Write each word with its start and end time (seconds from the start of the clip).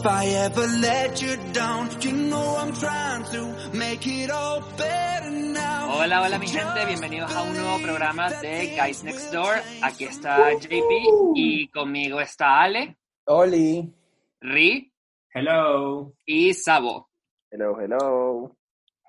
If 0.00 0.06
I 0.06 0.28
ever 0.46 0.66
let 0.80 1.20
you 1.20 1.36
down, 1.52 1.90
you 2.00 2.12
know 2.12 2.56
I'm 2.56 2.72
trying 2.72 3.22
to 3.34 3.76
make 3.76 4.06
it 4.06 4.30
all 4.30 4.62
better 4.78 5.30
now. 5.30 5.90
Hola, 5.92 6.22
hola 6.22 6.38
mi 6.38 6.46
gente, 6.46 6.86
bienvenidos 6.86 7.30
a 7.36 7.42
un 7.42 7.52
nuevo 7.52 7.78
programa 7.82 8.30
de 8.30 8.76
Guys 8.78 9.04
Next 9.04 9.30
Door. 9.30 9.60
Aquí 9.82 10.04
está 10.04 10.54
JP 10.54 11.34
y 11.34 11.68
conmigo 11.68 12.18
está 12.18 12.62
Ale, 12.62 12.96
Oli. 13.26 13.92
Ri 14.40 14.90
Hello. 15.34 16.14
y 16.24 16.54
Sabo. 16.54 17.10
Hello, 17.50 17.78
hello. 17.78 18.56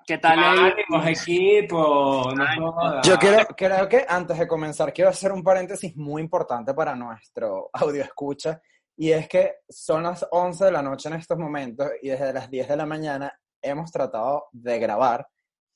¿Qué 0.06 0.18
tal? 0.18 0.40
Ánimos, 0.40 1.06
equipo. 1.06 2.34
No. 2.34 3.00
Yo 3.02 3.16
quiero, 3.16 3.46
creo 3.56 3.88
que 3.88 4.04
antes 4.06 4.38
de 4.38 4.46
comenzar 4.46 4.92
quiero 4.92 5.08
hacer 5.08 5.32
un 5.32 5.42
paréntesis 5.42 5.96
muy 5.96 6.20
importante 6.20 6.74
para 6.74 6.94
nuestro 6.94 7.70
audio 7.72 8.02
escucha 8.02 8.60
y 8.96 9.12
es 9.12 9.28
que 9.28 9.56
son 9.68 10.02
las 10.04 10.26
11 10.30 10.66
de 10.66 10.72
la 10.72 10.82
noche 10.82 11.08
en 11.08 11.14
estos 11.16 11.38
momentos 11.38 11.90
y 12.02 12.08
desde 12.10 12.32
las 12.32 12.50
10 12.50 12.68
de 12.68 12.76
la 12.76 12.86
mañana 12.86 13.32
hemos 13.60 13.90
tratado 13.90 14.46
de 14.52 14.78
grabar 14.78 15.26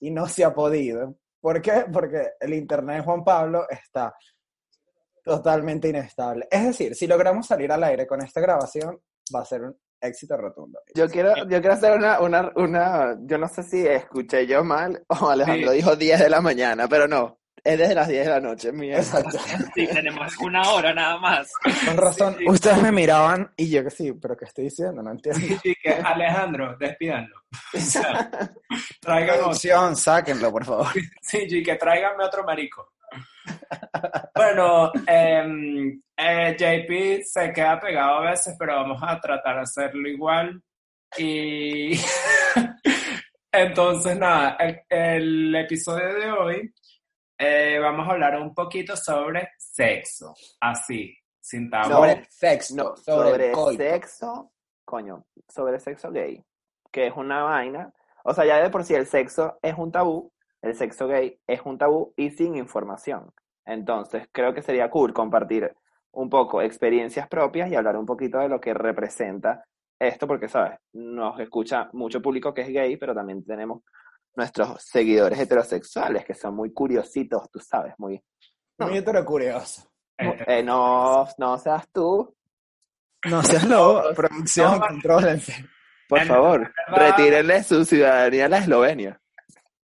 y 0.01 0.11
no 0.11 0.27
se 0.29 0.45
ha 0.45 0.53
podido. 0.55 1.17
¿Por 1.41 1.63
qué? 1.63 1.87
Porque 1.93 2.33
el 2.41 2.55
internet 2.55 2.97
de 2.99 3.03
Juan 3.05 3.25
Pablo 3.25 3.67
está 3.69 4.15
totalmente 5.25 5.89
inestable. 5.89 6.47
Es 6.51 6.65
decir, 6.65 6.95
si 6.95 7.07
logramos 7.07 7.47
salir 7.47 7.71
al 7.73 7.83
aire 7.85 8.07
con 8.07 8.23
esta 8.23 8.41
grabación, 8.41 9.01
va 9.35 9.41
a 9.41 9.45
ser 9.45 9.63
un 9.63 9.77
éxito 10.01 10.37
rotundo. 10.37 10.81
Yo 10.95 11.09
quiero, 11.09 11.35
yo 11.37 11.61
quiero 11.61 11.73
hacer 11.73 11.97
una, 11.97 12.21
una, 12.21 12.53
una, 12.57 13.17
yo 13.23 13.39
no 13.39 13.49
sé 13.49 13.63
si 13.63 13.87
escuché 13.87 14.47
yo 14.47 14.63
mal 14.63 15.03
o 15.09 15.31
Alejandro 15.31 15.71
Sí. 15.71 15.77
dijo 15.77 15.97
10 15.97 16.21
de 16.21 16.31
la 16.31 16.41
mañana, 16.41 16.87
pero 16.89 17.09
no, 17.09 17.39
es 17.67 17.79
desde 17.79 17.95
las 17.97 18.07
10 18.07 18.25
de 18.25 18.31
la 18.31 18.41
noche, 18.41 18.73
mía. 18.73 18.99
Exacto. 18.99 19.39
Sí, 19.75 19.87
tenemos 19.89 20.37
una 20.39 20.71
hora 20.71 20.95
nada 20.95 21.19
más. 21.19 21.53
Con 21.85 21.97
razón, 21.97 22.37
ustedes 22.47 22.81
me 22.81 22.93
miraban 22.93 23.51
y 23.57 23.69
yo 23.69 23.83
que 23.83 23.91
sí, 23.91 24.13
pero 24.13 24.37
¿qué 24.37 24.45
estoy 24.45 24.65
diciendo? 24.65 25.03
No 25.03 25.11
entiendo. 25.11 25.41
Sí, 25.63 25.75
que 25.83 25.91
Alejandro, 25.95 26.77
despídanlo. 26.79 27.37
O 27.75 27.79
sea, 27.81 28.31
sáquenlo, 29.97 30.53
por 30.53 30.65
favor. 30.65 30.87
Sí, 31.21 31.47
y 31.49 31.63
que 31.63 31.75
tráiganme 31.75 32.25
otro 32.25 32.45
marico. 32.45 32.93
Bueno, 34.35 34.93
em, 35.07 36.01
eh, 36.17 36.57
JP 36.57 37.25
se 37.25 37.53
queda 37.53 37.81
pegado 37.81 38.19
a 38.19 38.31
veces, 38.31 38.55
pero 38.57 38.77
vamos 38.77 39.03
a 39.03 39.21
tratar 39.21 39.57
de 39.57 39.63
hacerlo 39.63 40.09
igual. 40.09 40.63
Y 41.19 41.99
entonces, 43.53 44.17
nada, 44.17 44.57
el, 44.61 44.81
el 44.89 45.55
episodio 45.57 46.15
de 46.15 46.31
hoy 46.31 46.75
eh, 47.39 47.79
vamos 47.81 48.09
a 48.09 48.13
hablar 48.13 48.41
un 48.41 48.55
poquito 48.55 48.97
sobre 48.97 49.51
sexo, 49.59 50.35
así, 50.61 51.17
sin 51.41 51.71
tabú. 51.71 51.93
Sobre 51.93 52.27
sexo, 52.31 52.75
No, 52.75 52.97
sobre, 52.97 53.53
sobre, 53.53 53.77
sexo, 53.77 54.53
coño, 54.85 55.25
sobre 55.49 55.79
sexo 55.79 56.11
gay, 56.11 56.43
que 56.91 57.09
es 57.09 57.17
una 57.17 57.43
vaina, 57.43 57.93
o 58.25 58.35
sea, 58.35 58.45
ya 58.45 58.63
de 58.63 58.71
por 58.71 58.85
sí 58.85 58.95
el 58.95 59.07
sexo 59.07 59.59
es 59.63 59.75
un 59.77 59.93
tabú, 59.93 60.33
el 60.63 60.75
sexo 60.75 61.07
gay 61.07 61.39
es 61.47 61.61
un 61.65 61.79
tabú 61.79 62.13
y 62.17 62.31
sin 62.31 62.57
información. 62.57 63.33
Entonces, 63.65 64.29
creo 64.33 64.55
que 64.55 64.63
sería 64.63 64.91
cool 64.91 65.13
compartir 65.13 65.75
un 66.13 66.31
poco 66.31 66.63
experiencias 66.63 67.29
propias 67.29 67.71
y 67.71 67.75
hablar 67.75 67.97
un 67.97 68.07
poquito 68.07 68.39
de 68.39 68.49
lo 68.49 68.61
que 68.61 68.73
representa 68.73 69.65
esto, 69.99 70.27
porque, 70.27 70.49
¿sabes? 70.49 70.79
Nos 70.93 71.39
escucha 71.41 71.89
mucho 71.93 72.21
público 72.21 72.55
que 72.55 72.63
es 72.63 72.69
gay, 72.69 72.97
pero 72.97 73.15
también 73.15 73.45
tenemos 73.45 73.83
nuestros 74.37 74.83
seguidores 74.83 75.39
heterosexuales 75.39 76.25
que 76.25 76.35
son 76.35 76.55
muy 76.55 76.73
curiositos, 76.73 77.51
tú 77.51 77.59
sabes, 77.59 77.95
muy... 77.99 78.23
Muy 78.79 78.99
heterocurioso. 78.99 79.89
Eh, 80.19 80.63
no, 80.63 81.27
no 81.39 81.59
seas 81.59 81.89
tú, 81.93 82.35
No 83.25 83.43
seas 83.43 83.65
lobo, 83.65 84.03
producción, 84.15 84.79
no, 84.79 84.87
contrólense. 84.87 85.65
por 86.09 86.21
En 86.21 86.27
favor, 86.29 86.73
verdad- 86.89 87.09
retírenle 87.17 87.63
su 87.63 87.85
ciudadanía 87.85 88.47
a 88.47 88.49
la 88.49 88.59
Eslovenia. 88.59 89.21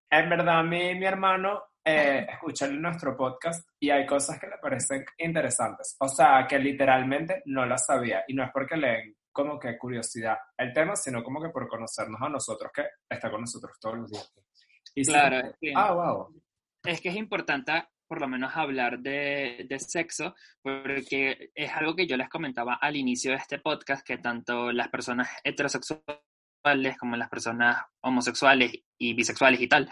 En 0.09 0.29
verdad, 0.29 0.59
a 0.59 0.63
mí, 0.63 0.93
mi 0.95 1.05
hermano, 1.05 1.63
eh, 1.85 2.27
escucha 2.29 2.67
nuestro 2.67 3.15
podcast 3.17 3.67
y 3.79 3.89
hay 3.89 4.05
cosas 4.05 4.37
que 4.39 4.47
le 4.47 4.57
parecen 4.61 5.05
interesantes. 5.17 5.95
O 5.99 6.07
sea, 6.07 6.45
que 6.47 6.59
literalmente 6.59 7.41
no 7.45 7.65
las 7.65 7.85
sabía. 7.85 8.23
Y 8.27 8.33
no 8.33 8.43
es 8.43 8.51
porque 8.53 8.75
le 8.77 9.15
como 9.31 9.59
que 9.59 9.77
curiosidad 9.77 10.37
el 10.57 10.73
tema, 10.73 10.95
sino 10.95 11.23
como 11.23 11.41
que 11.41 11.49
por 11.49 11.67
conocernos 11.67 12.21
a 12.21 12.29
nosotros, 12.29 12.71
que 12.73 12.83
está 13.09 13.29
con 13.31 13.41
nosotros 13.41 13.77
todos 13.79 13.97
los 13.99 14.11
días. 14.11 14.33
Y 14.95 15.05
sí, 15.05 15.11
Claro, 15.11 15.37
es 15.47 15.55
que, 15.59 15.73
Ah, 15.75 15.93
wow. 15.93 16.41
es 16.83 17.01
que 17.01 17.09
es 17.09 17.15
importante 17.15 17.71
por 18.07 18.19
lo 18.19 18.27
menos 18.27 18.51
hablar 18.57 18.99
de, 18.99 19.65
de 19.69 19.79
sexo, 19.79 20.35
porque 20.61 21.49
es 21.55 21.71
algo 21.71 21.95
que 21.95 22.05
yo 22.05 22.17
les 22.17 22.27
comentaba 22.27 22.73
al 22.73 22.97
inicio 22.97 23.31
de 23.31 23.37
este 23.37 23.59
podcast, 23.59 24.05
que 24.05 24.17
tanto 24.17 24.73
las 24.73 24.89
personas 24.89 25.29
heterosexuales 25.45 26.97
como 26.99 27.15
las 27.15 27.29
personas 27.29 27.83
homosexuales 28.01 28.73
y 28.97 29.13
bisexuales 29.13 29.61
y 29.61 29.67
tal, 29.67 29.89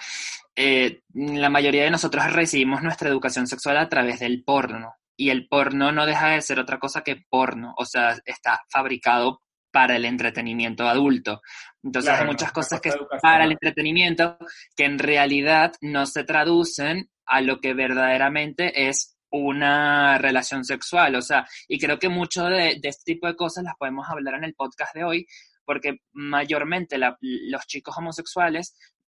eh, 0.54 1.02
la 1.14 1.50
mayoría 1.50 1.84
de 1.86 1.92
nosotros 1.92 2.32
recibimos 2.34 2.84
nuestra 2.84 3.10
educación 3.10 3.48
sexual 3.48 3.78
a 3.78 3.88
través 3.90 4.20
del 4.20 4.44
porno. 4.44 4.94
Y 5.20 5.30
el 5.32 5.48
porno 5.50 5.92
no 5.92 6.06
deja 6.06 6.30
de 6.30 6.42
ser 6.42 6.60
otra 6.60 6.80
cosa 6.80 7.02
que 7.04 7.22
porno, 7.30 7.74
o 7.78 7.84
sea, 7.86 8.16
está 8.26 8.62
fabricado 8.70 9.42
para 9.70 9.98
el 9.98 10.06
entretenimiento 10.06 10.88
adulto. 10.88 11.42
Entonces 11.84 12.10
Claro, 12.10 12.24
hay 12.26 12.32
muchas 12.32 12.52
cosas 12.54 12.80
cosa 12.80 12.82
que 12.82 12.90
educacional. 12.90 13.22
para 13.22 13.44
el 13.44 13.52
entretenimiento 13.52 14.38
que 14.78 14.86
en 14.86 14.98
realidad 14.98 15.74
no 15.82 16.06
se 16.06 16.24
traducen 16.24 17.10
a 17.26 17.42
lo 17.42 17.60
que 17.60 17.74
verdaderamente 17.74 18.88
es 18.88 19.18
una 19.30 20.18
relación 20.18 20.64
sexual, 20.64 21.16
o 21.16 21.22
sea, 21.22 21.46
y 21.68 21.78
creo 21.78 22.00
que 22.00 22.10
mucho 22.10 22.46
de, 22.46 22.80
de 22.82 22.90
este 22.90 23.14
tipo 23.14 23.28
de 23.28 23.36
cosas 23.36 23.64
las 23.64 23.76
podemos 23.78 24.08
hablar 24.10 24.36
en 24.36 24.46
el 24.46 24.56
podcast 24.56 24.96
de 24.96 25.04
hoy, 25.04 25.28
porque 25.66 25.98
mayormente 26.14 26.98
la- 26.98 27.18
los 27.22 27.68
chicos 27.68 27.96
homosexuales 27.98 28.74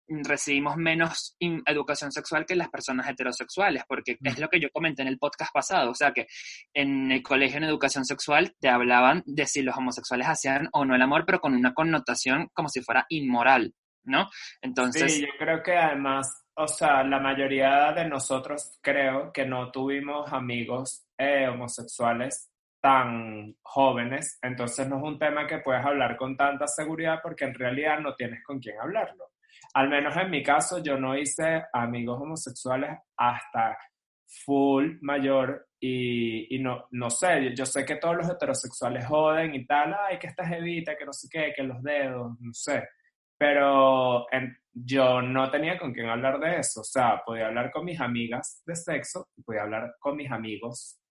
recibimos 0.09 0.77
menos 0.77 1.37
educación 1.67 2.13
sexual 2.13 2.45
que 2.47 2.57
las 2.57 2.69
personas 2.69 3.09
heterosexuales, 3.09 3.85
porque 3.89 4.19
es 4.23 4.39
lo 4.39 4.49
que 4.49 4.61
yo 4.61 4.69
comenté 4.71 5.03
en 5.03 5.09
el 5.09 5.19
podcast 5.19 5.53
pasado, 5.53 5.91
o 5.91 5.95
sea 5.95 6.13
que 6.13 6.27
en 6.75 7.11
el 7.13 7.23
colegio 7.23 7.59
en 7.59 7.65
educación 7.65 8.05
sexual 8.05 8.55
te 8.61 8.69
hablaban 8.69 9.23
de 9.27 9.47
si 9.47 9.63
los 9.63 9.77
homosexuales 9.77 10.29
hacían 10.29 10.69
o 10.73 10.85
no 10.85 10.95
el 10.95 11.03
amor, 11.03 11.25
pero 11.27 11.41
con 11.41 11.55
una 11.55 11.75
connotación 11.75 12.49
como 12.53 12.69
si 12.69 12.83
fuera 12.83 13.07
inmoral, 13.09 13.75
¿no? 14.05 14.29
Entonces, 14.61 15.15
Sí, 15.15 15.23
yo 15.23 15.33
creo 15.39 15.63
que 15.63 15.77
además, 15.77 16.45
o 16.55 16.67
sea, 16.67 17.03
la 17.05 17.19
mayoría 17.19 17.93
de 17.93 18.09
nosotros 18.09 18.79
creo 18.83 19.33
que 19.33 19.47
no 19.47 19.71
tuvimos 19.71 20.33
amigos 20.33 21.07
eh, 21.19 21.49
homosexuales 21.49 22.51
tan 22.81 23.55
jóvenes, 23.63 24.39
entonces 24.43 24.89
no 24.89 24.97
es 24.97 25.03
un 25.05 25.19
tema 25.19 25.47
que 25.47 25.59
puedes 25.59 25.85
hablar 25.85 26.17
con 26.17 26.37
tanta 26.37 26.67
seguridad 26.67 27.21
porque 27.23 27.45
en 27.45 27.55
realidad 27.55 28.01
no 28.01 28.15
tienes 28.17 28.43
con 28.43 28.59
quién 28.59 28.79
hablarlo. 28.81 29.32
Al 29.75 29.89
menos 29.89 30.17
en 30.17 30.31
mi 30.31 30.43
caso, 30.43 30.83
yo 30.83 30.99
no 30.99 31.17
hice 31.17 31.65
amigos 31.73 32.21
homosexuales 32.21 32.99
hasta 33.17 33.79
full 34.45 34.99
mayor 35.01 35.69
y, 35.81 36.59
no, 36.61 36.87
no 36.93 37.11
sé, 37.11 37.55
yo 37.55 37.67
sé 37.67 37.85
que 37.85 37.97
todos 37.97 38.17
los 38.17 38.31
heterosexuales 38.31 39.07
joden 39.07 39.55
y 39.55 39.67
tal, 39.67 39.95
ay, 40.09 40.19
que 40.19 40.29
esta 40.29 40.47
jevita, 40.47 40.97
que 40.97 41.05
no 41.05 41.13
sé 41.13 41.29
qué, 41.31 41.53
que 41.55 41.63
los 41.63 41.83
dedos, 41.83 42.33
no 42.41 42.53
sé 42.53 42.85
pero 43.43 44.25
yo 44.73 45.21
no 45.21 45.51
tenía 45.51 45.77
con 45.77 45.93
quién 45.93 46.09
hablar 46.09 46.39
de 46.39 46.61
eso. 46.61 46.83
O 46.83 46.85
sea, 46.85 47.21
podía 47.27 47.49
hablar 47.49 47.73
con 47.73 47.85
mis 47.85 48.01
amigas 48.01 48.63
de 48.65 48.77
sexo, 48.77 49.31
podía 49.45 49.63
hablar 49.63 49.97
con 49.99 50.15
mis 50.15 50.31
amigos, 50.31 51.02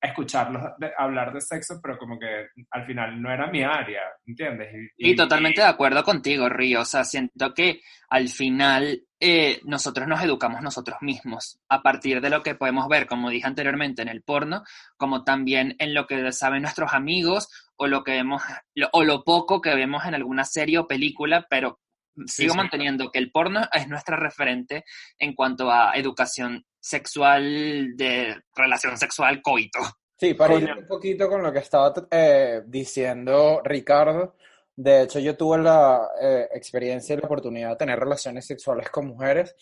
escucharlos 0.00 0.62
de- 0.78 0.92
hablar 0.96 1.32
de 1.32 1.40
sexo, 1.40 1.80
pero 1.82 1.98
como 1.98 2.18
que 2.18 2.46
al 2.70 2.86
final 2.86 3.20
no 3.20 3.32
era 3.32 3.46
mi 3.48 3.62
área, 3.62 4.02
¿entiendes? 4.26 4.68
Y 4.96 5.16
totalmente 5.16 5.60
de 5.60 5.66
acuerdo 5.66 6.02
contigo, 6.04 6.48
Río. 6.48 6.82
O 6.82 6.84
sea, 6.84 7.04
siento 7.04 7.52
que 7.54 7.80
al 8.08 8.28
final 8.28 9.02
eh, 9.20 9.60
nosotros 9.64 10.06
nos 10.06 10.22
educamos 10.22 10.62
nosotros 10.62 10.98
mismos 11.00 11.58
a 11.68 11.82
partir 11.82 12.20
de 12.20 12.30
lo 12.30 12.42
que 12.44 12.54
podemos 12.54 12.86
ver, 12.88 13.06
como 13.06 13.30
dije 13.30 13.46
anteriormente, 13.48 14.02
en 14.02 14.08
el 14.08 14.22
porno, 14.22 14.62
como 14.96 15.24
también 15.24 15.74
en 15.80 15.94
lo 15.94 16.06
que 16.06 16.30
saben 16.32 16.62
nuestros 16.62 16.92
amigos 16.94 17.48
o 17.76 17.86
lo 17.88 18.04
que 18.04 18.12
vemos, 18.12 18.42
lo- 18.74 18.88
o 18.92 19.02
lo 19.04 19.24
poco 19.24 19.60
que 19.60 19.74
vemos 19.74 20.04
en 20.06 20.14
alguna 20.14 20.44
serie 20.44 20.78
o 20.78 20.86
película, 20.86 21.46
pero 21.50 21.80
sigo 22.26 22.52
sí. 22.52 22.56
manteniendo 22.56 23.10
que 23.12 23.18
el 23.20 23.30
porno 23.30 23.60
es 23.72 23.88
nuestra 23.88 24.16
referente 24.16 24.84
en 25.18 25.34
cuanto 25.34 25.70
a 25.70 25.92
educación 25.94 26.64
sexual, 26.88 27.96
de 27.96 28.36
relación 28.54 28.96
sexual, 28.96 29.42
coito. 29.42 29.80
Sí, 30.16 30.34
para 30.34 30.54
ir 30.54 30.72
un 30.72 30.86
poquito 30.86 31.28
con 31.28 31.42
lo 31.42 31.52
que 31.52 31.60
estaba 31.60 31.92
eh, 32.10 32.62
diciendo 32.66 33.60
Ricardo, 33.62 34.34
de 34.74 35.02
hecho 35.02 35.20
yo 35.20 35.36
tuve 35.36 35.58
la 35.58 36.08
eh, 36.20 36.48
experiencia 36.52 37.14
y 37.14 37.18
la 37.18 37.26
oportunidad 37.26 37.70
de 37.70 37.76
tener 37.76 37.98
relaciones 37.98 38.46
sexuales 38.46 38.90
con 38.90 39.06
mujeres 39.06 39.54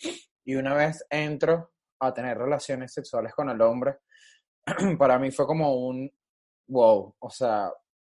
y 0.43 0.55
una 0.55 0.73
vez 0.73 1.05
entro 1.09 1.71
a 1.99 2.13
tener 2.13 2.37
relaciones 2.37 2.93
sexuales 2.93 3.33
con 3.33 3.49
el 3.49 3.61
hombre, 3.61 3.97
para 4.97 5.19
mí 5.19 5.29
fue 5.31 5.45
como 5.45 5.87
un 5.87 6.11
wow, 6.67 7.15
o 7.19 7.29
sea, 7.29 7.71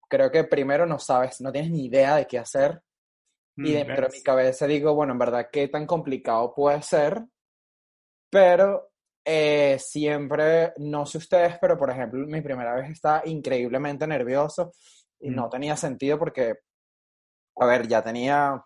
creo 0.07 0.31
que 0.31 0.43
primero 0.45 0.85
no 0.85 0.97
sabes, 0.97 1.41
no 1.41 1.51
tienes 1.51 1.71
ni 1.71 1.85
idea 1.85 2.15
de 2.15 2.25
qué 2.25 2.39
hacer 2.39 2.81
y 3.57 3.71
Mm, 3.71 3.73
dentro 3.73 4.07
de 4.07 4.17
mi 4.17 4.23
cabeza 4.23 4.67
digo, 4.67 4.95
bueno, 4.95 5.13
en 5.13 5.19
verdad, 5.19 5.49
¿qué 5.51 5.67
tan 5.67 5.85
complicado 5.85 6.53
puede 6.53 6.81
ser? 6.81 7.25
Pero 8.29 8.90
eh, 9.25 9.77
siempre, 9.79 10.73
no 10.77 11.05
sé 11.05 11.17
ustedes, 11.19 11.57
pero 11.59 11.77
por 11.77 11.89
ejemplo, 11.91 12.25
mi 12.27 12.41
primera 12.41 12.73
vez 12.75 12.89
estaba 12.89 13.21
increíblemente 13.25 14.07
nervioso 14.07 14.71
Y 15.23 15.29
Mm. 15.29 15.35
no 15.35 15.49
tenía 15.49 15.75
sentido 15.77 16.17
porque, 16.17 16.55
a 17.57 17.65
ver, 17.67 17.87
ya 17.87 18.01
tenía 18.01 18.59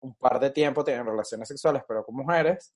un 0.00 0.14
par 0.16 0.40
de 0.40 0.50
tiempo 0.50 0.82
teniendo 0.82 1.10
relaciones 1.10 1.46
sexuales, 1.48 1.82
pero 1.86 2.02
con 2.04 2.16
mujeres. 2.16 2.74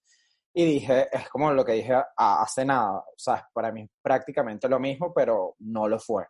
Y 0.53 0.65
dije, 0.67 1.09
es 1.11 1.29
como 1.31 1.51
lo 1.53 1.65
que 1.65 1.73
dije 1.73 1.95
hace 2.17 2.65
nada. 2.67 2.99
O 2.99 3.15
sea, 3.17 3.49
para 3.55 3.73
mí 3.73 3.83
es 3.83 3.91
prácticamente 4.03 4.69
lo 4.69 4.79
mismo, 4.79 5.13
pero 5.15 5.55
no 5.61 5.89
lo 5.89 5.99
fue. 5.99 6.27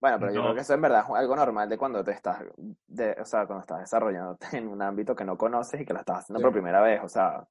Bueno, 0.00 0.18
pero 0.18 0.32
yo 0.32 0.38
No. 0.40 0.42
creo 0.44 0.54
que 0.56 0.60
eso 0.60 0.74
en 0.74 0.82
verdad 0.82 1.04
es 1.08 1.14
algo 1.14 1.36
normal 1.36 1.68
de 1.70 1.78
cuando 1.78 2.04
te 2.04 2.10
estás, 2.12 2.42
de, 2.86 3.12
o 3.18 3.24
sea, 3.24 3.46
cuando 3.46 3.62
estás 3.62 3.80
desarrollándote 3.80 4.58
en 4.58 4.68
un 4.68 4.82
ámbito 4.82 5.16
que 5.16 5.24
no 5.24 5.38
conoces 5.38 5.80
y 5.80 5.86
que 5.86 5.94
lo 5.94 6.00
estás 6.00 6.18
haciendo 6.18 6.40
Sí. 6.40 6.42
por 6.44 6.52
primera 6.52 6.82
vez. 6.82 7.00
O 7.02 7.08
sea, 7.08 7.42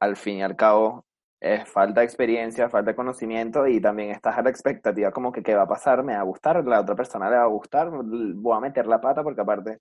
al 0.00 0.16
fin 0.16 0.38
y 0.38 0.42
al 0.42 0.56
cabo, 0.56 1.04
es 1.40 1.68
falta 1.68 2.00
de 2.00 2.06
experiencia, 2.06 2.68
falta 2.68 2.90
de 2.90 2.96
conocimiento 2.96 3.66
y 3.66 3.80
también 3.80 4.10
estás 4.10 4.36
a 4.36 4.42
la 4.42 4.50
expectativa 4.50 5.12
como 5.12 5.30
que 5.30 5.42
qué 5.42 5.54
va 5.54 5.62
a 5.62 5.68
pasar, 5.68 6.02
me 6.02 6.14
va 6.14 6.20
a 6.20 6.24
gustar, 6.24 6.64
la 6.64 6.80
otra 6.80 6.96
persona 6.96 7.30
le 7.30 7.36
va 7.36 7.44
a 7.44 7.46
gustar, 7.46 7.90
voy 7.90 8.56
a 8.56 8.60
meter 8.60 8.86
la 8.86 9.00
pata 9.00 9.22
porque 9.22 9.40
aparte, 9.40 9.78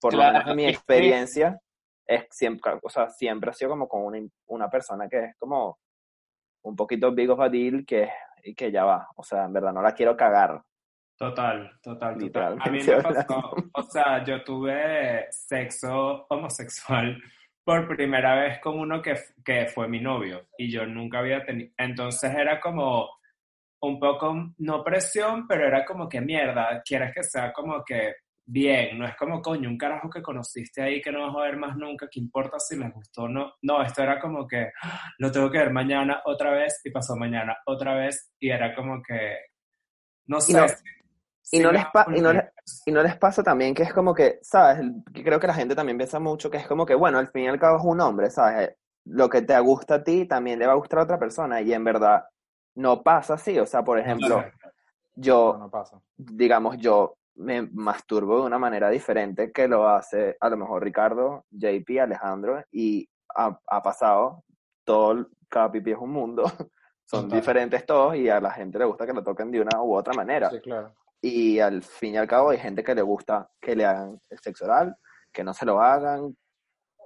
por 0.00 0.12
lo 0.12 0.20
Claro, 0.20 0.32
menos 0.34 0.50
en 0.50 0.56
mi 0.56 0.66
experiencia, 0.66 1.58
es 2.06 2.26
siempre, 2.30 2.78
o 2.80 2.88
sea, 2.88 3.08
siempre 3.08 3.50
ha 3.50 3.52
sido 3.52 3.70
como 3.70 3.88
con 3.88 4.04
una, 4.04 4.18
una 4.46 4.68
persona 4.70 5.08
que 5.08 5.24
es 5.24 5.36
como 5.38 5.78
un 6.64 6.76
poquito 6.76 7.12
big 7.12 7.30
of 7.30 7.40
a 7.40 7.48
deal 7.48 7.84
que, 7.84 8.08
y 8.44 8.54
que 8.54 8.70
ya 8.70 8.84
va. 8.84 9.08
O 9.16 9.22
sea, 9.22 9.44
en 9.44 9.52
verdad 9.52 9.72
no 9.72 9.82
la 9.82 9.92
quiero 9.92 10.16
cagar. 10.16 10.62
Total, 11.18 11.70
total, 11.82 12.18
total. 12.18 12.58
A 12.60 12.70
mí 12.70 12.80
me 12.82 13.02
pasó, 13.02 13.52
o 13.74 13.82
sea, 13.82 14.24
yo 14.24 14.42
tuve 14.42 15.26
sexo 15.30 16.26
homosexual 16.28 17.16
por 17.64 17.86
primera 17.88 18.34
vez 18.36 18.60
con 18.60 18.78
uno 18.78 19.00
que, 19.02 19.14
que 19.44 19.66
fue 19.66 19.88
mi 19.88 20.00
novio 20.00 20.48
y 20.58 20.70
yo 20.70 20.86
nunca 20.86 21.18
había 21.20 21.44
tenido, 21.44 21.70
entonces 21.78 22.34
era 22.34 22.60
como 22.60 23.08
un 23.82 23.98
poco, 24.00 24.54
no 24.58 24.84
presión, 24.84 25.46
pero 25.48 25.66
era 25.66 25.84
como 25.84 26.08
que 26.08 26.20
mierda, 26.20 26.82
quieres 26.84 27.12
que 27.14 27.22
sea 27.24 27.52
como 27.52 27.84
que 27.84 28.14
bien, 28.44 28.98
no 28.98 29.06
es 29.06 29.16
como 29.16 29.40
coño, 29.42 29.68
un 29.68 29.78
carajo 29.78 30.08
que 30.10 30.22
conociste 30.22 30.82
ahí 30.82 31.00
que 31.00 31.12
no 31.12 31.26
vas 31.26 31.36
a 31.36 31.46
ver 31.46 31.56
más 31.56 31.76
nunca, 31.76 32.08
¿qué 32.10 32.20
importa 32.20 32.58
si 32.58 32.76
les 32.76 32.92
gustó 32.92 33.22
o 33.24 33.28
no? 33.28 33.54
No, 33.62 33.82
esto 33.82 34.02
era 34.02 34.20
como 34.20 34.46
que 34.46 34.70
"Ah, 34.82 35.00
lo 35.18 35.30
tengo 35.32 35.50
que 35.50 35.58
ver 35.58 35.70
mañana 35.72 36.22
otra 36.24 36.52
vez 36.52 36.80
y 36.84 36.90
pasó 36.90 37.16
mañana 37.16 37.56
otra 37.66 37.94
vez 37.94 38.32
y 38.40 38.50
era 38.50 38.74
como 38.74 39.02
que, 39.02 39.36
no 40.26 40.40
sé. 40.40 40.58
no- 40.58 40.66
Y 41.50 41.58
no, 41.60 41.72
les 41.72 41.84
pa- 41.86 42.06
y, 42.14 42.20
no 42.20 42.32
les, 42.32 42.42
volví- 42.44 42.82
y 42.86 42.92
no 42.92 43.02
les 43.02 43.16
pasa 43.16 43.42
también 43.42 43.74
que 43.74 43.82
es 43.82 43.92
como 43.92 44.14
que, 44.14 44.38
¿sabes? 44.42 44.80
Creo 45.12 45.40
que 45.40 45.46
la 45.46 45.54
gente 45.54 45.74
también 45.74 45.98
piensa 45.98 46.18
mucho 46.20 46.50
que 46.50 46.58
es 46.58 46.66
como 46.66 46.86
que, 46.86 46.94
bueno, 46.94 47.18
al 47.18 47.28
fin 47.28 47.42
y 47.44 47.48
al 47.48 47.58
cabo 47.58 47.78
es 47.78 47.84
un 47.84 48.00
hombre, 48.00 48.30
¿sabes? 48.30 48.68
Eh, 48.68 48.76
Lo 49.06 49.28
que 49.28 49.42
te 49.42 49.58
gusta 49.60 49.96
a 49.96 50.04
ti 50.04 50.26
también 50.26 50.58
le 50.58 50.66
va 50.66 50.72
a 50.72 50.76
gustar 50.76 51.00
a 51.00 51.02
otra 51.02 51.18
persona 51.18 51.60
y 51.60 51.72
en 51.72 51.82
verdad 51.84 52.24
no 52.76 53.02
pasa 53.02 53.34
así. 53.34 53.58
O 53.58 53.66
sea, 53.66 53.82
por 53.82 53.98
ejemplo, 53.98 54.44
yo, 55.16 55.54
No, 55.54 55.64
no 55.64 55.70
pasa. 55.70 56.00
digamos, 56.16 56.76
yo 56.78 57.16
me 57.34 57.62
masturbo 57.62 58.40
de 58.40 58.46
una 58.46 58.58
manera 58.58 58.88
diferente 58.90 59.50
que 59.52 59.66
lo 59.66 59.88
hace 59.88 60.36
a 60.40 60.48
lo 60.48 60.56
mejor 60.56 60.84
Ricardo, 60.84 61.44
JP, 61.50 62.00
Alejandro 62.00 62.62
y 62.70 63.08
ha, 63.34 63.58
ha 63.66 63.82
pasado 63.82 64.44
todo, 64.84 65.26
cada 65.48 65.70
pipí 65.72 65.90
es 65.92 65.98
un 65.98 66.10
mundo. 66.10 66.44
Son 67.04 67.24
Total. 67.24 67.40
diferentes 67.40 67.84
todos 67.84 68.14
y 68.16 68.28
a 68.28 68.40
la 68.40 68.50
gente 68.52 68.78
le 68.78 68.84
gusta 68.86 69.04
que 69.06 69.12
lo 69.12 69.22
toquen 69.24 69.50
de 69.50 69.60
una 69.60 69.82
u 69.82 69.94
otra 69.94 70.14
manera. 70.14 70.48
Sí, 70.50 70.60
claro. 70.60 70.94
Y 71.24 71.60
al 71.60 71.82
fin 71.82 72.14
y 72.14 72.18
al 72.18 72.26
cabo 72.26 72.50
hay 72.50 72.58
gente 72.58 72.82
que 72.82 72.94
le 72.94 73.02
gusta 73.02 73.48
que 73.60 73.76
le 73.76 73.84
hagan 73.84 74.20
el 74.28 74.38
sexo 74.40 74.64
oral, 74.64 74.96
que 75.32 75.44
no 75.44 75.54
se 75.54 75.64
lo 75.64 75.80
hagan, 75.80 76.36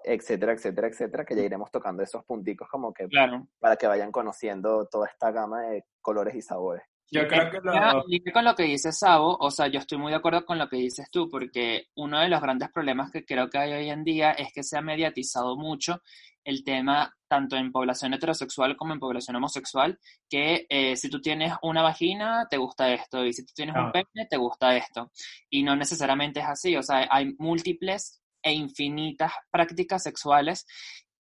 etcétera, 0.03 0.53
etcétera, 0.53 0.89
etcétera, 0.89 1.25
que 1.25 1.37
ya 1.37 1.43
iremos 1.43 1.71
tocando 1.71 2.03
esos 2.03 2.25
punticos 2.25 2.69
como 2.71 2.95
que 2.95 3.07
Claro. 3.09 3.47
para 3.59 3.77
que 3.77 3.87
vayan 3.87 4.11
conociendo 4.13 4.87
toda 4.87 5.07
esta 5.09 5.31
gama 5.33 5.63
de 5.63 5.85
colores 6.01 6.35
y 6.35 6.41
sabores. 6.43 6.83
Yo 7.11 7.27
creo 7.29 7.51
que 7.51 7.61
lo... 7.63 8.33
con 8.33 8.45
lo 8.45 8.55
que 8.55 8.65
dice 8.65 8.91
Sabo, 8.93 9.37
o 9.39 9.51
sea, 9.51 9.69
yo 9.69 9.79
estoy 9.79 9.99
muy 9.99 10.11
de 10.11 10.17
acuerdo 10.19 10.45
con 10.45 10.59
lo 10.59 10.69
que 10.69 10.77
dices 10.77 11.09
tú, 11.11 11.29
porque 11.29 11.87
uno 11.95 12.19
de 12.21 12.29
los 12.29 12.41
grandes 12.41 12.71
problemas 12.73 13.11
que 13.13 13.25
creo 13.25 13.49
que 13.49 13.59
hay 13.59 13.73
hoy 13.73 13.91
en 13.91 14.03
día 14.03 14.33
es 14.33 14.53
que 14.53 14.63
se 14.65 14.77
ha 14.77 14.83
mediatizado 14.83 15.57
mucho 15.57 16.03
el 16.45 16.63
tema, 16.65 17.13
tanto 17.29 17.57
en 17.57 17.73
población 17.73 18.15
heterosexual 18.15 18.77
como 18.77 18.93
en 18.93 19.01
población 19.01 19.37
homosexual, 19.37 19.99
que 20.29 20.67
eh, 20.69 20.97
si 20.97 21.09
tú 21.11 21.21
tienes 21.21 21.53
una 21.63 21.83
vagina, 21.83 22.47
te 22.49 22.57
gusta 22.57 22.93
esto, 22.93 23.25
y 23.25 23.33
si 23.33 23.45
tú 23.45 23.53
tienes 23.55 23.75
un 23.75 23.87
Ah. 23.87 23.93
pene, 23.93 24.27
te 24.29 24.37
gusta 24.37 24.77
esto. 24.77 25.11
Y 25.51 25.63
no 25.63 25.75
necesariamente 25.77 26.41
es 26.41 26.47
así, 26.47 26.77
o 26.77 26.83
sea, 26.83 27.07
hay 27.11 27.35
múltiples 27.39 28.21
e 28.43 28.53
infinitas 28.53 29.33
prácticas 29.51 30.03
sexuales 30.05 30.67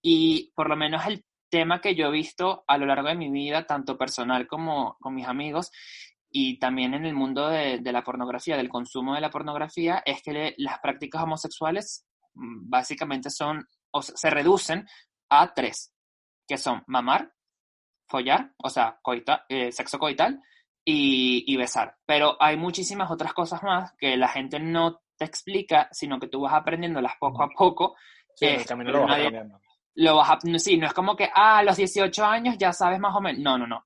y 0.00 0.52
por 0.54 0.68
lo 0.68 0.76
menos 0.76 1.04
el 1.06 1.24
tema 1.48 1.80
que 1.80 1.94
yo 1.94 2.08
he 2.08 2.12
visto 2.12 2.64
a 2.66 2.78
lo 2.78 2.86
largo 2.86 3.08
de 3.08 3.14
mi 3.16 3.30
vida, 3.30 3.66
tanto 3.66 3.96
personal 3.96 4.46
como 4.46 4.96
con 5.00 5.14
mis 5.14 5.26
amigos, 5.26 5.70
y 6.30 6.58
también 6.58 6.92
en 6.94 7.06
el 7.06 7.14
mundo 7.14 7.48
de, 7.48 7.78
de 7.78 7.92
la 7.92 8.02
pornografía, 8.02 8.56
del 8.56 8.68
consumo 8.68 9.14
de 9.14 9.20
la 9.20 9.30
pornografía, 9.30 10.02
es 10.04 10.22
que 10.22 10.32
le- 10.32 10.54
las 10.58 10.78
prácticas 10.80 11.22
homosexuales 11.22 12.06
mm, 12.34 12.68
básicamente 12.68 13.30
son, 13.30 13.66
o 13.92 14.02
se 14.02 14.12
se 14.16 14.28
reducen 14.30 14.86
a 15.30 15.54
tres, 15.54 15.94
que 16.46 16.58
son 16.58 16.82
mamar, 16.86 17.32
follar, 18.08 18.52
o 18.58 18.68
sea, 18.70 18.98
coita- 19.02 19.44
eh, 19.48 19.72
sexo 19.72 19.98
coital, 19.98 20.40
y, 20.84 21.42
y 21.52 21.56
besar. 21.56 21.96
Pero 22.06 22.36
hay 22.40 22.56
muchísimas 22.56 23.10
otras 23.10 23.32
cosas 23.32 23.62
más 23.62 23.92
que 23.98 24.16
la 24.16 24.28
gente 24.28 24.60
no 24.60 25.00
te 25.16 25.24
explica, 25.24 25.88
sino 25.90 26.20
que 26.20 26.28
tú 26.28 26.42
vas 26.42 26.54
aprendiéndolas 26.54 27.14
poco 27.18 27.42
a 27.42 27.48
poco. 27.48 27.96
Sí, 28.36 28.46
Eh, 28.46 28.64
nadie- 29.06 29.26
aprendiendo. 29.26 29.60
Lo 29.96 30.16
vas 30.16 30.30
a, 30.30 30.38
no, 30.44 30.58
sí, 30.58 30.76
no 30.76 30.86
es 30.86 30.92
como 30.94 31.16
que, 31.16 31.28
ah, 31.34 31.58
a 31.58 31.62
los 31.62 31.76
18 31.76 32.24
años 32.24 32.56
ya 32.58 32.72
sabes 32.72 33.00
más 33.00 33.14
o 33.14 33.20
menos. 33.20 33.40
No, 33.42 33.58
no, 33.58 33.66
no. 33.66 33.84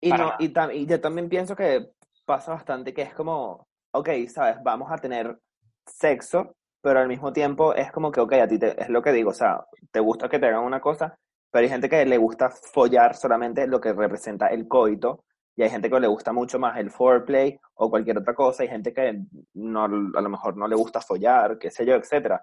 Y, 0.00 0.12
no, 0.14 0.34
y, 0.38 0.48
tam- 0.52 0.74
y 0.74 0.86
yo 0.86 1.00
también 1.00 1.28
pienso 1.28 1.56
que 1.56 1.90
pasa 2.24 2.52
bastante 2.52 2.92
que 2.94 3.02
es 3.02 3.14
como, 3.14 3.66
ok, 3.92 4.08
sabes, 4.28 4.56
vamos 4.62 4.90
a 4.92 4.96
tener 4.98 5.38
sexo, 5.86 6.56
pero 6.80 7.00
al 7.00 7.08
mismo 7.08 7.32
tiempo 7.32 7.74
es 7.74 7.90
como 7.92 8.10
que, 8.12 8.20
ok, 8.20 8.32
a 8.34 8.48
ti 8.48 8.58
te, 8.58 8.80
es 8.80 8.88
lo 8.88 9.02
que 9.02 9.12
digo, 9.12 9.30
o 9.30 9.34
sea, 9.34 9.64
te 9.90 10.00
gusta 10.00 10.28
que 10.28 10.38
te 10.38 10.46
hagan 10.46 10.64
una 10.64 10.80
cosa, 10.80 11.16
pero 11.50 11.62
hay 11.64 11.70
gente 11.70 11.88
que 11.88 12.04
le 12.04 12.18
gusta 12.18 12.50
follar 12.50 13.14
solamente 13.16 13.66
lo 13.66 13.80
que 13.80 13.92
representa 13.92 14.48
el 14.48 14.68
coito, 14.68 15.24
y 15.56 15.62
hay 15.62 15.70
gente 15.70 15.88
que 15.88 16.00
le 16.00 16.08
gusta 16.08 16.32
mucho 16.32 16.58
más 16.58 16.76
el 16.78 16.90
foreplay 16.90 17.58
o 17.74 17.88
cualquier 17.90 18.18
otra 18.18 18.34
cosa, 18.34 18.64
hay 18.64 18.68
gente 18.68 18.92
que 18.92 19.20
no, 19.54 19.84
a 19.84 19.88
lo 20.20 20.28
mejor 20.28 20.56
no 20.56 20.66
le 20.68 20.74
gusta 20.76 21.00
follar, 21.00 21.58
qué 21.58 21.70
sé 21.70 21.86
yo, 21.86 21.94
etcétera. 21.94 22.42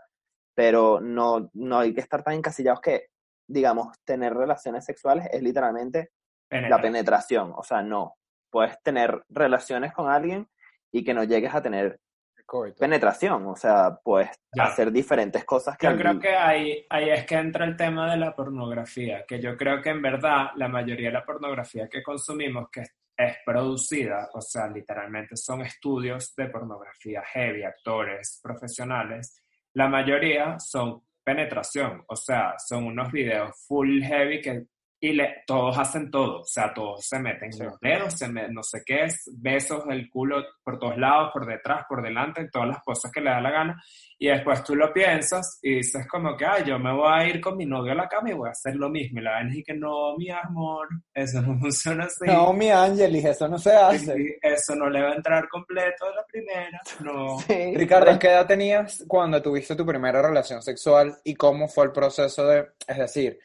Pero 0.62 1.00
no, 1.02 1.50
no 1.54 1.80
hay 1.80 1.92
que 1.92 2.02
estar 2.02 2.22
tan 2.22 2.36
encasillados 2.36 2.82
que, 2.82 3.08
digamos, 3.48 3.98
tener 4.06 4.32
relaciones 4.32 4.86
sexuales 4.86 5.28
es 5.32 5.42
literalmente 5.42 6.12
la 6.52 6.80
penetración. 6.80 7.52
O 7.56 7.64
sea, 7.64 7.82
no. 7.82 8.14
Puedes 8.52 8.80
tener 8.84 9.24
relaciones 9.30 9.92
con 9.92 10.08
alguien 10.08 10.48
y 10.92 11.04
que 11.04 11.16
no 11.16 11.24
llegues 11.24 11.56
a 11.56 11.64
tener 11.64 12.00
Coito. 12.46 12.78
penetración. 12.80 13.48
O 13.48 13.56
sea, 13.56 13.98
puedes 14.04 14.30
Ya. 14.54 14.66
hacer 14.66 14.92
diferentes 14.92 15.44
cosas 15.46 15.76
que 15.80 15.88
Yo 15.88 15.98
creo 15.98 16.20
que 16.20 16.36
ahí, 16.36 16.86
ahí 16.92 17.10
es 17.10 17.26
que 17.26 17.36
entra 17.36 17.66
el 17.66 17.76
tema 17.76 18.12
de 18.12 18.18
la 18.18 18.36
pornografía, 18.36 19.26
que 19.28 19.42
yo 19.42 19.58
creo 19.58 19.82
que 19.82 19.90
en 19.90 20.02
verdad 20.04 20.52
la 20.58 20.68
mayoría 20.68 21.08
de 21.08 21.14
la 21.14 21.26
pornografía 21.26 21.88
que 21.90 22.04
consumimos, 22.04 22.70
que 22.70 22.82
es 23.18 23.38
producida, 23.44 24.30
o 24.34 24.42
sea, 24.42 24.68
literalmente 24.68 25.36
son 25.38 25.62
estudios 25.62 26.36
de 26.36 26.50
pornografía 26.50 27.24
heavy, 27.34 27.64
actores 27.64 28.40
profesionales, 28.44 29.41
la 29.74 29.88
mayoría 29.88 30.60
son 30.60 31.04
penetración, 31.24 32.04
o 32.08 32.16
sea, 32.16 32.56
son 32.58 32.86
unos 32.86 33.12
videos 33.12 33.56
full 33.68 34.02
heavy 34.02 34.42
que 34.42 34.66
y 35.04 35.14
le, 35.14 35.44
todos 35.48 35.76
hacen 35.80 36.12
todo, 36.12 36.42
o 36.42 36.46
sea, 36.46 36.72
todos 36.76 37.04
se 37.04 37.18
meten 37.18 37.52
Sí. 37.52 37.64
los 37.64 37.80
dedos, 37.80 38.14
se 38.14 38.28
me- 38.28 38.48
no 38.50 38.62
sé 38.62 38.84
qué 38.86 39.06
es, 39.06 39.24
besos, 39.34 39.84
el 39.90 40.08
culo 40.12 40.44
por 40.64 40.78
todos 40.78 40.96
lados, 40.96 41.32
por 41.34 41.48
detrás, 41.48 41.86
por 41.90 42.04
delante, 42.04 42.48
todas 42.52 42.68
las 42.68 42.84
cosas 42.84 43.12
que 43.12 43.20
le 43.20 43.32
da 43.32 43.42
la 43.42 43.50
gana, 43.50 43.84
y 44.20 44.28
después 44.28 44.64
tú 44.64 44.76
lo 44.76 44.94
piensas 44.94 45.58
y 45.64 45.78
dices 45.78 46.08
como 46.08 46.38
que, 46.38 46.46
ay, 46.46 46.64
yo 46.68 46.78
me 46.78 46.94
voy 46.94 47.10
a 47.12 47.28
ir 47.28 47.42
con 47.42 47.58
mi 47.58 47.66
novio 47.66 47.94
a 47.94 47.96
la 47.96 48.08
cama 48.08 48.30
y 48.30 48.34
voy 48.34 48.48
a 48.50 48.52
hacer 48.52 48.76
lo 48.76 48.90
mismo, 48.90 49.20
y 49.20 49.24
la 49.24 49.32
vaina 49.32 49.56
es 49.56 49.64
que 49.66 49.74
no, 49.74 50.16
mi 50.18 50.30
amor, 50.30 50.88
eso 51.16 51.42
no 51.42 51.58
funciona 51.60 52.04
así. 52.06 52.26
No, 52.28 52.54
mi 52.54 52.70
Angelis, 52.70 53.26
eso 53.26 53.48
no 53.48 53.58
se 53.58 53.72
hace. 53.76 54.14
Sí, 54.14 54.36
Eso 54.44 54.76
no 54.76 54.88
le 54.88 55.02
va 55.02 55.10
a 55.10 55.16
entrar 55.16 55.50
completo 55.50 56.06
a 56.06 56.16
la 56.16 56.24
primera, 56.28 56.80
no. 57.04 57.40
Sí, 57.40 57.74
Ricardo, 57.76 58.20
¿qué 58.20 58.28
edad 58.28 58.46
tenías 58.46 59.04
cuando 59.08 59.42
tuviste 59.42 59.76
tu 59.76 59.84
primera 59.84 60.22
relación 60.22 60.62
sexual 60.62 61.16
y 61.24 61.34
cómo 61.34 61.68
fue 61.68 61.86
el 61.86 61.92
proceso 61.92 62.46
de, 62.46 62.68
es 62.88 62.98
decir, 63.00 63.40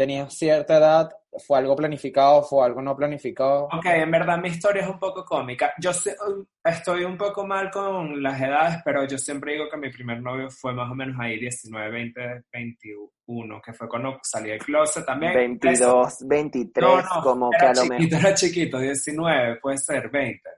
tenías 0.00 0.32
cierta 0.32 0.78
edad, 0.78 1.10
fue 1.46 1.58
algo 1.58 1.76
planificado, 1.76 2.42
fue 2.42 2.64
algo 2.64 2.80
no 2.80 2.96
planificado? 2.96 3.64
Ok, 3.66 3.84
en 3.84 4.10
verdad 4.10 4.38
mi 4.38 4.48
historia 4.48 4.82
es 4.82 4.88
un 4.88 4.98
poco 4.98 5.26
cómica. 5.26 5.74
Yo 5.78 5.92
sé- 5.92 6.16
estoy 6.64 7.04
un 7.04 7.18
poco 7.18 7.46
mal 7.46 7.70
con 7.70 8.22
las 8.22 8.40
edades, 8.40 8.78
pero 8.82 9.06
yo 9.06 9.18
siempre 9.18 9.52
digo 9.52 9.66
que 9.70 9.76
mi 9.76 9.90
primer 9.90 10.22
novio 10.22 10.48
fue 10.50 10.72
más 10.72 10.90
o 10.90 10.94
menos 10.94 11.16
ahí 11.20 11.38
19, 11.38 11.90
20, 11.90 12.44
21, 12.50 13.60
que 13.62 13.74
fue 13.74 13.88
cuando 13.90 14.18
salí 14.22 14.48
del 14.50 14.58
closet 14.60 15.04
también. 15.04 15.34
22, 15.34 16.16
23, 16.26 16.82
No, 16.86 17.02
no, 17.02 17.20
como 17.22 17.50
que 17.50 17.56
era 17.58 17.70
a 17.70 17.74
lo 17.74 17.82
chiquito, 17.82 18.16
mejor. 18.16 18.26
era 18.26 18.34
chiquito, 18.34 18.78
19, 18.78 19.56
puede 19.56 19.76
ser 19.76 20.10
20. 20.10 20.48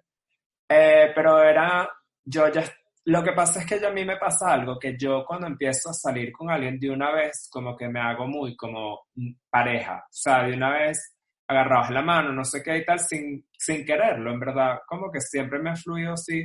Eh, 0.69 1.11
pero 1.15 1.43
era, 1.43 1.91
yo 2.25 2.49
ya, 2.49 2.63
lo 3.05 3.23
que 3.23 3.33
pasa 3.33 3.61
es 3.61 3.67
que 3.67 3.85
a 3.85 3.91
mí 3.91 4.05
me 4.05 4.17
pasa 4.17 4.53
algo, 4.53 4.79
que 4.79 4.97
yo 4.97 5.25
cuando 5.27 5.49
empiezo 5.49 5.91
a 5.91 5.95
salir 5.95 6.31
con 6.33 6.51
alguien 6.51 6.79
de 6.79 6.91
una 6.91 7.13
vez, 7.13 7.49
como 7.51 7.77
que 7.77 7.89
me 7.89 8.01
hago 8.01 8.27
muy 8.29 8.57
como 8.57 9.07
mm, 9.15 9.33
pareja, 9.51 10.05
o 10.05 10.13
sea, 10.13 10.45
de 10.45 10.55
una 10.55 10.71
vez 10.71 11.17
agarrados 11.49 11.91
la 11.91 12.03
mano, 12.03 12.33
no 12.33 12.45
sé 12.45 12.63
qué 12.63 12.79
y 12.79 12.85
tal, 12.85 13.01
sin, 13.01 13.47
sin 13.59 13.85
quererlo, 13.85 14.33
en 14.33 14.41
verdad, 14.41 14.79
como 14.87 15.11
que 15.11 15.21
siempre 15.21 15.59
me 15.59 15.71
ha 15.71 15.77
fluido 15.77 16.15
así. 16.15 16.45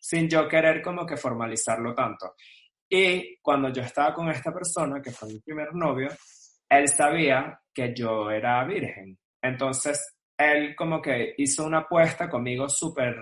sin 0.00 0.28
yo 0.28 0.48
querer 0.48 0.82
como 0.82 1.04
que 1.06 1.16
formalizarlo 1.16 1.94
tanto. 1.94 2.34
Y 2.88 3.38
cuando 3.42 3.68
yo 3.70 3.82
estaba 3.82 4.14
con 4.14 4.30
esta 4.30 4.52
persona, 4.52 5.02
que 5.02 5.10
fue 5.10 5.28
mi 5.28 5.40
primer 5.40 5.74
novio, 5.74 6.08
él 6.68 6.88
sabía 6.88 7.60
que 7.74 7.94
yo 7.94 8.30
era 8.30 8.64
virgen. 8.64 9.18
Entonces, 9.42 10.16
él 10.38 10.74
como 10.76 11.02
que 11.02 11.34
hizo 11.36 11.66
una 11.66 11.80
apuesta 11.80 12.28
conmigo 12.28 12.68
súper 12.68 13.14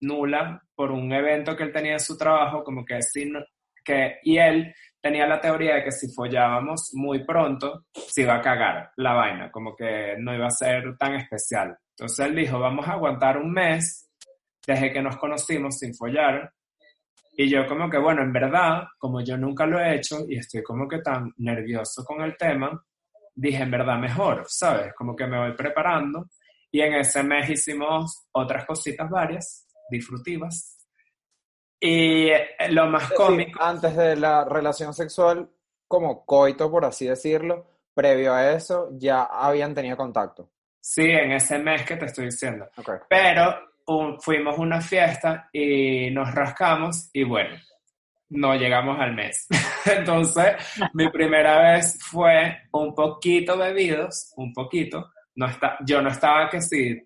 nula 0.00 0.62
por 0.74 0.90
un 0.90 1.12
evento 1.12 1.56
que 1.56 1.64
él 1.64 1.72
tenía 1.72 1.92
en 1.92 2.00
su 2.00 2.16
trabajo, 2.16 2.62
como 2.62 2.84
que, 2.84 3.00
sin, 3.02 3.34
que 3.84 4.18
y 4.22 4.38
él 4.38 4.74
tenía 5.00 5.26
la 5.26 5.40
teoría 5.40 5.76
de 5.76 5.84
que 5.84 5.92
si 5.92 6.12
follábamos 6.12 6.90
muy 6.94 7.24
pronto, 7.24 7.84
se 7.92 8.22
iba 8.22 8.34
a 8.34 8.40
cagar 8.40 8.90
la 8.96 9.14
vaina, 9.14 9.50
como 9.50 9.74
que 9.74 10.16
no 10.18 10.34
iba 10.34 10.46
a 10.46 10.50
ser 10.50 10.96
tan 10.98 11.14
especial. 11.14 11.76
Entonces 11.90 12.26
él 12.26 12.34
dijo, 12.34 12.58
vamos 12.58 12.86
a 12.88 12.92
aguantar 12.92 13.38
un 13.38 13.52
mes 13.52 14.10
desde 14.66 14.92
que 14.92 15.00
nos 15.00 15.16
conocimos 15.16 15.78
sin 15.78 15.94
follar. 15.94 16.52
Y 17.38 17.48
yo 17.48 17.66
como 17.66 17.88
que, 17.88 17.98
bueno, 17.98 18.22
en 18.22 18.32
verdad, 18.32 18.84
como 18.98 19.20
yo 19.20 19.36
nunca 19.36 19.66
lo 19.66 19.78
he 19.78 19.96
hecho 19.96 20.24
y 20.28 20.38
estoy 20.38 20.62
como 20.62 20.88
que 20.88 20.98
tan 20.98 21.32
nervioso 21.36 22.04
con 22.04 22.22
el 22.22 22.36
tema, 22.36 22.82
dije, 23.34 23.62
en 23.62 23.70
verdad, 23.70 23.98
mejor, 23.98 24.44
¿sabes? 24.48 24.92
Como 24.94 25.14
que 25.14 25.26
me 25.26 25.38
voy 25.38 25.54
preparando. 25.54 26.26
Y 26.70 26.80
en 26.80 26.94
ese 26.94 27.22
mes 27.22 27.48
hicimos 27.50 28.26
otras 28.32 28.64
cositas 28.66 29.08
varias, 29.08 29.65
disfrutivas. 29.90 30.72
Y 31.80 32.28
eh, 32.28 32.48
lo 32.70 32.86
más 32.86 33.12
cómico, 33.12 33.62
antes 33.62 33.94
de 33.96 34.16
la 34.16 34.44
relación 34.44 34.94
sexual, 34.94 35.48
como 35.86 36.24
coito, 36.24 36.70
por 36.70 36.84
así 36.84 37.06
decirlo, 37.06 37.66
previo 37.94 38.34
a 38.34 38.52
eso, 38.52 38.90
ya 38.92 39.24
habían 39.24 39.74
tenido 39.74 39.96
contacto. 39.96 40.50
sí, 40.80 41.02
en 41.02 41.32
ese 41.32 41.58
mes 41.58 41.82
que 41.84 41.96
te 41.96 42.06
estoy 42.06 42.26
diciendo. 42.26 42.68
Ok. 42.76 42.90
Pero 43.08 43.58
un- 43.86 44.20
fuimos 44.20 44.56
a 44.58 44.60
una 44.62 44.80
fiesta 44.80 45.48
y 45.52 46.10
nos 46.10 46.32
rascamos 46.34 47.10
y 47.12 47.24
bueno, 47.24 47.56
no 48.30 48.54
llegamos 48.56 48.98
al 49.00 49.14
mes. 49.14 49.46
Entonces, 49.86 50.54
mi 50.94 51.08
primera 51.10 51.72
vez 51.72 51.98
fue 52.02 52.56
un 52.72 52.94
poquito 52.94 53.56
bebidos, 53.58 54.32
un 54.36 54.52
poquito. 54.52 55.10
No 55.36 55.46
está, 55.46 55.76
yo 55.84 56.00
no 56.02 56.08
estaba 56.08 56.48
que 56.48 56.60
sí 56.60 56.96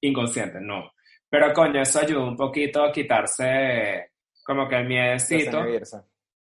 inconsciente, 0.00 0.58
no. 0.60 0.90
Pero 1.28 1.52
coño, 1.52 1.82
eso 1.82 2.00
ayudó 2.00 2.28
un 2.28 2.36
poquito 2.36 2.84
a 2.84 2.92
quitarse 2.92 4.12
como 4.44 4.68
que 4.68 4.76
el 4.76 4.86
miedecito. 4.86 5.64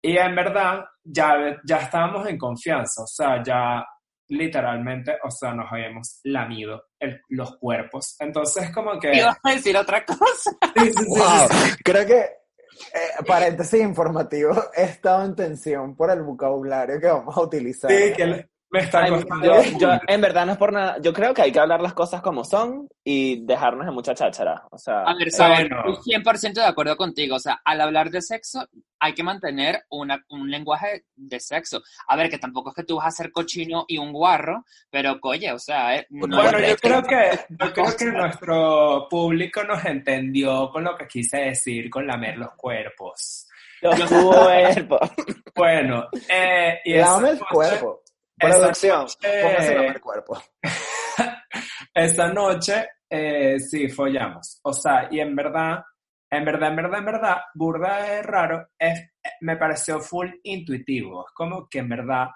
Y 0.02 0.16
en 0.16 0.34
verdad, 0.34 0.84
ya, 1.04 1.60
ya 1.64 1.76
estábamos 1.78 2.26
en 2.26 2.38
confianza, 2.38 3.02
o 3.02 3.06
sea, 3.06 3.42
ya 3.42 3.84
literalmente, 4.28 5.16
o 5.22 5.30
sea, 5.30 5.52
nos 5.52 5.70
habíamos 5.70 6.20
lamido 6.25 6.84
el- 6.99 7.20
los 7.30 7.56
cuerpos. 7.58 8.16
Entonces, 8.20 8.70
como 8.72 8.99
que... 8.99 9.12
Ibas 9.14 9.37
a 9.42 9.50
decir 9.50 9.76
otra 9.76 10.04
cosa. 10.04 10.50
Sí, 10.50 10.50
sí, 10.76 10.92
sí, 10.96 11.04
sí, 11.04 11.04
Wow, 11.08 11.49
sí. 11.50 11.75
creo 11.84 12.06
que, 12.06 12.20
eh, 12.20 13.25
paréntesis 13.26 13.80
informativo, 13.80 14.52
he 14.76 14.84
estado 14.84 15.25
en 15.25 15.34
tensión 15.34 15.96
por 15.96 16.10
el 16.10 16.22
vocabulario 16.22 16.99
que 17.00 17.08
vamos 17.08 17.37
a 17.37 17.40
utilizar. 17.42 17.90
Sí, 17.90 18.12
que 18.16 18.49
me 18.70 18.80
está 18.80 19.02
Ay, 19.02 19.10
costando. 19.10 19.44
yo, 19.46 19.78
yo, 19.78 19.88
en 20.06 20.20
verdad 20.20 20.46
no 20.46 20.52
es 20.52 20.58
por 20.58 20.72
nada. 20.72 20.96
Yo 21.02 21.12
creo 21.12 21.34
que 21.34 21.42
hay 21.42 21.50
que 21.50 21.58
hablar 21.58 21.80
las 21.80 21.92
cosas 21.92 22.22
como 22.22 22.44
son 22.44 22.88
y 23.02 23.44
dejarnos 23.44 23.84
de 23.84 23.92
mucha 23.92 24.14
cháchara. 24.14 24.62
O 24.70 24.78
sea, 24.78 25.02
A 25.02 25.14
ver, 25.16 25.30
Saúl, 25.32 25.68
bueno. 25.68 25.94
estoy 25.98 26.14
100% 26.14 26.52
de 26.54 26.64
acuerdo 26.64 26.96
contigo. 26.96 27.34
O 27.36 27.40
sea, 27.40 27.60
al 27.64 27.80
hablar 27.80 28.10
de 28.10 28.22
sexo, 28.22 28.64
hay 29.00 29.14
que 29.14 29.24
mantener 29.24 29.82
una, 29.90 30.24
un 30.28 30.48
lenguaje 30.48 31.04
de 31.16 31.40
sexo. 31.40 31.82
A 32.06 32.14
ver, 32.16 32.30
que 32.30 32.38
tampoco 32.38 32.70
es 32.70 32.76
que 32.76 32.84
tú 32.84 32.96
vas 32.96 33.06
a 33.08 33.10
ser 33.10 33.32
cochino 33.32 33.86
y 33.88 33.98
un 33.98 34.12
guarro, 34.12 34.64
pero 34.88 35.18
coye, 35.18 35.50
o 35.52 35.58
sea, 35.58 35.96
eh, 35.96 36.06
no 36.10 36.28
Bueno, 36.28 36.60
yo 36.60 36.76
creo 36.76 37.02
que, 37.02 37.40
yo 37.48 37.72
creo 37.72 37.96
que 37.96 38.04
nuestro 38.04 39.08
público 39.10 39.64
nos 39.64 39.84
entendió 39.84 40.70
con 40.70 40.84
lo 40.84 40.96
que 40.96 41.08
quise 41.08 41.38
decir 41.38 41.90
con 41.90 42.06
lamer 42.06 42.38
los 42.38 42.52
cuerpos. 42.56 43.48
los 43.80 43.98
cuerpos. 44.10 45.10
Bueno, 45.56 46.06
eh, 46.28 46.78
y 46.84 46.92
el 46.92 47.04
cuerpo. 47.50 48.02
Producción, 48.40 49.06
póngase 49.20 49.76
a 49.76 49.87
el 49.87 50.00
cuerpo. 50.00 50.42
esa 51.94 52.28
noche 52.32 52.88
eh, 53.09 53.59
sí 53.59 53.88
follamos. 53.88 54.61
O 54.62 54.73
sea, 54.73 55.09
y 55.11 55.20
en 55.20 55.35
verdad, 55.35 55.85
en 56.30 56.44
verdad, 56.44 56.70
en 56.70 56.76
verdad, 56.76 56.99
en 56.99 57.04
verdad, 57.04 57.37
burda 57.54 58.18
es 58.18 58.25
raro, 58.25 58.68
es, 58.78 59.11
me 59.40 59.56
pareció 59.56 60.00
full 60.00 60.28
intuitivo. 60.44 61.26
Es 61.26 61.32
como 61.32 61.68
que 61.68 61.80
en 61.80 61.88
verdad 61.88 62.28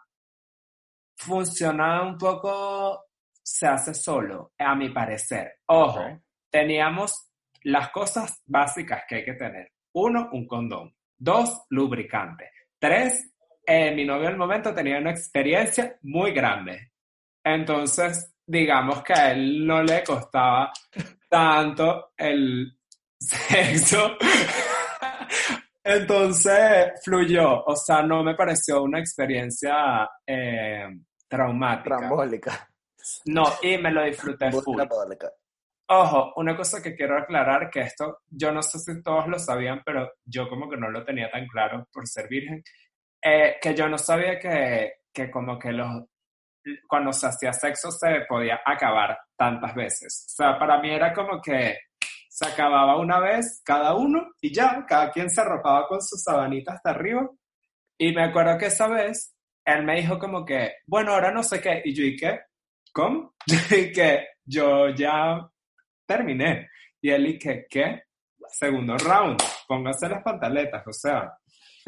funciona 1.17 2.03
un 2.03 2.19
poco, 2.19 3.05
se 3.43 3.67
hace 3.67 3.95
solo, 3.95 4.53
a 4.59 4.75
mi 4.75 4.91
parecer. 4.91 5.61
Ojo, 5.67 6.01
Ok. 6.01 6.21
teníamos 6.51 7.31
las 7.63 7.91
cosas 7.91 8.43
básicas 8.47 9.05
que 9.09 9.17
hay 9.17 9.25
que 9.25 9.35
tener. 9.35 9.73
Uno, 9.93 10.29
un 10.33 10.47
condón. 10.47 10.95
Dos, 11.17 11.63
lubricante. 11.71 12.51
Tres, 12.79 13.34
eh, 13.67 13.95
mi 13.95 14.05
novio 14.05 14.29
al 14.29 14.37
momento 14.37 14.75
tenía 14.75 14.99
una 14.99 15.11
experiencia 15.11 15.97
muy 16.03 16.33
grande. 16.33 16.93
Entonces, 17.43 18.35
digamos 18.47 19.03
que 19.03 19.13
a 19.13 19.33
él 19.33 19.67
no 19.67 19.83
le 19.83 20.03
costaba 20.03 20.73
tanto 21.29 22.13
el 22.17 22.79
sexo. 23.19 24.17
Entonces, 25.83 26.93
fluyó. 27.05 27.65
O 27.65 27.77
sea, 27.77 28.03
no 28.03 28.23
me 28.23 28.35
pareció 28.35 28.83
una 28.83 29.01
experiencia 29.01 30.09
eh, 30.27 30.87
traumática. 31.29 31.99
Trambólica. 31.99 32.69
No, 33.27 33.45
y 33.63 33.77
me 33.77 33.91
lo 33.91 34.03
disfruté 34.05 34.51
full. 34.51 34.77
Trambólica. 34.77 35.31
Ojo, 35.87 36.33
una 36.37 36.57
cosa 36.57 36.83
que 36.83 36.95
quiero 36.95 37.19
aclarar, 37.19 37.69
que 37.69 37.81
esto 37.81 38.21
yo 38.31 38.51
no 38.51 38.63
sé 38.63 38.79
si 38.79 39.03
todos 39.03 39.29
lo 39.29 39.39
sabían, 39.39 39.83
pero 39.85 40.11
yo 40.25 40.49
como 40.49 40.71
que 40.71 40.79
no 40.79 40.89
lo 40.89 41.05
tenía 41.05 41.31
tan 41.31 41.47
claro 41.47 41.87
por 41.93 42.09
ser 42.09 42.27
virgen, 42.27 42.63
eh, 43.25 43.57
que 43.61 43.75
yo 43.75 43.89
no 43.89 43.97
sabía 43.97 44.39
que, 44.39 44.97
que 45.11 45.31
como 45.31 45.59
que 45.59 45.73
los, 45.73 46.05
cuando 46.87 47.13
se 47.13 47.27
hacía 47.27 47.53
sexo 47.53 47.91
se 47.91 48.21
podía 48.29 48.61
acabar 48.65 49.19
tantas 49.37 49.75
veces. 49.75 50.27
O 50.29 50.35
sea, 50.37 50.59
para 50.59 50.79
mí 50.81 50.91
era 50.91 51.13
como 51.13 51.41
que 51.41 51.79
se 52.29 52.47
acababa 52.47 52.99
una 52.99 53.21
vez 53.21 53.63
cada 53.65 53.95
uno 53.95 54.33
y 54.41 54.53
ya, 54.53 54.85
cada 54.87 55.11
quien 55.11 55.31
se 55.31 55.41
arropaba 55.41 55.87
con 55.87 56.03
su 56.03 56.17
sabanita 56.17 56.73
hasta 56.75 56.91
arriba. 56.91 57.31
Y 57.97 58.13
me 58.13 58.25
acuerdo 58.25 58.59
que 58.59 58.67
esa 58.67 58.89
vez 58.89 59.35
él 59.65 59.85
me 59.85 60.01
dijo 60.01 60.19
como 60.19 60.45
que, 60.45 60.73
bueno, 60.87 61.13
ahora 61.13 61.31
no 61.31 61.43
sé 61.43 61.61
qué, 61.61 61.81
y 61.85 61.95
yo, 61.95 62.05
¿y 62.05 62.17
qué? 62.17 62.41
¿Cómo? 62.93 63.35
y 63.71 63.93
que 63.93 64.27
yo 64.45 64.91
ya 64.91 65.49
terminé. 66.07 66.69
Y 67.01 67.11
él 67.11 67.27
y 67.27 67.39
que, 67.39 67.67
¿qué? 67.71 68.03
Segundo 68.49 68.97
round, 68.99 69.41
póngase 69.67 70.09
las 70.09 70.23
pantaletas, 70.23 70.87
o 70.87 70.93
sea, 70.93 71.33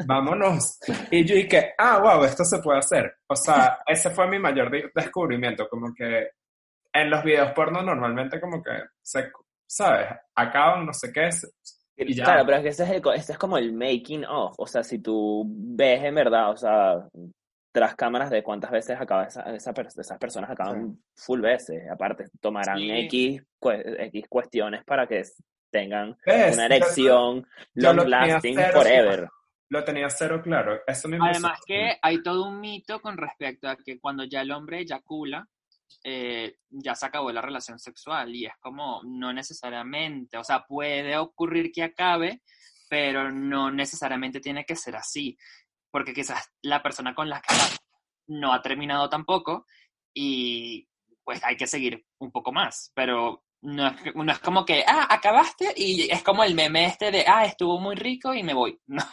vámonos. 0.05 0.79
Y 1.11 1.25
yo 1.25 1.35
que, 1.47 1.73
ah, 1.77 1.99
wow, 1.99 2.23
esto 2.23 2.43
se 2.43 2.59
puede 2.59 2.79
hacer. 2.79 3.15
O 3.27 3.35
sea, 3.35 3.79
ese 3.87 4.09
fue 4.09 4.27
mi 4.27 4.39
mayor 4.39 4.69
de- 4.69 4.91
descubrimiento, 4.93 5.67
como 5.69 5.93
que 5.93 6.29
en 6.93 7.09
los 7.09 7.23
videos 7.23 7.51
porno 7.53 7.81
normalmente 7.81 8.39
como 8.41 8.61
que 8.63 8.71
se, 9.01 9.31
¿sabes? 9.65 10.07
Acaban, 10.35 10.85
no 10.85 10.93
sé 10.93 11.11
qué, 11.11 11.29
y 11.99 12.13
ya. 12.13 12.23
Claro, 12.25 12.45
pero 12.45 12.57
es 12.57 12.63
que 12.63 12.69
ese 12.69 12.83
es, 12.83 12.89
el 12.91 13.01
ese 13.15 13.31
es 13.31 13.37
como 13.37 13.57
el 13.57 13.73
making 13.73 14.23
of. 14.25 14.53
O 14.59 14.67
sea, 14.67 14.83
si 14.83 14.99
tú 14.99 15.43
ves 15.47 16.03
en 16.03 16.13
verdad, 16.15 16.51
o 16.51 16.57
sea, 16.57 17.07
tras 17.71 17.95
cámaras 17.95 18.29
de 18.29 18.43
cuántas 18.43 18.71
veces 18.71 18.99
acaba 18.99 19.25
esa, 19.25 19.41
esas 19.53 19.73
personas 20.19 20.49
acaban 20.49 20.97
full 21.15 21.41
veces. 21.41 21.83
Aparte, 21.91 22.25
tomarán 22.39 22.77
Sí. 22.77 22.91
X, 22.91 23.43
X 23.61 24.25
cuestiones 24.29 24.83
para 24.85 25.07
que 25.07 25.23
tengan 25.71 26.15
¿Ves? 26.25 26.55
una 26.55 26.65
erección 26.65 27.45
yo 27.75 27.93
long 27.93 28.07
lasting 28.07 28.57
forever. 28.71 29.27
Lo 29.69 29.83
tenía 29.83 30.09
cero 30.09 30.41
claro. 30.41 30.81
Eso 30.87 31.07
mismo 31.07 31.25
Además 31.25 31.59
que 31.65 31.97
hay 32.01 32.23
todo 32.23 32.47
un 32.47 32.59
mito 32.59 33.01
con 33.01 33.17
respecto 33.17 33.67
a 33.67 33.75
que 33.75 33.99
cuando 33.99 34.23
ya 34.23 34.41
el 34.41 34.51
hombre 34.51 34.79
eyacula, 34.79 35.47
eh, 36.03 36.57
ya 36.69 36.95
se 36.95 37.05
acabó 37.05 37.31
la 37.31 37.41
relación 37.41 37.79
sexual 37.79 38.33
y 38.35 38.45
es 38.45 38.53
como 38.59 39.01
no 39.03 39.33
necesariamente, 39.33 40.37
o 40.37 40.43
sea, 40.43 40.65
puede 40.65 41.17
ocurrir 41.17 41.71
que 41.71 41.83
acabe, 41.83 42.41
pero 42.89 43.31
no 43.31 43.71
necesariamente 43.71 44.39
tiene 44.39 44.65
que 44.65 44.75
ser 44.75 44.95
así, 44.95 45.37
porque 45.91 46.13
quizás 46.13 46.51
la 46.61 46.81
persona 46.81 47.13
con 47.13 47.29
la 47.29 47.41
que 47.41 47.55
no 48.27 48.53
ha 48.53 48.61
terminado 48.61 49.09
tampoco 49.09 49.65
y 50.13 50.87
pues 51.23 51.43
hay 51.43 51.57
que 51.57 51.67
seguir 51.67 52.05
un 52.19 52.31
poco 52.31 52.51
más, 52.53 52.91
pero 52.95 53.43
no 53.61 53.87
es, 53.87 54.15
no 54.15 54.31
es 54.31 54.39
como 54.39 54.65
que, 54.65 54.83
ah, 54.85 55.07
acabaste 55.09 55.73
y 55.75 56.09
es 56.11 56.21
como 56.23 56.43
el 56.43 56.53
meme 56.53 56.85
este 56.85 57.11
de, 57.11 57.25
ah, 57.27 57.45
estuvo 57.45 57.79
muy 57.79 57.95
rico 57.95 58.33
y 58.33 58.43
me 58.43 58.53
voy. 58.53 58.79
No, 58.87 59.03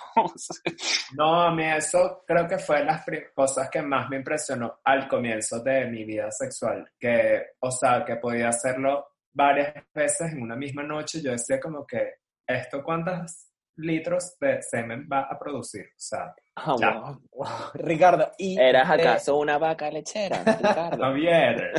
No, 1.16 1.54
mí 1.54 1.64
eso 1.64 2.24
creo 2.26 2.46
que 2.46 2.58
fue 2.58 2.84
las 2.84 3.04
cosas 3.34 3.68
que 3.70 3.82
más 3.82 4.08
me 4.08 4.16
impresionó 4.16 4.80
al 4.84 5.08
comienzo 5.08 5.60
de 5.60 5.86
mi 5.86 6.04
vida 6.04 6.30
sexual, 6.30 6.90
que, 6.98 7.42
o 7.60 7.70
sea, 7.70 8.04
que 8.04 8.16
podía 8.16 8.48
hacerlo 8.48 9.06
varias 9.32 9.74
veces 9.92 10.32
en 10.32 10.42
una 10.42 10.56
misma 10.56 10.82
noche. 10.82 11.20
Yo 11.22 11.32
decía 11.32 11.58
como 11.60 11.86
que, 11.86 12.14
¿esto 12.46 12.82
cuántos 12.82 13.48
litros 13.76 14.36
de 14.38 14.62
semen 14.62 15.08
va 15.10 15.22
a 15.22 15.38
producir? 15.38 15.86
O 15.86 15.98
sea, 16.00 16.34
Ah, 16.56 16.76
Ya. 16.80 16.90
wow. 17.00 17.20
Wow. 17.32 17.48
Ricardo, 17.74 18.30
y, 18.38 18.58
¿Eras 18.58 18.88
eh, 18.90 18.92
acaso 19.02 19.36
una 19.38 19.58
vaca 19.58 19.90
lechera, 19.90 20.38
Ricardo? 20.44 21.02
Javier, 21.04 21.72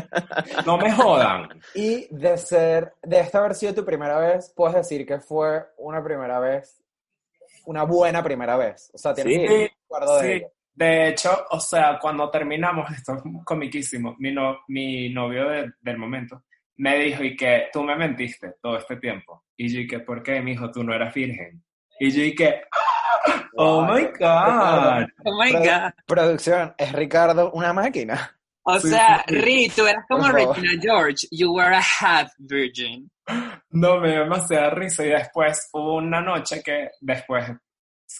no 0.65 0.77
me 0.77 0.91
jodan. 0.91 1.47
y 1.75 2.07
de 2.13 2.37
ser, 2.37 2.93
de 3.01 3.19
esta 3.21 3.39
haber 3.39 3.55
sido 3.55 3.73
tu 3.73 3.85
primera 3.85 4.17
vez, 4.19 4.51
puedes 4.55 4.75
decir 4.75 5.05
que 5.05 5.19
fue 5.19 5.63
una 5.77 6.03
primera 6.03 6.39
vez 6.39 6.81
una 7.67 7.83
buena 7.83 8.21
primera 8.23 8.57
vez. 8.57 8.91
O 8.93 8.97
sea, 8.97 9.13
tienes 9.13 9.49
Sí. 9.49 9.67
recuerdo 9.81 10.17
de 10.19 10.21
Sí. 10.23 10.31
ella. 10.33 10.47
De 10.75 11.07
hecho, 11.07 11.45
o 11.49 11.59
sea, 11.59 11.97
cuando 11.99 12.29
terminamos, 12.29 12.87
esto 12.91 13.15
es 13.15 13.21
comiquísimo, 13.43 14.15
mi, 14.19 14.31
no- 14.31 14.59
mi 14.67 15.09
novio 15.09 15.49
de- 15.49 15.71
del 15.81 15.97
momento 15.97 16.43
me 16.77 16.97
dijo 16.99 17.23
y 17.23 17.35
que 17.35 17.69
tú 17.73 17.81
me 17.81 17.95
mentiste 17.95 18.55
todo 18.61 18.77
este 18.77 18.97
tiempo. 18.97 19.45
Y 19.57 19.73
yo 19.73 19.79
y 19.79 19.87
que, 19.87 19.99
¿por 20.01 20.21
qué, 20.21 20.41
mijo? 20.41 20.69
Tú 20.69 20.83
no 20.83 20.93
eras 20.93 21.13
virgen. 21.13 21.63
Y 21.99 22.11
yo 22.11 22.21
y 22.21 22.35
que, 22.35 22.61
oh 23.57 23.81
Wow. 23.81 23.93
my 23.95 24.03
God. 24.19 25.07
Oh 25.25 25.37
my 25.43 25.51
God. 25.51 25.91
Producción, 26.05 26.73
¿es 26.77 26.91
Ricardo 26.91 27.51
una 27.51 27.73
máquina? 27.73 28.37
O 28.63 28.79
Sí, 28.79 28.89
sea, 28.89 29.23
sí, 29.27 29.35
sí. 29.35 29.41
Ri, 29.41 29.69
tú 29.75 29.85
eras 29.85 30.05
como. 30.09 30.27
Regina 30.29 30.71
George. 30.81 31.27
You 31.31 31.53
were 31.53 31.75
a 31.75 31.81
half 32.01 32.31
virgin. 32.39 33.09
No, 33.71 33.99
me 33.99 34.09
dio 34.11 34.19
demasiada 34.21 34.69
risa 34.71 35.05
y 35.05 35.09
después 35.09 35.69
hubo 35.73 35.95
una 35.97 36.21
noche 36.21 36.61
que 36.63 36.89
después, 37.01 37.45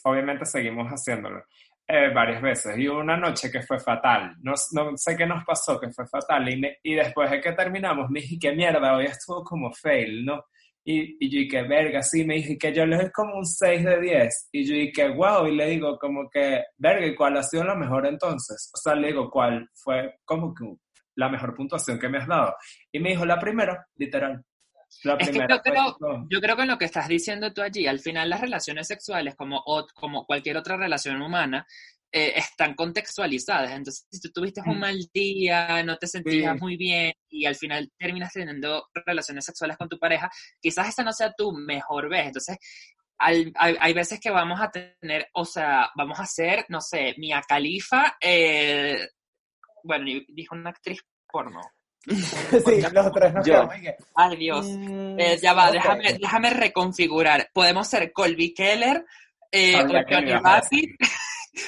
obviamente 0.03 0.45
seguimos 0.45 0.87
haciéndolo 0.87 1.43
eh, 1.87 2.11
varias 2.13 2.41
veces 2.41 2.77
y 2.77 2.87
hubo 2.89 2.99
una 2.99 3.15
noche 3.15 3.51
que 3.51 3.61
fue 3.61 3.79
fatal, 3.79 4.35
no, 4.41 4.53
no 4.71 4.97
sé 4.97 5.15
qué 5.15 5.25
nos 5.27 5.43
pasó, 5.45 5.79
que 5.79 5.91
fue 5.91 6.07
fatal 6.07 6.49
y, 6.49 6.59
me- 6.59 6.77
y 6.81 6.95
después 6.95 7.29
de 7.29 7.39
que 7.39 7.51
terminamos 7.53 8.09
me 8.09 8.19
dije, 8.21 8.37
qué 8.41 8.51
mierda, 8.53 8.95
hoy 8.95 9.05
estuvo 9.05 9.43
como 9.43 9.71
fail, 9.71 10.25
¿no? 10.25 10.45
Y, 10.87 11.17
y 11.19 11.29
yo 11.31 11.39
dije, 11.39 11.63
verga, 11.63 12.03
sí, 12.03 12.23
me 12.23 12.35
dije 12.35 12.57
que 12.59 12.71
yo 12.71 12.85
le 12.85 12.97
doy 12.97 13.11
como 13.11 13.37
un 13.37 13.45
6 13.45 13.83
de 13.83 13.99
10 14.01 14.49
y 14.51 14.65
yo 14.65 14.75
dije, 14.75 15.09
wow, 15.09 15.47
y 15.47 15.55
le 15.55 15.67
digo 15.67 15.97
como 15.97 16.29
que, 16.29 16.63
verga, 16.77 17.07
¿y 17.07 17.15
cuál 17.15 17.37
ha 17.37 17.43
sido 17.43 17.63
la 17.63 17.73
mejor 17.73 18.05
entonces? 18.05 18.69
O 18.71 18.77
sea, 18.77 18.93
le 18.93 19.07
digo, 19.07 19.31
¿cuál 19.31 19.67
fue 19.73 20.19
como 20.23 20.53
que 20.53 20.63
la 21.15 21.27
mejor 21.27 21.55
puntuación 21.55 21.97
que 21.97 22.07
me 22.07 22.19
has 22.19 22.27
dado? 22.27 22.55
Y 22.91 22.99
me 22.99 23.09
dijo, 23.09 23.25
la 23.25 23.39
primera, 23.39 23.87
literal. 23.95 24.43
La 25.03 25.15
Es 25.15 25.29
que 25.31 25.39
yo 25.39 25.59
creo, 25.61 25.97
yo 26.29 26.39
creo 26.39 26.55
que 26.55 26.61
en 26.61 26.67
lo 26.67 26.77
que 26.77 26.85
estás 26.85 27.07
diciendo 27.07 27.51
tú 27.51 27.63
allí, 27.63 27.87
al 27.87 27.99
final 27.99 28.29
las 28.29 28.41
relaciones 28.41 28.87
sexuales, 28.87 29.35
como, 29.35 29.63
como 29.95 30.25
cualquier 30.25 30.57
otra 30.57 30.77
relación 30.77 31.21
humana, 31.21 31.65
eh, 32.11 32.33
están 32.37 32.75
contextualizadas. 32.75 33.71
Entonces, 33.71 34.05
si 34.09 34.19
tú 34.21 34.29
tuviste 34.33 34.61
un 34.65 34.77
Mm. 34.77 34.79
mal 34.79 34.97
día, 35.13 35.83
no 35.83 35.97
te 35.97 36.07
sentías 36.07 36.53
Sí. 36.55 36.59
muy 36.61 36.77
bien 36.77 37.13
y 37.29 37.45
al 37.45 37.55
final 37.55 37.91
terminas 37.97 38.31
teniendo 38.33 38.87
relaciones 39.05 39.43
sexuales 39.45 39.75
con 39.77 39.89
tu 39.89 39.99
pareja, 39.99 40.29
quizás 40.61 40.87
esta 40.87 41.03
no 41.03 41.11
sea 41.13 41.33
tu 41.33 41.51
mejor 41.51 42.09
vez. 42.09 42.27
Entonces, 42.27 42.57
al- 43.17 43.51
hay, 43.55 43.75
hay 43.79 43.93
veces 43.93 44.19
que 44.19 44.29
vamos 44.31 44.59
a 44.61 44.69
tener, 44.71 45.27
o 45.33 45.45
sea, 45.45 45.89
vamos 45.95 46.19
a 46.19 46.23
hacer, 46.23 46.65
no 46.69 46.79
sé, 46.81 47.15
Mia 47.17 47.41
Khalifa, 47.47 48.15
eh, 48.21 48.95
bueno, 49.83 50.05
dijo 50.27 50.55
una 50.55 50.69
actriz 50.71 50.99
porno. 51.27 51.61
sí, 52.07 52.81
los 52.93 53.11
tres 53.13 53.33
nos 53.33 53.45
Yo. 53.47 53.67
Ay, 54.15 54.37
Dios. 54.37 54.65
mm, 54.67 55.19
Eh, 55.19 55.37
ya 55.41 55.53
va, 55.53 55.71
déjame, 55.71 56.13
déjame 56.13 56.49
reconfigurar. 56.51 57.49
Podemos 57.53 57.87
ser 57.87 58.11
Colby 58.13 58.53
Keller 58.53 59.03
eh, 59.51 59.71
Sabía 59.73 60.03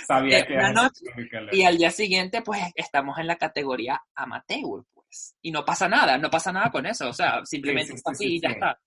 Sabía 0.08 0.46
que 0.46 0.54
una 0.54 0.72
noche, 0.72 1.06
y 1.52 1.64
al 1.64 1.78
día 1.78 1.92
siguiente 1.92 2.42
pues 2.42 2.62
estamos 2.76 3.18
en 3.20 3.28
la 3.28 3.38
categoría 3.38 4.02
amateur, 4.16 4.84
pues. 4.94 5.36
Y 5.42 5.52
no 5.52 5.64
pasa 5.64 5.88
nada, 5.88 6.18
no 6.18 6.30
pasa 6.30 6.52
nada 6.52 6.70
con 6.72 6.86
eso, 6.86 7.10
o 7.10 7.14
sea, 7.14 7.46
simplemente 7.46 7.92
sí, 7.92 7.96
está 7.96 8.14
sí, 8.14 8.16
así 8.16 8.24
sí, 8.26 8.36
y 8.36 8.42
ya 8.42 8.50
sí. 8.50 8.54
está. 8.56 8.80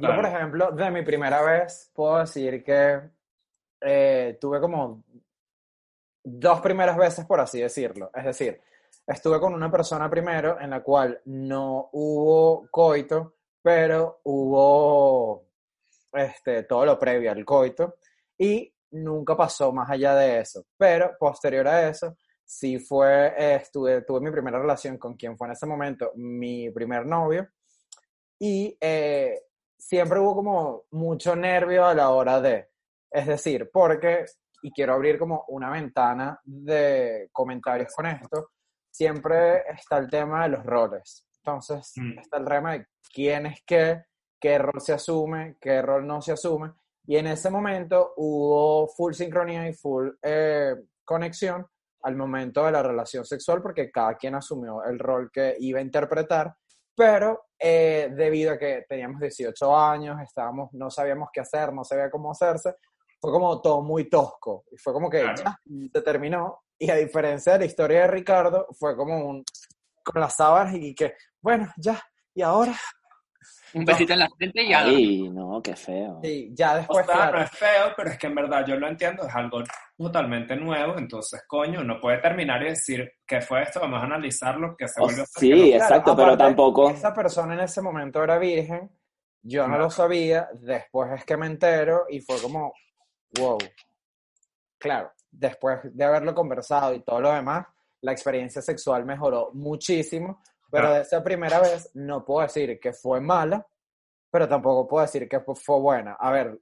Yo, 0.00 0.14
por 0.14 0.26
ejemplo, 0.26 0.72
de 0.72 0.90
mi 0.90 1.02
primera 1.02 1.42
vez, 1.42 1.90
puedo 1.94 2.18
decir 2.18 2.62
que 2.64 3.00
eh, 3.80 4.38
tuve 4.40 4.60
como 4.60 5.04
dos 6.22 6.60
primeras 6.60 6.96
veces, 6.96 7.24
por 7.26 7.40
así 7.40 7.60
decirlo. 7.60 8.10
Es 8.14 8.24
decir, 8.24 8.60
estuve 9.06 9.40
con 9.40 9.54
una 9.54 9.70
persona 9.70 10.08
primero 10.08 10.60
en 10.60 10.70
la 10.70 10.82
cual 10.82 11.20
no 11.26 11.90
hubo 11.92 12.68
coito, 12.70 13.34
pero 13.62 14.20
hubo 14.24 15.44
este, 16.12 16.64
todo 16.64 16.86
lo 16.86 16.98
previo 16.98 17.30
al 17.30 17.44
coito 17.44 17.96
y 18.38 18.72
nunca 18.92 19.36
pasó 19.36 19.72
más 19.72 19.90
allá 19.90 20.14
de 20.14 20.40
eso. 20.40 20.64
Pero 20.76 21.12
posterior 21.18 21.66
a 21.68 21.88
eso, 21.88 22.16
sí 22.44 22.78
fue, 22.78 23.28
eh, 23.36 23.54
estuve, 23.56 24.02
tuve 24.02 24.20
mi 24.20 24.30
primera 24.30 24.58
relación 24.58 24.98
con 24.98 25.14
quien 25.14 25.36
fue 25.36 25.46
en 25.48 25.52
ese 25.52 25.66
momento 25.66 26.12
mi 26.16 26.70
primer 26.70 27.06
novio 27.06 27.48
y 28.38 28.76
eh, 28.80 29.42
siempre 29.78 30.18
hubo 30.18 30.34
como 30.34 30.82
mucho 30.90 31.36
nervio 31.36 31.86
a 31.86 31.94
la 31.94 32.10
hora 32.10 32.40
de, 32.40 32.70
es 33.10 33.26
decir, 33.26 33.70
porque, 33.72 34.24
y 34.62 34.72
quiero 34.72 34.94
abrir 34.94 35.18
como 35.18 35.44
una 35.48 35.70
ventana 35.70 36.40
de 36.44 37.28
comentarios 37.32 37.92
con 37.94 38.06
esto, 38.06 38.50
siempre 38.90 39.62
está 39.70 39.98
el 39.98 40.08
tema 40.10 40.42
de 40.44 40.48
los 40.50 40.64
roles. 40.64 41.26
Entonces, 41.42 41.92
Mm. 41.96 42.18
está 42.18 42.36
el 42.38 42.44
tema 42.46 42.72
de 42.72 42.86
quién 43.12 43.46
es 43.46 43.62
qué, 43.66 44.02
qué 44.40 44.58
rol 44.58 44.80
se 44.80 44.92
asume, 44.92 45.56
qué 45.60 45.80
rol 45.82 46.06
no 46.06 46.20
se 46.20 46.32
asume. 46.32 46.72
Y 47.06 47.16
en 47.16 47.26
ese 47.26 47.50
momento 47.50 48.12
hubo 48.16 48.88
full 48.88 49.12
sincronía 49.14 49.68
y 49.68 49.72
full 49.74 50.10
eh, 50.22 50.74
conexión 51.04 51.66
al 52.02 52.16
momento 52.16 52.64
de 52.64 52.72
la 52.72 52.82
relación 52.82 53.24
sexual 53.24 53.60
porque 53.62 53.90
cada 53.90 54.14
quien 54.16 54.34
asumió 54.34 54.82
el 54.84 54.98
rol 54.98 55.30
que 55.32 55.56
iba 55.58 55.78
a 55.80 55.82
interpretar, 55.82 56.54
pero 56.96 57.46
eh, 57.58 58.10
debido 58.14 58.52
a 58.52 58.58
que 58.58 58.84
teníamos 58.88 59.20
18 59.20 59.76
años, 59.76 60.18
estábamos, 60.22 60.72
no 60.72 60.90
sabíamos 60.90 61.28
qué 61.32 61.40
hacer, 61.40 61.72
no 61.72 61.84
sabía 61.84 62.10
cómo 62.10 62.30
hacerse, 62.30 62.74
fue 63.20 63.30
como 63.32 63.60
todo 63.60 63.82
muy 63.82 64.08
tosco. 64.08 64.64
Y 64.72 64.78
fue 64.78 64.92
como 64.92 65.10
que 65.10 65.20
Claro. 65.20 65.42
ya 65.44 65.58
se 65.92 66.02
terminó. 66.02 66.62
Y 66.78 66.90
a 66.90 66.96
diferencia 66.96 67.52
de 67.54 67.58
la 67.60 67.64
historia 67.66 68.00
de 68.02 68.06
Ricardo, 68.06 68.66
fue 68.78 68.96
como 68.96 69.26
un 69.28 69.44
con 70.02 70.20
las 70.20 70.34
sábanas 70.36 70.74
y 70.74 70.94
que, 70.94 71.14
bueno, 71.42 71.70
ya, 71.76 72.00
y 72.34 72.40
ahora. 72.42 72.74
Un 73.74 73.84
besito 73.84 74.12
en 74.12 74.18
la 74.18 74.28
frente 74.36 74.62
y 74.64 74.68
ya. 74.68 74.84
Ay, 74.84 75.28
no, 75.30 75.60
qué 75.62 75.76
feo. 75.76 76.20
Y 76.22 76.54
ya 76.54 76.72
O 76.74 76.76
después, 76.78 77.06
sea, 77.06 77.14
claro, 77.14 77.38
no 77.38 77.44
es 77.44 77.50
feo, 77.52 77.92
pero 77.96 78.10
es 78.10 78.18
que 78.18 78.26
en 78.26 78.34
verdad 78.34 78.66
yo 78.66 78.76
lo 78.76 78.88
entiendo, 78.88 79.26
es 79.26 79.34
algo 79.34 79.62
totalmente 79.96 80.56
nuevo, 80.56 80.98
entonces, 80.98 81.42
coño, 81.46 81.80
uno 81.80 82.00
puede 82.00 82.18
terminar 82.18 82.62
y 82.62 82.70
decir, 82.70 83.10
¿qué 83.26 83.40
fue 83.40 83.62
esto? 83.62 83.80
Vamos 83.80 84.00
a 84.02 84.06
analizarlo, 84.06 84.76
que 84.76 84.88
se 84.88 85.00
O- 85.00 85.04
volvió 85.04 85.20
a 85.20 85.24
hacer, 85.24 85.40
sí, 85.40 85.50
no- 85.50 85.56
Claro, 85.56 85.74
exacto, 85.76 86.16
pero 86.16 86.32
aparte, 86.32 86.44
tampoco. 86.44 86.90
Esa 86.90 87.14
persona 87.14 87.54
en 87.54 87.60
ese 87.60 87.80
momento 87.80 88.22
era 88.24 88.38
virgen, 88.38 88.90
yo 89.42 89.62
no 89.62 89.68
Claro. 89.68 89.84
lo 89.84 89.90
sabía, 89.90 90.48
después 90.54 91.12
es 91.12 91.24
que 91.24 91.36
me 91.36 91.46
entero 91.46 92.06
y 92.10 92.20
fue 92.20 92.40
como, 92.42 92.72
wow. 93.38 93.58
Claro, 94.78 95.12
después 95.30 95.78
de 95.84 96.04
haberlo 96.04 96.34
conversado 96.34 96.94
y 96.94 97.00
todo 97.02 97.20
lo 97.20 97.32
demás, 97.32 97.66
la 98.00 98.12
experiencia 98.12 98.62
sexual 98.62 99.04
mejoró 99.04 99.50
muchísimo, 99.52 100.42
pero 100.70 100.92
de 100.92 101.02
esa 101.02 101.22
primera 101.22 101.60
vez 101.60 101.90
no 101.94 102.24
puedo 102.24 102.42
decir 102.42 102.78
que 102.80 102.92
fue 102.92 103.20
mala, 103.20 103.66
pero 104.30 104.48
tampoco 104.48 104.86
puedo 104.88 105.02
decir 105.02 105.28
que 105.28 105.40
fue- 105.40 105.80
buena. 105.80 106.16
A 106.18 106.30
ver, 106.30 106.58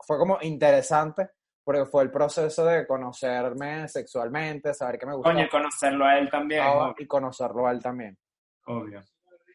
fue 0.00 0.18
como 0.18 0.38
interesante 0.42 1.30
porque 1.64 1.84
fue 1.86 2.02
el 2.02 2.10
proceso 2.10 2.64
de 2.64 2.86
conocerme 2.86 3.86
sexualmente, 3.88 4.74
saber 4.74 4.98
que 4.98 5.06
me 5.06 5.14
gustaba 5.14 5.34
Coño, 5.34 5.46
y 5.46 5.48
conocerlo 5.48 6.04
a 6.04 6.18
él 6.18 6.28
también, 6.28 6.66
obvio. 6.66 6.94
y 6.98 7.06
conocerlo 7.06 7.66
a 7.66 7.70
él 7.72 7.80
también. 7.82 8.18
obvio. 8.66 9.00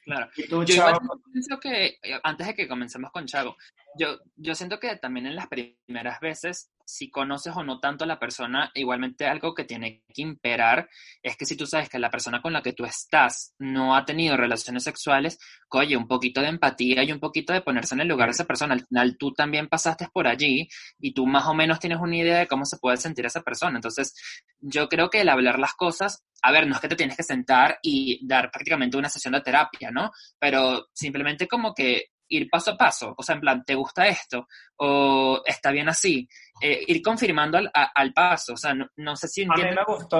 Claro. 0.06 0.30
Y 0.38 0.48
tú, 0.48 0.64
Yo 0.64 0.76
igual 0.76 0.94
chavo, 0.94 1.22
pienso 1.34 1.60
que, 1.60 1.86
eh, 2.02 2.20
antes 2.24 2.48
de 2.48 2.54
que 2.56 2.66
comencemos 2.70 3.12
con 3.12 3.26
Chago, 3.26 3.58
yo, 3.98 4.18
yo 4.38 4.56
siento 4.56 4.80
que 4.80 4.96
también 4.96 5.26
en 5.26 5.36
las 5.36 5.48
primeras 5.48 6.22
veces, 6.22 6.72
si 6.88 7.12
conoces 7.12 7.54
o 7.54 7.64
no 7.66 7.82
tanto 7.82 8.06
a 8.06 8.08
la 8.08 8.18
persona, 8.18 8.72
igualmente 8.74 9.28
algo 9.28 9.54
que 9.54 9.66
tiene 9.66 10.04
que 10.14 10.22
imperar 10.22 10.90
es 11.22 11.36
que 11.36 11.46
si 11.46 11.58
tú 11.58 11.68
sabes 11.68 11.90
que 11.90 12.00
la 12.00 12.10
persona 12.10 12.42
con 12.42 12.54
la 12.54 12.62
que 12.62 12.72
tú 12.72 12.86
estás 12.86 13.54
no 13.60 13.94
ha 13.94 14.06
tenido 14.06 14.38
relaciones 14.38 14.86
sexuales, 14.86 15.38
oye, 15.70 15.98
un 15.98 16.08
poquito 16.08 16.40
de 16.40 16.48
empatía 16.48 17.04
y 17.04 17.12
un 17.12 17.20
poquito 17.20 17.52
de 17.52 17.62
ponerse 17.62 17.94
en 17.94 18.02
el 18.02 18.08
lugar 18.08 18.30
de 18.30 18.32
esa 18.32 18.46
persona. 18.46 18.74
Al 18.74 18.86
final 18.88 19.18
tú 19.18 19.34
también 19.34 19.68
pasaste 19.68 20.08
por 20.14 20.28
allí 20.28 20.70
y 20.98 21.14
tú 21.14 21.28
más 21.28 21.46
o 21.48 21.54
menos 21.54 21.80
tienes 21.80 22.00
una 22.00 22.16
idea 22.16 22.40
de 22.40 22.48
cómo 22.48 22.64
se 22.64 22.78
puede 22.78 22.96
sentir 22.96 23.26
esa 23.26 23.42
persona. 23.42 23.78
Entonces, 23.78 24.14
yo 24.62 24.88
creo 24.88 25.10
que 25.10 25.20
el 25.20 25.30
hablar 25.30 25.60
las 25.60 25.74
cosas, 25.74 26.24
a 26.42 26.54
ver, 26.54 26.68
no 26.68 26.76
es 26.76 26.80
que 26.80 26.88
te 26.88 26.96
tienes 26.96 27.18
que 27.18 27.24
sentar 27.24 27.80
y 27.82 28.26
dar 28.26 28.50
prácticamente 28.50 28.96
una 28.96 29.10
sesión 29.10 29.34
de 29.34 29.42
terapia, 29.42 29.92
¿no? 29.92 30.12
Pero 30.40 30.88
simplemente 30.94 31.50
como 31.50 31.74
que 31.74 32.12
ir 32.30 32.50
paso 32.50 32.72
a 32.72 32.78
paso, 32.78 33.14
o 33.18 33.24
sea, 33.24 33.36
en 33.36 33.42
plan, 33.42 33.64
¿te 33.66 33.76
gusta 33.76 34.08
esto? 34.08 34.48
¿O 34.78 35.42
está 35.46 35.72
bien 35.72 35.90
así? 35.90 36.28
Eh, 36.62 36.84
ir 36.88 37.02
confirmando 37.02 37.58
al, 37.58 37.70
a- 37.74 37.92
al 37.96 38.14
paso, 38.14 38.54
o 38.54 38.58
sea, 38.58 38.74
no, 38.74 38.88
no 38.98 39.16
sé 39.16 39.28
si 39.28 39.44
a 39.44 39.48
mí 39.48 39.62
me 39.76 39.84
gustó, 39.86 40.18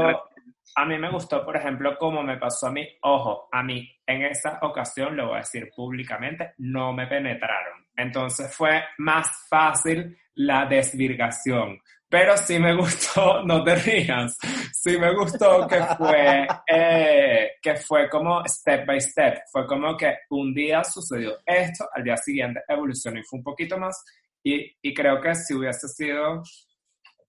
a 0.76 0.86
mí 0.86 0.98
me 1.00 1.10
gustó, 1.12 1.44
por 1.46 1.56
ejemplo, 1.58 1.98
cómo 1.98 2.22
me 2.24 2.38
pasó 2.38 2.68
a 2.68 2.72
mí, 2.72 2.88
ojo, 3.02 3.48
a 3.52 3.64
mí 3.64 3.90
en 4.06 4.24
esa 4.24 4.60
ocasión, 4.62 5.16
lo 5.18 5.28
voy 5.28 5.36
a 5.36 5.40
decir 5.40 5.70
públicamente, 5.76 6.54
no 6.60 6.94
me 6.94 7.08
penetraron. 7.08 7.86
Entonces 7.96 8.56
fue 8.56 8.84
más 9.00 9.48
fácil 9.50 10.16
la 10.36 10.66
desvirgación. 10.68 11.80
Pero 12.10 12.38
sí 12.38 12.58
me 12.58 12.74
gustó, 12.76 13.44
no 13.46 13.64
te 13.64 13.76
rías, 13.76 14.38
sí 14.72 14.98
me 14.98 15.14
gustó 15.14 15.68
que 15.68 15.84
fue, 15.98 16.48
eh, 16.66 17.52
que 17.62 17.76
fue 17.76 18.10
como 18.10 18.44
step 18.46 18.86
by 18.86 19.02
step, 19.02 19.40
fue 19.52 19.68
como 19.68 19.98
que 19.98 20.20
un 20.30 20.54
día 20.54 20.84
sucedió 20.86 21.38
esto, 21.46 21.86
al 21.94 22.04
día 22.04 22.16
siguiente 22.16 22.62
evolucionó 22.68 23.20
y 23.20 23.24
fue 23.24 23.40
un 23.40 23.44
poquito 23.44 23.78
más, 23.78 24.04
y, 24.42 24.74
y 24.82 24.94
creo 24.94 25.20
que 25.20 25.36
si 25.36 25.54
hubiese 25.54 25.88
sido 25.90 26.42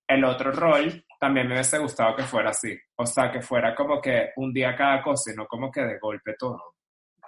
el 0.07 0.25
otro 0.25 0.53
rol, 0.53 1.05
también 1.19 1.49
me 1.49 1.55
hubiese 1.55 1.79
gustado 1.79 2.15
que 2.15 2.23
fuera 2.23 2.51
así, 2.51 2.79
o 2.97 3.05
sea, 3.05 3.33
que 3.33 3.43
fuera 3.43 3.75
como 3.75 4.01
que 4.01 4.31
un 4.37 4.53
día 4.53 4.77
cada 4.77 5.03
cosa 5.03 5.33
y 5.33 5.35
no 5.35 5.47
como 5.47 5.73
que 5.73 5.83
de 5.83 5.99
golpe 5.99 6.35
todo. 6.39 6.78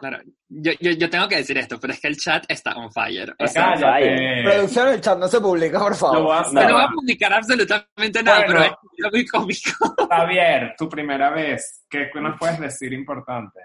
Claro, 0.01 0.19
yo, 0.49 0.73
yo, 0.81 0.91
yo 0.93 1.11
tengo 1.11 1.29
que 1.29 1.37
decir 1.37 1.57
esto, 1.59 1.79
pero 1.79 1.93
es 1.93 2.01
que 2.01 2.09
el 2.09 2.17
chat 2.17 2.45
está 2.49 2.73
on 2.75 2.91
fire. 2.91 3.35
O 3.39 3.47
sea, 3.47 3.75
Cállate. 3.75 4.43
Producción, 4.45 4.89
el 4.89 5.01
chat 5.01 5.19
no 5.19 5.29
se 5.29 5.41
publica, 5.41 5.79
por 5.79 5.95
favor. 5.95 6.19
no 6.19 6.73
voy 6.73 6.83
a 6.83 6.89
publicar 6.89 7.33
absolutamente 7.35 8.23
nada, 8.23 8.47
Bueno. 8.47 8.79
pero 8.97 9.09
es 9.09 9.13
muy 9.13 9.27
cómico. 9.27 9.71
Javier, 10.11 10.75
tu 10.79 10.89
primera 10.89 11.31
vez, 11.31 11.85
¿qué 11.89 12.09
nos 12.15 12.39
puedes 12.39 12.59
decir 12.59 12.93
importante? 12.95 13.61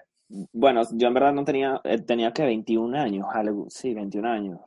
Bueno, 0.51 0.81
yo 0.93 1.07
en 1.07 1.13
verdad 1.13 1.33
no 1.33 1.45
tenía, 1.45 1.79
eh, 1.83 1.99
tenía 2.01 2.33
que 2.33 2.43
21 2.43 2.99
años, 2.99 3.25
algo, 3.33 3.67
sí, 3.69 3.93
21 3.93 4.27
años. 4.29 4.59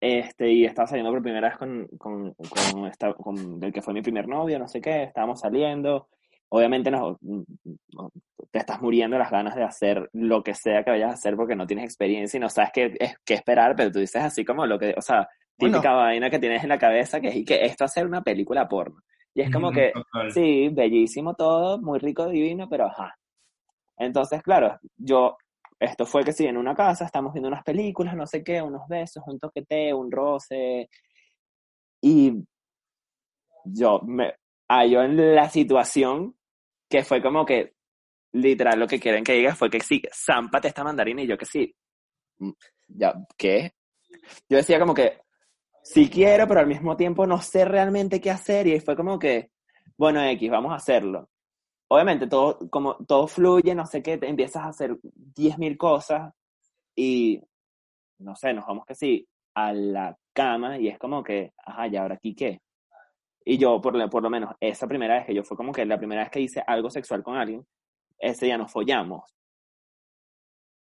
Este, 0.00 0.50
y 0.52 0.64
estaba 0.64 0.86
saliendo 0.86 1.10
por 1.10 1.22
primera 1.22 1.48
vez 1.48 1.58
con, 1.58 1.88
con, 1.98 2.34
con, 2.34 2.86
esta- 2.86 3.14
con 3.14 3.58
el 3.62 3.72
que 3.72 3.82
fue 3.82 3.94
mi 3.94 4.02
primer 4.02 4.28
novio, 4.28 4.58
no 4.58 4.68
sé 4.68 4.80
qué, 4.80 5.04
estábamos 5.04 5.40
saliendo. 5.40 6.08
Obviamente 6.48 6.90
no, 6.90 7.18
no- 7.20 8.10
te 8.50 8.58
estás 8.58 8.80
muriendo 8.80 9.18
las 9.18 9.30
ganas 9.30 9.54
de 9.56 9.64
hacer 9.64 10.08
lo 10.12 10.42
que 10.42 10.54
sea 10.54 10.84
que 10.84 10.90
vayas 10.90 11.10
a 11.10 11.14
hacer 11.14 11.36
porque 11.36 11.56
no 11.56 11.66
tienes 11.66 11.84
experiencia 11.84 12.38
y 12.38 12.40
no 12.40 12.48
sabes 12.48 12.70
qué, 12.72 12.96
es- 12.98 13.16
qué 13.24 13.34
esperar, 13.34 13.74
pero 13.76 13.90
tú 13.90 13.98
dices 13.98 14.22
así 14.22 14.44
como 14.44 14.64
lo 14.66 14.78
que, 14.78 14.94
o 14.96 15.02
sea, 15.02 15.28
Bueno. 15.58 15.74
típica 15.78 15.92
vaina 15.92 16.30
que 16.30 16.38
tienes 16.38 16.62
en 16.62 16.68
la 16.68 16.78
cabeza 16.78 17.20
que 17.20 17.28
es 17.28 17.36
y 17.36 17.44
que 17.44 17.64
esto 17.64 17.84
va 17.84 17.86
a 17.86 17.88
ser 17.88 18.06
una 18.06 18.22
película 18.22 18.68
porno. 18.68 19.00
Y 19.34 19.42
es 19.42 19.50
como 19.50 19.70
que, 19.72 19.92
Total. 19.92 20.30
Sí, 20.32 20.68
bellísimo 20.70 21.34
todo, 21.34 21.78
muy 21.80 21.98
rico, 21.98 22.28
divino, 22.28 22.68
pero 22.68 22.86
ajá. 22.86 23.18
Entonces, 23.98 24.42
claro, 24.42 24.78
yo, 24.96 25.36
esto 25.80 26.06
fue 26.06 26.24
que 26.24 26.32
sí, 26.32 26.46
en 26.46 26.56
una 26.56 26.74
casa, 26.74 27.04
estamos 27.04 27.32
viendo 27.32 27.48
unas 27.48 27.64
películas, 27.64 28.14
no 28.16 28.26
sé 28.26 28.42
qué, 28.44 28.62
unos 28.62 28.86
besos, 28.88 29.22
un 29.26 29.38
toqueteo, 29.38 29.98
un 29.98 30.10
roce, 30.10 30.88
y 32.00 32.32
yo 33.64 34.00
me 34.06 34.34
hallo 34.68 35.02
en 35.02 35.34
la 35.34 35.48
situación 35.48 36.36
que 36.88 37.04
fue 37.04 37.22
como 37.22 37.44
que, 37.44 37.74
literal, 38.32 38.78
lo 38.78 38.86
que 38.86 39.00
quieren 39.00 39.24
que 39.24 39.34
diga 39.34 39.54
fue 39.54 39.70
que 39.70 39.80
sí, 39.80 40.02
zámpate 40.12 40.68
esta 40.68 40.84
mandarina, 40.84 41.22
y 41.22 41.26
yo 41.26 41.38
que 41.38 41.46
sí, 41.46 41.74
Mm, 42.38 42.50
ya, 42.88 43.14
¿qué? 43.36 43.72
Yo 44.48 44.58
decía 44.58 44.78
como 44.78 44.94
que, 44.94 45.20
sí 45.82 46.10
quiero, 46.10 46.46
pero 46.48 46.60
al 46.60 46.66
mismo 46.66 46.96
tiempo 46.96 47.26
no 47.26 47.40
sé 47.40 47.64
realmente 47.64 48.20
qué 48.20 48.30
hacer, 48.30 48.66
y 48.66 48.80
fue 48.80 48.96
como 48.96 49.18
que, 49.18 49.50
bueno, 49.96 50.22
X, 50.24 50.50
vamos 50.50 50.72
a 50.72 50.76
hacerlo. 50.76 51.30
Obviamente 51.88 52.26
todo, 52.28 52.68
como 52.70 52.96
todo 53.06 53.28
fluye, 53.28 53.74
no 53.74 53.86
sé 53.86 54.02
qué, 54.02 54.18
te 54.18 54.28
empiezas 54.28 54.64
a 54.64 54.68
hacer 54.68 54.98
10.000 55.02 55.76
cosas 55.78 56.32
y, 56.96 57.40
no 58.18 58.34
sé, 58.36 58.52
nos 58.54 58.66
vamos 58.66 58.86
que 58.86 58.94
sí, 58.94 59.28
a 59.54 59.72
la 59.72 60.18
cama 60.32 60.78
y 60.78 60.88
es 60.88 60.98
como 60.98 61.22
que, 61.22 61.52
ajá, 61.64 61.88
¿y 61.88 61.96
ahora 61.96 62.16
aquí 62.16 62.34
qué? 62.34 62.60
Y 63.48 63.58
yo, 63.58 63.80
por, 63.80 63.94
lo- 63.96 64.10
por 64.10 64.22
lo 64.22 64.28
menos, 64.30 64.54
esa 64.60 64.88
primera 64.88 65.14
vez 65.14 65.26
que 65.26 65.34
yo 65.34 65.44
fue 65.44 65.56
como 65.56 65.72
que 65.72 65.86
la 65.86 65.98
primera 65.98 66.22
vez 66.22 66.30
que 66.30 66.40
hice 66.40 66.62
algo 66.66 66.90
sexual 66.90 67.22
con 67.22 67.36
alguien, 67.36 67.64
ese 68.18 68.46
día 68.46 68.58
nos 68.58 68.72
follamos. 68.72 69.22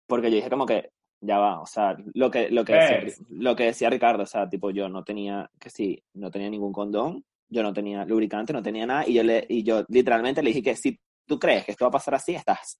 Porque 0.07 0.29
yo 0.31 0.37
dije 0.37 0.49
como 0.49 0.65
que, 0.65 0.89
ya 1.21 1.37
va, 1.37 1.61
o 1.61 1.65
sea, 1.65 1.95
lo 2.15 2.31
que, 2.31 2.49
lo 2.49 2.65
que, 2.65 2.73
decía, 2.73 2.99
¿Ves? 3.01 3.21
lo 3.29 3.55
que 3.55 3.65
decía 3.65 3.89
Ricardo, 3.89 4.23
o 4.23 4.25
sea, 4.25 4.49
tipo, 4.49 4.71
yo 4.71 4.89
no 4.89 5.03
tenía, 5.03 5.49
que 5.59 5.69
sí, 5.69 6.01
no 6.13 6.31
tenía 6.31 6.49
ningún 6.49 6.71
condón, 6.73 7.23
yo 7.49 7.61
no 7.61 7.71
tenía 7.73 8.05
lubricante, 8.05 8.53
no 8.53 8.63
tenía 8.63 8.85
nada, 8.87 9.07
y 9.07 9.13
yo, 9.13 9.23
le, 9.23 9.45
y 9.47 9.63
yo 9.63 9.83
literalmente 9.89 10.41
le 10.41 10.49
dije 10.49 10.63
que 10.63 10.75
si 10.75 10.99
tú 11.27 11.37
crees 11.37 11.65
que 11.65 11.71
esto 11.73 11.85
va 11.85 11.89
a 11.89 11.91
pasar 11.91 12.15
así, 12.15 12.33
estás 12.33 12.79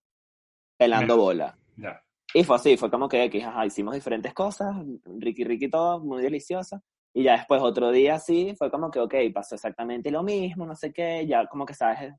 pelando 0.77 1.17
bola. 1.17 1.55
Y 2.34 2.43
fue 2.43 2.55
así, 2.55 2.77
fue 2.77 2.89
como 2.89 3.08
que 3.10 3.23
X, 3.25 3.43
ajá, 3.43 3.65
hicimos 3.65 3.93
diferentes 3.93 4.34
cosas, 4.34 4.75
ricky 5.19 5.43
ricky 5.43 5.69
todo, 5.69 5.99
muy 5.99 6.21
deliciosa. 6.23 6.82
Y 7.13 7.24
ya 7.24 7.34
después 7.38 7.62
otro 7.62 7.91
día 7.91 8.19
sí, 8.19 8.54
fue 8.58 8.69
como 8.72 8.91
que, 8.91 9.00
ok, 9.00 9.15
pasó 9.34 9.56
exactamente 9.56 10.12
lo 10.12 10.24
mismo, 10.24 10.65
no 10.65 10.76
sé 10.76 10.93
qué, 10.93 11.26
ya 11.28 11.48
como 11.48 11.65
que 11.65 11.74
sabes, 11.74 12.13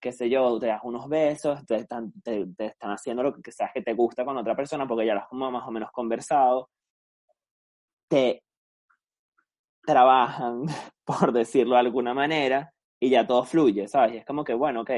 qué 0.00 0.12
sé 0.12 0.28
yo, 0.30 0.58
te 0.58 0.66
das 0.66 0.80
unos 0.84 1.08
besos, 1.08 1.64
te 1.66 1.76
están, 1.76 2.12
te, 2.22 2.46
te 2.56 2.66
están 2.66 2.90
haciendo 2.92 3.22
lo 3.22 3.34
que 3.40 3.52
sabes 3.52 3.72
que 3.74 3.82
te 3.82 3.94
gusta 3.94 4.24
con 4.24 4.36
otra 4.36 4.56
persona 4.56 4.86
porque 4.86 5.06
ya 5.06 5.14
lo 5.14 5.20
has 5.20 5.32
más 5.32 5.66
o 5.66 5.70
menos 5.70 5.90
conversado. 5.92 6.68
Te 8.08 8.42
trabajan, 9.84 10.64
por 11.04 11.32
decirlo 11.32 11.74
de 11.74 11.80
alguna 11.80 12.14
manera, 12.14 12.72
y 13.00 13.10
ya 13.10 13.26
todo 13.26 13.44
fluye, 13.44 13.88
¿sabes? 13.88 14.14
Y 14.14 14.16
es 14.18 14.26
como 14.26 14.44
que, 14.44 14.54
bueno, 14.54 14.82
ok, 14.82 14.90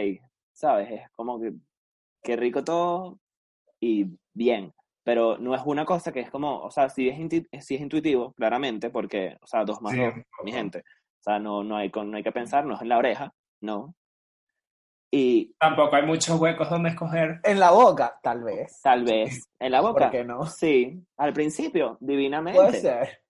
¿sabes? 0.53 0.91
Es 0.91 1.11
como 1.13 1.41
que, 1.41 1.53
qué 2.23 2.37
rico 2.37 2.65
todo 2.65 3.19
y 3.81 4.07
bien. 4.35 4.73
Pero 5.03 5.39
no 5.39 5.55
es 5.55 5.63
una 5.65 5.85
cosa 5.85 6.13
que 6.13 6.21
es 6.21 6.31
como, 6.31 6.61
o 6.63 6.71
sea, 6.71 6.89
sí 6.91 7.09
es, 7.09 7.19
inti- 7.19 7.49
sí 7.61 7.75
es 7.77 7.81
intuitivo, 7.81 8.33
claramente, 8.35 8.91
porque, 8.91 9.37
o 9.41 9.47
sea, 9.47 9.65
dos 9.65 9.81
más 9.81 9.93
Sí, 9.93 9.99
dos, 10.01 10.15
mi 10.45 10.53
gente. 10.53 10.81
O 10.81 11.23
sea, 11.23 11.39
no, 11.39 11.65
no, 11.65 11.77
hay, 11.77 11.91
con- 11.91 12.11
no 12.11 12.17
hay 12.17 12.23
que 12.23 12.33
pensar, 12.33 12.65
no 12.67 12.75
es 12.75 12.83
en 12.83 12.89
la 12.91 12.99
oreja, 12.99 13.33
no. 13.63 13.95
Y 15.13 15.55
Tampoco 15.59 15.97
hay 15.97 16.07
muchos 16.07 16.39
huecos 16.41 16.71
donde 16.71 16.91
escoger. 16.91 17.41
En 17.43 17.59
la 17.59 17.73
boca, 17.73 18.19
tal 18.23 18.45
vez. 18.45 18.81
tal 18.83 19.05
vez 19.05 19.49
en 19.59 19.73
la 19.73 19.81
boca. 19.81 20.05
¿Por 20.05 20.11
qué 20.13 20.25
no? 20.25 20.47
Sí, 20.47 21.03
al 21.17 21.33
principio, 21.33 21.97
divinamente. 22.01 22.61
Puede 22.61 22.81
ser. 22.81 23.23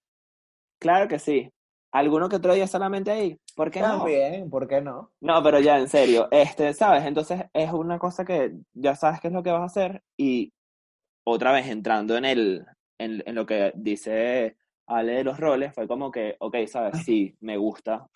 Claro 0.78 1.08
que 1.08 1.18
sí. 1.18 1.50
¿Alguno 1.92 2.28
que 2.28 2.36
otro 2.36 2.54
día 2.54 2.66
solamente 2.66 3.10
ahí? 3.10 3.36
¿Por 3.56 3.70
qué 3.70 3.80
no? 3.80 3.98
También, 3.98 4.48
¿por 4.48 4.68
qué 4.68 4.80
no? 4.80 5.10
No, 5.20 5.42
pero 5.42 5.58
ya, 5.58 5.78
en 5.78 5.88
serio, 5.88 6.28
este, 6.30 6.72
¿sabes? 6.74 7.04
Entonces 7.04 7.44
es 7.52 7.72
una 7.72 7.98
cosa 7.98 8.24
que 8.24 8.52
ya 8.74 8.94
sabes 8.94 9.20
qué 9.20 9.28
es 9.28 9.34
lo 9.34 9.42
que 9.42 9.50
vas 9.50 9.62
a 9.62 9.64
hacer 9.64 10.02
y 10.16 10.52
otra 11.30 11.52
vez 11.52 11.66
entrando 11.68 12.16
en 12.16 12.24
el, 12.24 12.66
en, 12.98 13.22
en 13.26 13.34
lo 13.34 13.46
que 13.46 13.72
dice 13.74 14.56
Ale 14.86 15.12
de 15.14 15.24
los 15.24 15.38
roles, 15.38 15.72
fue 15.74 15.86
como 15.86 16.10
que, 16.10 16.36
ok, 16.38 16.56
¿sabes? 16.66 17.02
Sí, 17.04 17.34
me 17.40 17.56
gusta 17.56 18.06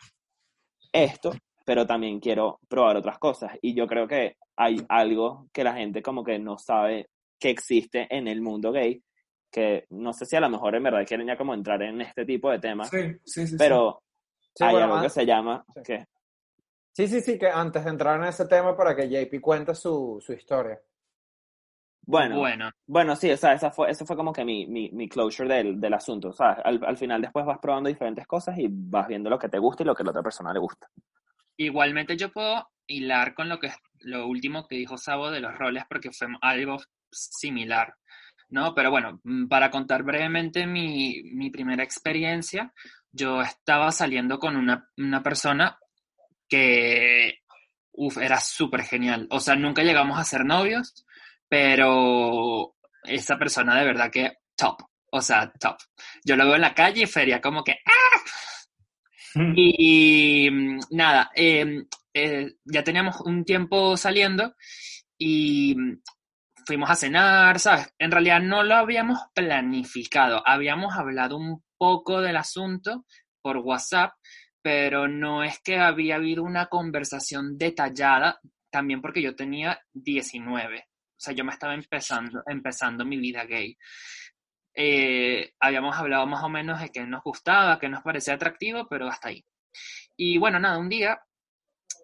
esto, 0.93 1.33
pero 1.65 1.87
también 1.87 2.21
quiero 2.21 2.61
probar 2.69 2.97
otras 2.97 3.19
cosas. 3.19 3.53
Y 3.63 3.75
yo 3.75 3.87
creo 3.87 4.07
que 4.07 4.37
hay 4.57 4.85
algo 4.89 5.49
que 5.53 5.65
la 5.65 5.75
gente 5.75 6.03
como 6.03 6.23
que 6.23 6.39
no 6.39 6.59
sabe 6.59 7.09
que 7.39 7.51
existe 7.51 8.07
en 8.11 8.29
el 8.29 8.41
mundo 8.41 8.73
gay, 8.73 9.03
que 9.51 9.87
no 9.91 10.13
sé 10.13 10.27
si 10.27 10.37
a 10.37 10.41
lo 10.41 10.49
mejor 10.51 10.75
en 10.75 10.83
verdad 10.83 11.07
quieren 11.07 11.27
ya 11.27 11.37
como 11.37 11.55
entrar 11.55 11.83
en 11.83 12.01
este 12.01 12.25
tipo 12.25 12.51
de 12.51 12.59
temas, 12.59 12.89
Sí, 12.91 13.17
sí, 13.25 13.47
sí. 13.47 13.57
pero 13.59 14.03
hay 14.61 14.73
bueno, 14.73 14.87
algo 14.95 15.03
que 15.03 15.11
se 15.11 15.27
llama, 15.27 15.65
sí. 15.75 15.83
que 15.85 16.07
sí, 16.93 17.09
sí, 17.09 17.21
sí, 17.21 17.39
que 17.39 17.49
antes 17.49 17.85
de 17.85 17.91
entrar 17.91 18.21
en 18.21 18.27
ese 18.29 18.47
tema, 18.47 18.77
para 18.77 18.95
que 18.95 19.09
JP 19.09 19.41
cuente 19.41 19.75
su, 19.75 20.19
su 20.21 20.33
historia. 20.33 20.81
Bueno, 22.07 22.39
Bueno, 22.39 22.71
Bueno, 22.87 23.17
sí, 23.17 23.31
o 23.31 23.37
sea, 23.37 23.53
esa 23.55 23.71
fue, 23.71 23.91
eso 23.91 24.05
fue 24.07 24.17
como 24.17 24.33
que 24.33 24.45
mi, 24.45 24.67
mi, 24.67 24.91
mi 24.93 25.09
closure 25.09 25.55
del, 25.55 25.81
del 25.81 25.95
asunto. 25.95 26.29
O 26.29 26.33
sea, 26.33 26.53
al, 26.65 26.83
al 26.85 26.97
final 26.97 27.21
después 27.23 27.47
vas 27.47 27.59
probando 27.61 27.89
diferentes 27.89 28.27
cosas 28.27 28.59
y 28.59 28.67
vas 28.71 29.09
viendo 29.09 29.31
lo 29.31 29.39
que 29.39 29.49
te 29.49 29.59
gusta 29.59 29.83
y 29.83 29.87
lo 29.87 29.95
que 29.95 30.03
a 30.03 30.05
la 30.05 30.11
otra 30.11 30.23
persona 30.23 30.53
le 30.53 30.61
gusta. 30.61 30.89
igualmente 31.57 32.17
yo 32.17 32.31
puedo 32.33 32.69
hilar 32.87 33.35
con 33.35 33.49
lo 33.49 33.59
que 33.59 33.71
lo 34.01 34.27
último 34.27 34.67
que 34.67 34.77
dijo 34.77 34.99
Sabo 34.99 35.31
de 35.31 35.41
los 35.41 35.55
roles 35.57 35.85
porque 35.89 36.11
fue 36.13 36.29
algo 36.43 36.79
similar, 37.11 37.95
¿no? 38.51 38.75
Pero 38.75 38.91
bueno, 38.91 39.21
mm, 39.25 39.47
para 39.49 39.71
contar 39.71 40.03
brevemente 40.03 40.67
mi, 40.67 41.23
mi 41.33 41.51
primera 41.51 41.83
experiencia, 41.85 42.73
yo 43.13 43.41
estaba 43.43 43.91
saliendo 43.93 44.39
con 44.39 44.57
una, 44.57 44.89
una 44.99 45.23
persona 45.23 45.79
que, 46.49 47.39
uf, 47.93 48.19
era 48.19 48.41
súper 48.41 48.83
genial. 48.83 49.27
O 49.31 49.41
sea, 49.41 49.57
nunca 49.57 49.83
llegamos 49.83 50.19
a 50.19 50.25
ser 50.25 50.45
novios, 50.45 51.07
pero 51.55 52.75
esa 53.05 53.39
persona 53.39 53.79
de 53.79 53.85
verdad 53.85 54.11
que 54.11 54.39
top. 54.57 54.77
O 55.13 55.21
sea, 55.21 55.53
top. 55.53 55.77
Yo 56.25 56.35
lo 56.35 56.47
veo 56.47 56.57
en 56.57 56.63
la 56.63 56.75
calle 56.75 57.03
y 57.03 57.07
feria 57.07 57.41
como 57.41 57.63
que, 57.63 57.75
¡ah! 57.87 58.19
Y 59.55 60.51
mm, 60.51 60.81
nada, 60.91 61.31
eh, 61.37 61.85
eh, 62.13 62.55
ya 62.65 62.83
teníamos 62.83 63.21
un 63.21 63.45
tiempo 63.45 63.97
saliendo 63.97 64.57
y 65.17 65.77
mm, 65.77 66.03
fuimos 66.67 66.91
a 66.91 66.97
cenar, 66.97 67.61
¿sabes? 67.61 67.95
En 68.01 68.11
realidad 68.11 68.41
no 68.41 68.65
lo 68.65 68.75
habíamos 68.75 69.21
planificado, 69.33 70.43
habíamos 70.45 70.97
hablado 70.97 71.37
un 71.37 71.63
poco 71.79 72.21
del 72.21 72.37
asunto 72.37 73.07
por 73.41 73.59
WhatsApp, 73.59 74.15
pero 74.61 75.07
no 75.07 75.45
es 75.45 75.61
que 75.63 75.79
había 75.79 76.17
habido 76.17 76.43
una 76.43 76.67
conversación 76.67 77.57
detallada, 77.57 78.41
también 78.73 79.01
porque 79.01 79.23
yo 79.23 79.37
tenía 79.37 79.79
19, 79.93 80.81
o 80.81 80.94
sea, 81.25 81.35
yo 81.35 81.45
me 81.45 81.53
estaba 81.53 81.75
empezando, 81.75 82.43
empezando 82.47 83.05
mi 83.05 83.17
vida 83.17 83.45
gay. 83.45 83.77
Eh, 84.77 85.53
habíamos 85.61 85.97
hablado 85.97 86.27
más 86.27 86.43
o 86.43 86.49
menos 86.49 86.81
de 86.81 86.91
que 86.91 87.05
nos 87.07 87.23
gustaba, 87.23 87.79
que 87.79 87.89
nos 87.89 88.03
parecía 88.03 88.35
atractivo, 88.35 88.87
pero 88.89 89.09
hasta 89.09 89.29
ahí. 89.29 89.45
Y 90.17 90.39
bueno, 90.39 90.59
nada, 90.59 90.79
un 90.79 90.89
día 90.89 91.21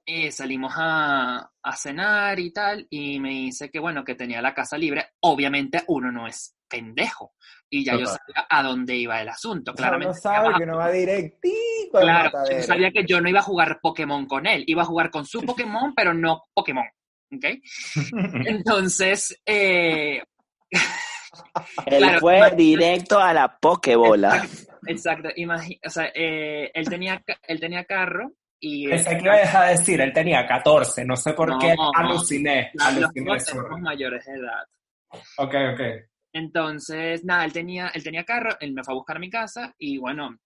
eh, 0.06 0.30
salimos 0.30 0.72
a, 0.76 1.50
a 1.62 1.76
cenar 1.76 2.38
y 2.38 2.52
tal, 2.52 2.86
y 2.90 3.20
me 3.20 3.30
dice 3.30 3.70
que 3.70 3.78
bueno, 3.78 4.04
que 4.04 4.14
tenía 4.14 4.40
la 4.42 4.54
casa 4.54 4.78
libre. 4.78 5.10
Obviamente 5.20 5.84
uno 5.88 6.10
no 6.10 6.26
es 6.26 6.56
pendejo, 6.68 7.34
y 7.68 7.84
ya 7.84 7.96
yo 7.96 8.06
sabía 8.06 8.46
a 8.48 8.62
dónde 8.62 8.96
iba 8.96 9.20
el 9.20 9.28
asunto. 9.28 9.74
Claramente, 9.74 10.08
no 10.08 10.14
sabe 10.14 10.54
que 10.56 10.64
uno 10.64 10.76
va 10.78 10.90
directico 10.90 11.98
al 11.98 12.02
claro, 12.02 12.30
yo 12.50 12.62
sabía 12.62 12.90
que 12.90 13.04
yo 13.04 13.20
no 13.20 13.28
iba 13.28 13.40
a 13.40 13.44
jugar 13.44 13.80
Pokémon 13.80 14.26
con 14.26 14.46
él, 14.46 14.64
iba 14.66 14.82
a 14.82 14.86
jugar 14.86 15.10
con 15.10 15.24
su 15.24 15.40
Pokémon, 15.46 15.94
pero 15.94 16.14
no 16.14 16.44
Pokémon. 16.54 16.86
¿Ok? 17.32 17.44
Entonces, 18.46 19.40
eh, 19.46 20.22
Él 21.86 21.98
Claro, 21.98 22.20
fue 22.20 22.50
directo 22.56 23.18
a 23.18 23.32
la 23.32 23.56
pokebola. 23.58 24.42
exacto, 24.86 25.28
imagi- 25.36 25.78
o 25.84 25.90
sea, 25.90 26.10
eh, 26.14 26.70
él, 26.74 26.88
tenía, 26.88 27.22
él 27.46 27.60
tenía 27.60 27.84
carro 27.84 28.32
y... 28.60 28.88
Pensé 28.88 29.16
que 29.16 29.24
iba 29.24 29.34
a 29.34 29.38
dejar 29.38 29.68
de 29.68 29.78
decir, 29.78 30.00
él 30.00 30.12
tenía 30.12 30.46
14, 30.46 31.04
no 31.04 31.16
sé 31.16 31.32
por 31.32 31.50
No, 31.50 31.58
qué 31.58 31.74
no. 31.74 31.92
aluciné, 31.94 32.70
los 32.74 32.86
aluciné 32.86 33.36
eso. 33.36 33.52
somos 33.52 33.80
mayores 33.80 34.24
de 34.26 34.32
edad. 34.32 34.64
Ok, 35.38 35.54
ok. 35.74 35.80
Entonces, 36.32 37.24
nada, 37.24 37.44
él 37.44 37.52
tenía, 37.52 37.88
él 37.88 38.02
tenía 38.04 38.24
carro, 38.24 38.56
él 38.60 38.72
me 38.72 38.84
fue 38.84 38.94
a 38.94 38.96
buscar 38.96 39.16
a 39.16 39.20
mi 39.20 39.30
casa 39.30 39.74
y 39.78 39.98
bueno, 39.98 40.36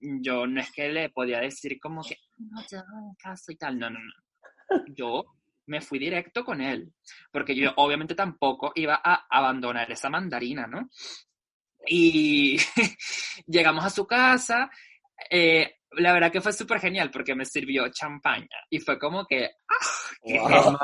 yo 0.00 0.46
no 0.46 0.60
es 0.60 0.70
que 0.72 0.88
le 0.88 1.10
podía 1.10 1.40
decir 1.40 1.78
como 1.80 2.02
que, 2.02 2.16
no 2.38 2.62
te 2.66 2.76
doy 2.76 2.84
mi 3.10 3.16
casa 3.16 3.52
y 3.52 3.56
tal, 3.56 3.78
no, 3.78 3.90
no, 3.90 3.98
no. 3.98 4.84
Yo 4.96 5.24
me 5.66 5.80
fui 5.80 5.98
directo 5.98 6.44
con 6.44 6.60
él, 6.60 6.92
porque 7.30 7.54
yo 7.54 7.72
obviamente 7.76 8.14
tampoco 8.14 8.72
iba 8.74 9.00
a 9.02 9.26
abandonar 9.30 9.90
esa 9.90 10.10
mandarina, 10.10 10.66
¿no? 10.66 10.88
Y 11.86 12.56
llegamos 13.46 13.84
a 13.84 13.90
su 13.90 14.06
casa, 14.06 14.70
eh, 15.30 15.76
la 15.96 16.12
verdad 16.12 16.32
que 16.32 16.40
fue 16.40 16.52
súper 16.52 16.80
genial 16.80 17.10
porque 17.10 17.34
me 17.34 17.44
sirvió 17.44 17.88
champaña 17.88 18.48
y 18.68 18.80
fue 18.80 18.98
como 18.98 19.26
que, 19.26 19.44
¡ah! 19.68 19.86
qué 20.22 20.38
Wow. 20.40 20.78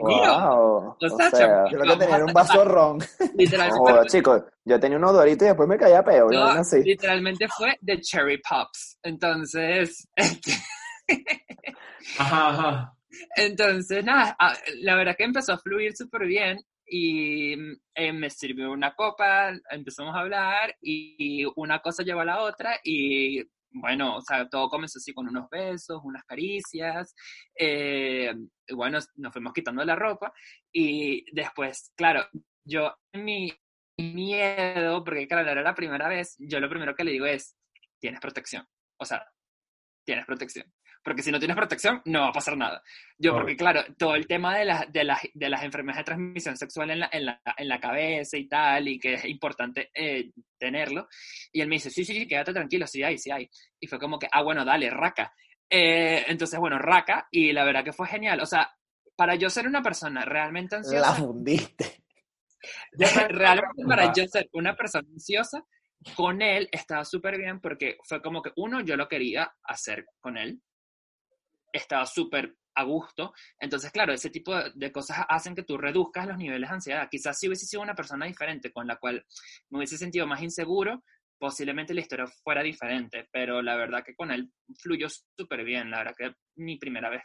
Wow. 0.00 0.88
O 0.90 0.96
O 1.00 1.16
sea, 1.16 1.30
sea, 1.30 1.64
Yo 1.70 1.80
que 1.80 1.96
tenía 1.96 2.16
era 2.16 2.24
un 2.24 2.32
vaso 2.32 2.64
ron. 2.64 2.98
Literalmente, 3.34 3.78
joda, 3.78 4.06
chicos, 4.06 4.42
yo 4.64 4.80
tenía 4.80 4.98
un 4.98 5.04
odorito 5.04 5.44
y 5.44 5.48
después 5.48 5.68
me 5.68 5.78
caía 5.78 6.02
peor, 6.02 6.32
no, 6.32 6.54
¿no? 6.54 6.60
Así. 6.60 6.82
literalmente 6.82 7.46
fue 7.48 7.76
de 7.80 8.00
cherry 8.00 8.40
pops. 8.46 8.98
Entonces, 9.02 10.08
este, 10.16 10.52
Ajá, 12.18 12.48
ajá. 12.48 12.94
Entonces, 13.36 14.04
nada, 14.04 14.36
a- 14.38 14.56
la 14.80 14.94
verdad 14.96 15.16
que 15.16 15.24
empezó 15.24 15.52
a 15.52 15.58
fluir 15.58 15.96
súper 15.96 16.26
bien 16.26 16.58
y 16.86 17.54
eh, 17.94 18.12
me 18.12 18.30
sirvió 18.30 18.72
una 18.72 18.94
copa, 18.94 19.52
empezamos 19.70 20.14
a 20.16 20.20
hablar 20.20 20.74
y 20.80 21.44
una 21.56 21.80
cosa 21.80 22.02
llevó 22.02 22.20
a 22.20 22.24
la 22.24 22.40
otra 22.42 22.78
y 22.84 23.42
bueno, 23.72 24.16
o 24.16 24.20
sea, 24.22 24.48
todo 24.48 24.68
comenzó 24.68 24.98
así 24.98 25.12
con 25.14 25.28
unos 25.28 25.48
besos, 25.48 26.00
unas 26.04 26.24
caricias, 26.24 27.14
eh, 27.56 28.34
y 28.66 28.74
bueno, 28.74 28.98
nos 29.16 29.32
fuimos 29.32 29.52
quitando 29.52 29.84
la 29.84 29.94
ropa 29.94 30.32
y 30.72 31.24
después, 31.32 31.92
claro, 31.96 32.26
yo 32.64 32.94
mi 33.12 33.52
miedo, 33.98 35.04
porque 35.04 35.28
claro, 35.28 35.50
era 35.50 35.62
la 35.62 35.74
primera 35.74 36.08
vez, 36.08 36.34
yo 36.38 36.58
lo 36.60 36.68
primero 36.68 36.94
que 36.94 37.04
le 37.04 37.12
digo 37.12 37.26
es, 37.26 37.56
tienes 38.00 38.20
protección, 38.20 38.66
o 38.98 39.04
sea, 39.04 39.24
tienes 40.04 40.26
protección. 40.26 40.66
Porque 41.02 41.22
si 41.22 41.30
no 41.30 41.38
tienes 41.38 41.56
protección, 41.56 42.02
no 42.04 42.20
va 42.20 42.28
a 42.28 42.32
pasar 42.32 42.56
nada. 42.56 42.82
Yo, 43.18 43.32
porque 43.32 43.56
claro, 43.56 43.82
todo 43.96 44.14
el 44.14 44.26
tema 44.26 44.58
de, 44.58 44.66
las 44.66 44.92
de, 44.92 45.04
las 45.04 45.20
de 45.32 45.48
las 45.48 45.62
enfermedades 45.62 46.00
de 46.00 46.12
transmisión 46.12 46.56
sexual 46.56 46.90
en 46.90 47.00
la, 47.00 47.08
en, 47.10 47.26
la, 47.26 47.40
en 47.56 47.68
la 47.68 47.80
cabeza 47.80 48.36
y 48.36 48.46
tal, 48.46 48.86
y 48.86 48.98
que 48.98 49.14
es 49.14 49.24
importante 49.24 49.90
eh, 49.94 50.30
tenerlo. 50.58 51.08
Y 51.52 51.62
él 51.62 51.68
me 51.68 51.76
dice, 51.76 51.90
sí, 51.90 52.04
sí, 52.04 52.12
sí, 52.12 52.28
quédate 52.28 52.52
tranquilo, 52.52 52.86
sí 52.86 53.02
hay, 53.02 53.16
sí 53.16 53.30
hay. 53.30 53.48
Y 53.80 53.86
fue 53.86 53.98
como 53.98 54.18
que, 54.18 54.28
ah, 54.30 54.42
bueno, 54.42 54.64
dale, 54.64 54.90
raca. 54.90 55.32
Eh, 55.70 56.24
entonces, 56.28 56.58
bueno, 56.60 56.78
raca, 56.78 57.28
y 57.30 57.52
la 57.52 57.64
verdad 57.64 57.84
que 57.84 57.92
fue 57.92 58.06
genial. 58.06 58.40
O 58.40 58.46
sea, 58.46 58.70
para 59.16 59.36
yo 59.36 59.48
ser 59.48 59.66
una 59.66 59.82
persona 59.82 60.24
realmente 60.24 60.76
La 60.76 60.80
ansiosa, 60.80 61.14
fundiste. 61.14 62.04
realmente 63.30 63.84
para 63.86 64.12
yo 64.12 64.26
ser 64.26 64.48
una 64.52 64.76
persona 64.76 65.08
ansiosa, 65.10 65.64
con 66.14 66.42
él 66.42 66.68
estaba 66.72 67.04
súper 67.04 67.38
bien 67.38 67.60
porque 67.60 67.98
fue 68.04 68.22
como 68.22 68.42
que, 68.42 68.52
uno, 68.56 68.80
yo 68.80 68.96
lo 68.96 69.08
quería 69.08 69.52
hacer 69.64 70.06
con 70.20 70.36
él, 70.36 70.60
estaba 71.72 72.06
súper 72.06 72.56
a 72.74 72.84
gusto. 72.84 73.32
Entonces, 73.58 73.90
claro, 73.90 74.12
ese 74.12 74.30
tipo 74.30 74.54
de, 74.74 74.92
cosas 74.92 75.24
hacen 75.28 75.54
que 75.54 75.64
tú 75.64 75.76
reduzcas 75.76 76.26
los 76.26 76.38
niveles 76.38 76.68
de 76.68 76.74
ansiedad. 76.74 77.08
Quizás 77.10 77.38
si 77.38 77.48
hubiese 77.48 77.66
sido 77.66 77.82
una 77.82 77.94
persona 77.94 78.26
diferente 78.26 78.72
con 78.72 78.86
la 78.86 78.96
cual 78.96 79.24
me 79.70 79.78
hubiese 79.78 79.98
sentido 79.98 80.26
más 80.26 80.42
inseguro, 80.42 81.02
posiblemente 81.38 81.94
la 81.94 82.00
historia 82.02 82.26
fuera 82.44 82.62
diferente, 82.62 83.28
pero 83.32 83.62
la 83.62 83.76
verdad 83.76 84.04
que 84.04 84.14
con 84.14 84.30
él 84.30 84.52
fluyó 84.78 85.08
súper 85.08 85.64
bien. 85.64 85.90
La 85.90 85.98
verdad 85.98 86.14
que 86.16 86.34
mi 86.56 86.78
primera 86.78 87.10
vez 87.10 87.22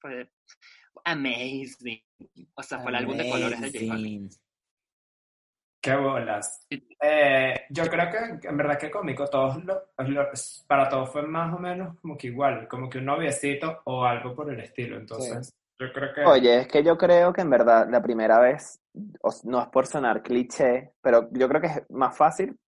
fue 0.00 0.30
amazing. 1.04 2.02
O 2.54 2.62
sea, 2.62 2.80
fue 2.80 2.90
el 2.90 2.96
álbum 2.96 3.16
de 3.16 3.28
colores 3.28 3.60
de 3.60 3.86
J. 3.86 3.96
Qué 5.80 5.96
bolas. 5.96 6.66
Eh, 6.68 7.54
yo 7.70 7.84
creo 7.84 8.10
que 8.10 8.48
en 8.48 8.56
verdad 8.56 8.78
que 8.78 8.90
cómico, 8.90 9.26
todos 9.26 9.64
lo, 9.64 9.82
lo, 9.96 10.28
para 10.66 10.88
todos 10.90 11.10
fue 11.10 11.22
más 11.22 11.54
o 11.54 11.58
menos 11.58 11.98
como 12.00 12.18
que 12.18 12.26
igual, 12.26 12.68
como 12.68 12.90
que 12.90 12.98
un 12.98 13.06
noviecito 13.06 13.80
o 13.84 14.04
algo 14.04 14.34
por 14.34 14.52
el 14.52 14.60
estilo. 14.60 14.98
Entonces, 14.98 15.48
sí. 15.48 15.54
yo 15.78 15.92
creo 15.92 16.12
que. 16.12 16.24
Oye, 16.26 16.60
es 16.60 16.68
que 16.68 16.82
yo 16.82 16.98
creo 16.98 17.32
que 17.32 17.40
en 17.40 17.50
verdad 17.50 17.88
la 17.90 18.02
primera 18.02 18.38
vez, 18.40 18.78
no 19.44 19.62
es 19.62 19.68
por 19.68 19.86
sonar 19.86 20.22
cliché, 20.22 20.92
pero 21.00 21.30
yo 21.32 21.48
creo 21.48 21.62
que 21.62 21.68
es 21.68 21.90
más 21.90 22.14
fácil 22.14 22.58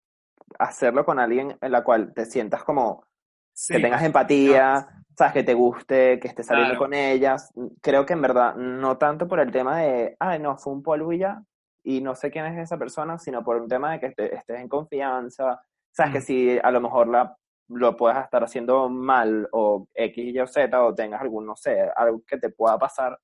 hacerlo 0.59 1.05
con 1.05 1.18
alguien 1.18 1.59
en 1.61 1.72
la 1.72 1.85
cual 1.85 2.14
te 2.14 2.25
sientas 2.25 2.64
como 2.64 3.05
sí. 3.53 3.75
que 3.75 3.81
tengas 3.81 4.03
empatía, 4.03 4.88
sabes, 5.16 5.35
que 5.35 5.42
te 5.42 5.53
guste, 5.53 6.18
que 6.18 6.29
estés 6.29 6.46
saliendo 6.46 6.77
claro. 6.77 6.85
con 6.87 6.94
ellas. 6.94 7.53
Creo 7.83 8.07
que 8.07 8.14
en 8.14 8.22
verdad, 8.22 8.55
no 8.55 8.96
tanto 8.96 9.29
por 9.29 9.38
el 9.38 9.51
tema 9.51 9.81
de, 9.81 10.16
ay, 10.18 10.38
no, 10.38 10.57
fue 10.57 10.72
un 10.72 10.83
polvo 10.83 11.12
y 11.12 11.18
ya, 11.18 11.42
y 11.85 12.01
no 12.01 12.14
sé 12.14 12.31
quién 12.31 12.47
es 12.47 12.59
esa 12.59 12.79
persona, 12.79 13.18
sino 13.18 13.42
por 13.42 13.57
un 13.57 13.68
tema 13.68 13.92
de 13.92 14.01
que 14.01 14.11
te, 14.11 14.35
estés 14.35 14.61
en 14.61 14.68
confianza, 14.68 15.61
sabes 15.90 16.11
mm. 16.11 16.14
que 16.14 16.21
si 16.21 16.59
a 16.59 16.71
lo 16.71 16.81
mejor 16.81 17.09
la, 17.09 17.37
lo 17.68 17.97
puedas 17.97 18.25
estar 18.25 18.45
haciendo 18.45 18.88
mal 18.88 19.49
o 19.53 19.87
X, 19.95 20.35
Y 20.35 20.38
o 20.38 20.47
Z 20.47 20.83
o 20.83 20.95
tengas 20.95 21.21
algún, 21.21 21.47
no 21.47 21.57
sé, 21.57 21.88
algo 21.97 22.23
que 22.27 22.38
te 22.38 22.51
pueda 22.51 22.79
pasar, 22.79 23.18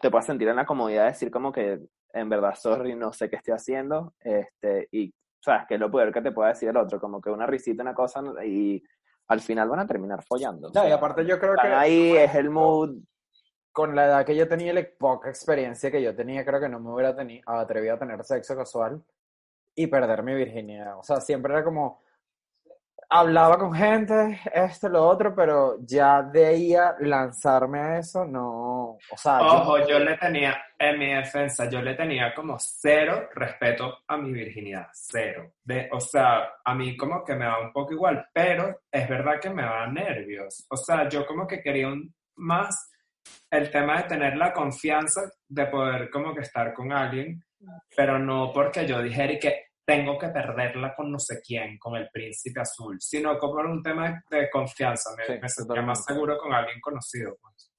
te 0.00 0.10
puedas 0.10 0.26
sentir 0.26 0.48
en 0.48 0.56
la 0.56 0.66
comodidad 0.66 1.04
de 1.04 1.10
decir 1.10 1.30
como 1.30 1.52
que 1.52 1.80
en 2.12 2.28
verdad, 2.28 2.54
sorry, 2.54 2.94
no 2.94 3.12
sé 3.12 3.28
qué 3.28 3.36
estoy 3.36 3.54
haciendo, 3.54 4.14
este, 4.20 4.88
y 4.90 5.12
sabes 5.38 5.66
que 5.68 5.74
es 5.74 5.80
lo 5.80 5.90
peor 5.90 6.12
que 6.12 6.22
te 6.22 6.32
pueda 6.32 6.48
decir 6.48 6.70
el 6.70 6.76
otro, 6.78 6.98
como 6.98 7.20
que 7.20 7.30
una 7.30 7.46
risita, 7.46 7.82
una 7.82 7.94
cosa, 7.94 8.22
y 8.44 8.82
al 9.28 9.40
final 9.40 9.68
van 9.68 9.80
a 9.80 9.86
terminar 9.86 10.24
follando. 10.24 10.70
No, 10.74 10.88
y 10.88 10.90
aparte 10.90 11.26
yo 11.26 11.38
creo 11.38 11.54
que... 11.60 11.68
Ahí 11.68 12.16
es 12.16 12.34
el 12.34 12.48
mood 12.48 12.96
con 13.76 13.94
la 13.94 14.06
edad 14.06 14.24
que 14.24 14.34
yo 14.34 14.48
tenía 14.48 14.72
y 14.72 14.74
la 14.74 14.86
poca 14.98 15.28
experiencia 15.28 15.90
que 15.90 16.00
yo 16.00 16.16
tenía, 16.16 16.46
creo 16.46 16.58
que 16.58 16.68
no 16.70 16.80
me 16.80 16.94
hubiera 16.94 17.14
atrevido 17.44 17.94
a 17.94 17.98
tener 17.98 18.24
sexo 18.24 18.56
casual 18.56 19.04
y 19.74 19.86
perder 19.86 20.22
mi 20.22 20.34
virginidad. 20.34 20.98
O 20.98 21.02
sea, 21.02 21.20
siempre 21.20 21.52
era 21.52 21.62
como, 21.62 22.00
hablaba 23.10 23.58
con 23.58 23.74
gente, 23.74 24.40
esto, 24.54 24.88
lo 24.88 25.06
otro, 25.06 25.34
pero 25.34 25.76
ya 25.80 26.22
de 26.22 26.46
ahí 26.46 26.74
a 26.74 26.96
lanzarme 27.00 27.80
a 27.80 27.98
eso, 27.98 28.24
no, 28.24 28.92
o 28.92 29.16
sea... 29.18 29.42
Ojo, 29.42 29.76
yo, 29.80 29.88
yo 29.88 29.98
le 29.98 30.16
tenía, 30.16 30.56
en 30.78 30.98
mi 30.98 31.12
defensa, 31.12 31.68
yo 31.68 31.82
le 31.82 31.92
tenía 31.92 32.34
como 32.34 32.56
cero 32.58 33.28
respeto 33.34 33.98
a 34.08 34.16
mi 34.16 34.32
virginidad, 34.32 34.88
cero. 34.94 35.52
De, 35.62 35.90
o 35.92 36.00
sea, 36.00 36.48
a 36.64 36.74
mí 36.74 36.96
como 36.96 37.22
que 37.22 37.34
me 37.34 37.44
da 37.44 37.60
un 37.60 37.74
poco 37.74 37.92
igual, 37.92 38.26
pero 38.32 38.80
es 38.90 39.06
verdad 39.06 39.38
que 39.38 39.50
me 39.50 39.64
da 39.64 39.86
nervios. 39.86 40.66
O 40.70 40.78
sea, 40.78 41.06
yo 41.10 41.26
como 41.26 41.46
que 41.46 41.60
quería 41.60 41.88
un 41.88 42.10
más 42.36 42.95
el 43.50 43.70
tema 43.70 44.02
de 44.02 44.08
tener 44.08 44.36
la 44.36 44.52
confianza 44.52 45.22
de 45.48 45.66
poder 45.66 46.10
como 46.10 46.34
que 46.34 46.42
estar 46.42 46.72
con 46.74 46.92
alguien, 46.92 47.42
pero 47.96 48.18
no 48.18 48.52
porque 48.52 48.86
yo 48.86 49.02
dijera 49.02 49.38
que 49.38 49.66
tengo 49.84 50.18
que 50.18 50.28
perderla 50.28 50.94
con 50.94 51.12
no 51.12 51.18
sé 51.18 51.40
quién, 51.40 51.78
con 51.78 51.96
el 51.96 52.08
príncipe 52.10 52.60
azul, 52.60 52.96
sino 53.00 53.38
como 53.38 53.60
un 53.60 53.82
tema 53.82 54.22
de 54.28 54.50
confianza, 54.50 55.10
me, 55.16 55.24
sí, 55.24 55.40
me 55.40 55.48
sentía 55.48 55.82
más 55.82 56.04
seguro 56.04 56.36
con 56.38 56.52
alguien 56.52 56.80
conocido. 56.80 57.36
Pues. 57.40 57.70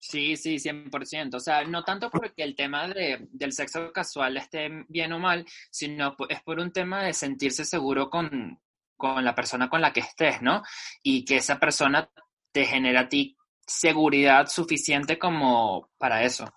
Sí, 0.00 0.36
sí, 0.36 0.56
100%. 0.56 1.34
O 1.34 1.40
sea, 1.40 1.64
no 1.64 1.82
tanto 1.82 2.10
porque 2.10 2.42
el 2.42 2.54
tema 2.54 2.88
de, 2.88 3.26
del 3.30 3.52
sexo 3.52 3.92
casual 3.92 4.36
esté 4.36 4.84
bien 4.88 5.12
o 5.12 5.18
mal, 5.18 5.46
sino 5.70 6.16
es 6.28 6.42
por 6.42 6.58
un 6.58 6.72
tema 6.72 7.04
de 7.04 7.12
sentirse 7.12 7.64
seguro 7.64 8.10
con, 8.10 8.60
con 8.96 9.24
la 9.24 9.34
persona 9.34 9.68
con 9.68 9.80
la 9.80 9.92
que 9.92 10.00
estés, 10.00 10.40
¿no? 10.42 10.62
Y 11.02 11.24
que 11.24 11.36
esa 11.36 11.58
persona 11.58 12.10
te 12.52 12.64
genera 12.64 13.00
a 13.00 13.08
ti 13.08 13.36
seguridad 13.66 14.46
suficiente 14.46 15.18
como 15.18 15.90
para 15.98 16.24
eso. 16.24 16.52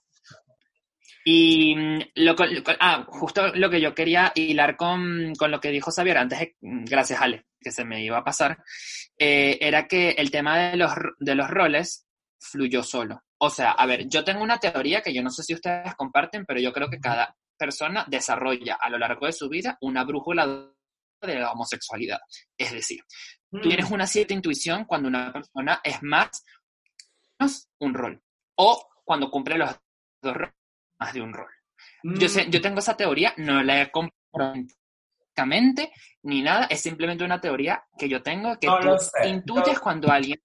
Y 1.29 1.75
lo, 2.15 2.35
ah, 2.79 3.05
justo 3.09 3.53
lo 3.53 3.69
que 3.69 3.81
yo 3.81 3.93
quería 3.93 4.31
hilar 4.33 4.77
con, 4.77 5.33
con 5.35 5.51
lo 5.51 5.59
que 5.59 5.71
dijo 5.71 5.91
Xavier 5.91 6.17
antes, 6.19 6.39
de, 6.39 6.55
gracias 6.61 7.21
Ale, 7.21 7.47
que 7.59 7.71
se 7.71 7.83
me 7.83 8.01
iba 8.01 8.17
a 8.17 8.23
pasar, 8.23 8.63
eh, 9.17 9.57
era 9.59 9.87
que 9.87 10.11
el 10.11 10.31
tema 10.31 10.57
de 10.57 10.77
los, 10.77 10.91
de 11.19 11.35
los 11.35 11.49
roles 11.49 12.07
fluyó 12.39 12.81
solo. 12.81 13.23
O 13.39 13.49
sea, 13.49 13.71
a 13.71 13.85
ver, 13.85 14.07
yo 14.07 14.23
tengo 14.23 14.41
una 14.41 14.57
teoría 14.57 15.01
que 15.01 15.13
yo 15.13 15.21
no 15.21 15.29
sé 15.29 15.43
si 15.43 15.53
ustedes 15.53 15.93
comparten, 15.95 16.45
pero 16.45 16.61
yo 16.61 16.71
creo 16.71 16.89
que 16.89 16.99
cada 16.99 17.35
persona 17.57 18.05
desarrolla 18.07 18.77
a 18.79 18.89
lo 18.89 18.97
largo 18.97 19.25
de 19.25 19.33
su 19.33 19.49
vida 19.49 19.77
una 19.81 20.03
brújula 20.05 20.71
de 21.21 21.35
la 21.39 21.51
homosexualidad. 21.51 22.19
Es 22.57 22.71
decir, 22.71 23.01
mm. 23.51 23.61
tienes 23.61 23.91
una 23.91 24.07
cierta 24.07 24.33
intuición 24.33 24.85
cuando 24.85 25.09
una 25.09 25.33
persona 25.33 25.81
es 25.83 26.01
más 26.03 26.43
un 27.79 27.93
rol. 27.93 28.21
O 28.55 28.89
cuando 29.03 29.29
cumple 29.29 29.57
los 29.57 29.69
dos 30.21 30.33
roles, 30.35 30.53
más 30.99 31.13
de 31.13 31.21
un 31.21 31.33
rol. 31.33 31.49
Mm. 32.03 32.17
Yo, 32.17 32.29
sé, 32.29 32.49
yo 32.49 32.61
tengo 32.61 32.79
esa 32.79 32.97
teoría, 32.97 33.33
no 33.37 33.63
la 33.63 33.81
he 33.81 33.91
comprado 33.91 34.53
ni 36.23 36.41
nada, 36.41 36.65
es 36.69 36.81
simplemente 36.81 37.23
una 37.23 37.39
teoría 37.39 37.83
que 37.97 38.09
yo 38.09 38.21
tengo 38.23 38.57
que 38.59 38.67
no 38.67 38.79
tú 38.79 38.97
sé, 38.97 39.29
intuyes 39.29 39.75
no. 39.75 39.81
cuando 39.81 40.11
alguien... 40.11 40.41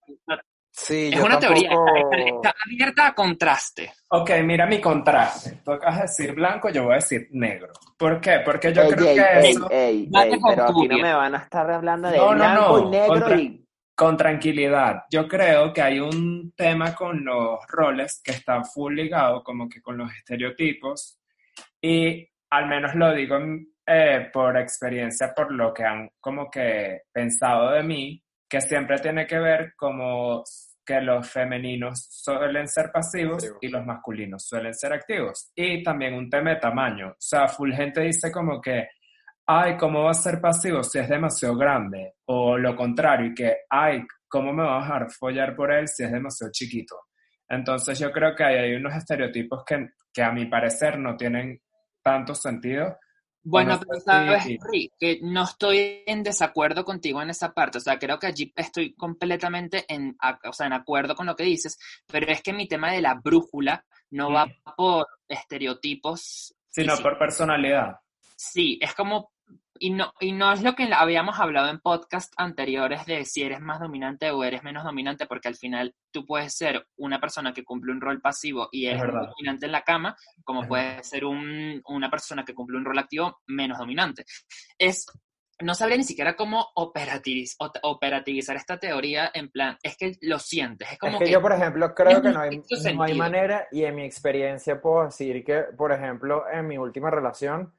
Sí, 0.75 1.09
es 1.13 1.17
yo 1.19 1.25
una 1.27 1.39
tampoco... 1.39 1.61
teoría, 1.61 1.71
está, 1.71 2.17
está, 2.19 2.55
abierta 2.65 3.07
a 3.09 3.15
contraste. 3.15 3.93
Ok, 4.09 4.31
mira 4.43 4.67
mi 4.67 4.81
contraste. 4.81 5.61
Tú 5.65 5.73
acabas 5.73 5.97
de 5.97 6.03
decir 6.03 6.35
blanco, 6.35 6.71
yo 6.71 6.85
voy 6.85 6.93
a 6.93 6.97
decir 6.97 7.29
negro. 7.33 7.73
¿Por 7.99 8.21
qué? 8.21 8.41
Porque 8.45 8.73
yo 8.73 8.83
ey, 8.83 8.91
creo 8.91 9.07
ey, 9.07 9.17
que 9.17 9.41
ey, 9.41 9.51
eso... 9.51 9.69
pero 10.47 10.65
aquí 10.65 10.89
no 10.89 10.99
me 10.99 11.13
van 11.15 11.35
a 11.35 11.39
estar 11.39 11.71
hablando 11.71 12.09
de 12.09 12.17
No, 12.17 12.29
no, 12.29 12.35
blanco 12.35 12.79
no, 12.79 12.87
y 12.87 12.91
negro 12.91 13.09
contra- 13.09 13.37
y... 13.39 13.62
con 14.03 14.17
tranquilidad. 14.17 15.05
Yo 15.13 15.29
creo 15.29 15.73
que 15.73 15.81
hay 15.81 16.01
un 16.01 16.53
tema 16.57 16.93
con 16.93 17.25
los 17.25 17.61
roles 17.69 18.21
que 18.25 18.33
está 18.33 18.65
full 18.65 18.97
ligado 18.97 19.45
como 19.45 19.69
que 19.69 19.81
con 19.81 19.97
los 19.97 20.13
estereotipos 20.13 21.21
y 21.81 22.29
al 22.51 22.67
menos 22.67 22.97
lo 22.97 23.15
digo 23.15 23.39
eh, 23.87 24.29
por 24.33 24.57
experiencia, 24.57 25.33
por 25.33 25.53
lo 25.53 25.73
que 25.73 25.85
han 25.85 26.11
como 26.19 26.51
que 26.51 27.03
pensado 27.13 27.71
de 27.71 27.85
mí, 27.85 28.21
que 28.49 28.61
siempre 28.61 28.99
tiene 28.99 29.25
que 29.25 29.39
ver 29.39 29.73
como 29.77 30.43
que 30.85 31.01
los 31.01 31.31
femeninos 31.31 32.05
suelen 32.11 32.67
ser 32.67 32.91
pasivos 32.91 33.55
y 33.61 33.69
los 33.69 33.87
masculinos 33.87 34.45
suelen 34.45 34.75
ser 34.75 34.95
activos. 34.95 35.53
Y 35.55 35.81
también 35.85 36.15
un 36.15 36.29
tema 36.29 36.51
de 36.51 36.57
tamaño. 36.57 37.11
O 37.11 37.17
sea, 37.21 37.47
full 37.47 37.73
gente 37.73 38.01
dice 38.01 38.33
como 38.33 38.61
que, 38.61 38.89
ay, 39.47 39.77
¿cómo 39.77 40.05
va 40.05 40.11
a 40.11 40.15
ser 40.15 40.41
pasivo 40.41 40.83
si 40.83 40.99
es 40.99 41.09
demasiado 41.09 41.57
grande? 41.57 42.15
O 42.27 42.57
lo 42.57 42.75
contrario, 42.77 43.27
y 43.27 43.35
que, 43.35 43.57
ay, 43.69 44.05
¿cómo 44.29 44.53
me 44.53 44.63
va 44.63 44.79
a 44.79 44.83
dejar 44.83 45.11
follar 45.11 45.55
por 45.55 45.73
él 45.73 45.89
si 45.89 46.05
es 46.05 46.13
demasiado 46.13 46.53
chiquito? 46.53 46.97
Entonces 47.49 47.99
yo 47.99 48.11
creo 48.11 48.35
que 48.35 48.45
hay 48.45 48.75
unos 48.75 48.95
estereotipos 48.95 49.65
que, 49.65 49.89
que 50.13 50.23
a 50.23 50.33
mi 50.33 50.47
parecer 50.47 50.99
no 50.99 51.17
tienen 51.17 51.61
tanto 52.03 52.35
sentido 52.35 52.97
bueno, 53.45 53.81
pero 53.81 54.01
sabes, 54.01 54.45
que 54.99 55.19
no 55.23 55.43
estoy 55.43 56.05
en 56.07 56.23
desacuerdo 56.23 56.85
contigo 56.85 57.21
en 57.21 57.31
esa 57.31 57.53
parte. 57.53 57.79
O 57.79 57.81
sea, 57.81 57.99
creo 57.99 58.19
que 58.19 58.29
allí 58.29 58.53
estoy 58.55 58.95
completamente 58.95 59.85
en, 59.89 60.17
o 60.45 60.53
sea, 60.53 60.69
en 60.69 60.73
acuerdo 60.73 61.17
con 61.17 61.27
lo 61.27 61.35
que 61.35 61.45
dices, 61.45 61.77
pero 62.07 62.31
es 62.31 62.41
que 62.41 62.53
mi 62.53 62.69
tema 62.69 62.93
de 62.93 63.03
la 63.03 63.15
brújula 63.15 63.85
no 64.11 64.31
va 64.31 64.47
mm. 64.47 64.51
por 64.77 65.07
estereotipos. 65.29 66.55
Sino 66.69 66.97
por 66.99 67.19
personalidad. 67.19 67.97
Sí, 68.45 68.77
es 68.83 68.93
como 68.95 69.31
y 69.79 69.91
no, 69.91 70.13
y 70.19 70.33
no 70.33 70.53
es 70.53 70.63
lo 70.63 70.75
que 70.75 70.89
habíamos 70.93 71.39
hablado 71.39 71.69
en 71.69 71.79
podcast 71.79 72.33
anteriores 72.37 73.07
de 73.07 73.25
si 73.25 73.43
eres 73.43 73.61
más 73.61 73.79
dominante 73.79 74.31
o 74.31 74.43
eres 74.43 74.65
menos 74.65 74.83
dominante, 74.83 75.27
porque 75.27 75.49
al 75.49 75.55
final 75.55 75.95
tú 76.11 76.27
puedes 76.27 76.57
ser 76.57 76.87
una 76.97 77.21
persona 77.21 77.53
que 77.53 77.65
cumple 77.65 77.93
un 77.93 78.01
rol 78.01 78.21
pasivo 78.21 78.69
y 78.73 78.87
es, 78.87 79.01
dominante 79.01 79.67
en 79.67 79.73
la 79.73 79.83
cama, 79.83 80.17
como 80.45 80.67
puede 80.67 81.03
ser 81.05 81.25
un, 81.25 81.81
una 81.87 82.11
persona 82.11 82.45
que 82.45 82.55
cumple 82.55 82.79
un 82.79 82.85
rol 82.85 82.99
activo 82.99 83.41
menos 83.47 83.79
dominante. 83.79 84.25
Es, 84.77 85.07
no 85.61 85.75
sabría 85.75 85.97
ni 85.97 86.05
siquiera 86.05 86.35
cómo 86.35 86.67
operativiz, 86.75 87.57
operativizar 87.83 88.57
esta 88.57 88.79
teoría 88.79 89.31
en 89.35 89.51
plan, 89.51 89.79
es 89.85 89.97
que 89.97 90.17
lo 90.21 90.41
sientes. 90.41 90.93
Es, 90.93 90.99
como 90.99 91.21
que, 91.21 91.31
yo, 91.31 91.41
por 91.41 91.53
ejemplo, 91.53 91.93
creo 91.95 92.21
que 92.21 92.31
no 92.31 92.41
hay, 92.41 92.63
no 92.95 93.03
hay 93.05 93.15
manera, 93.15 93.69
y 93.71 93.85
en 93.85 93.95
mi 93.95 94.03
experiencia 94.03 94.81
puedo 94.81 95.05
decir 95.05 95.45
que, 95.45 95.63
por 95.77 95.93
ejemplo, 95.93 96.45
en 96.53 96.67
mi 96.67 96.79
última 96.79 97.11
relación, 97.11 97.73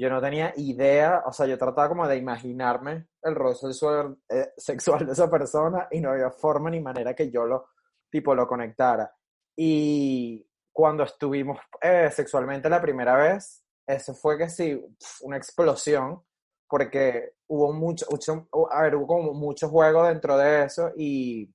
yo 0.00 0.08
no 0.08 0.18
tenía 0.18 0.54
idea, 0.56 1.22
o 1.26 1.32
sea, 1.32 1.44
yo 1.46 1.58
trataba 1.58 1.90
como 1.90 2.08
de 2.08 2.16
imaginarme 2.16 3.08
el 3.22 3.34
rol 3.34 3.54
sexual, 3.54 4.16
eh, 4.30 4.48
sexual 4.56 5.04
de 5.04 5.12
esa 5.12 5.30
persona 5.30 5.88
y 5.90 6.00
no 6.00 6.12
había 6.12 6.30
forma 6.30 6.70
ni 6.70 6.80
manera 6.80 7.14
que 7.14 7.30
yo 7.30 7.44
lo, 7.44 7.66
tipo, 8.10 8.34
lo 8.34 8.48
conectara. 8.48 9.14
Y 9.54 10.42
cuando 10.72 11.02
estuvimos 11.02 11.58
eh, 11.82 12.10
sexualmente 12.10 12.70
la 12.70 12.80
primera 12.80 13.14
vez, 13.14 13.62
eso 13.86 14.14
fue 14.14 14.38
que 14.38 14.48
sí, 14.48 14.82
una 15.20 15.36
explosión, 15.36 16.22
porque 16.66 17.34
hubo 17.48 17.70
mucho, 17.74 18.06
mucho, 18.10 18.48
a 18.70 18.80
ver, 18.80 18.94
hubo 18.94 19.06
como 19.06 19.34
mucho 19.34 19.68
juego 19.68 20.04
dentro 20.04 20.38
de 20.38 20.64
eso 20.64 20.92
y, 20.96 21.46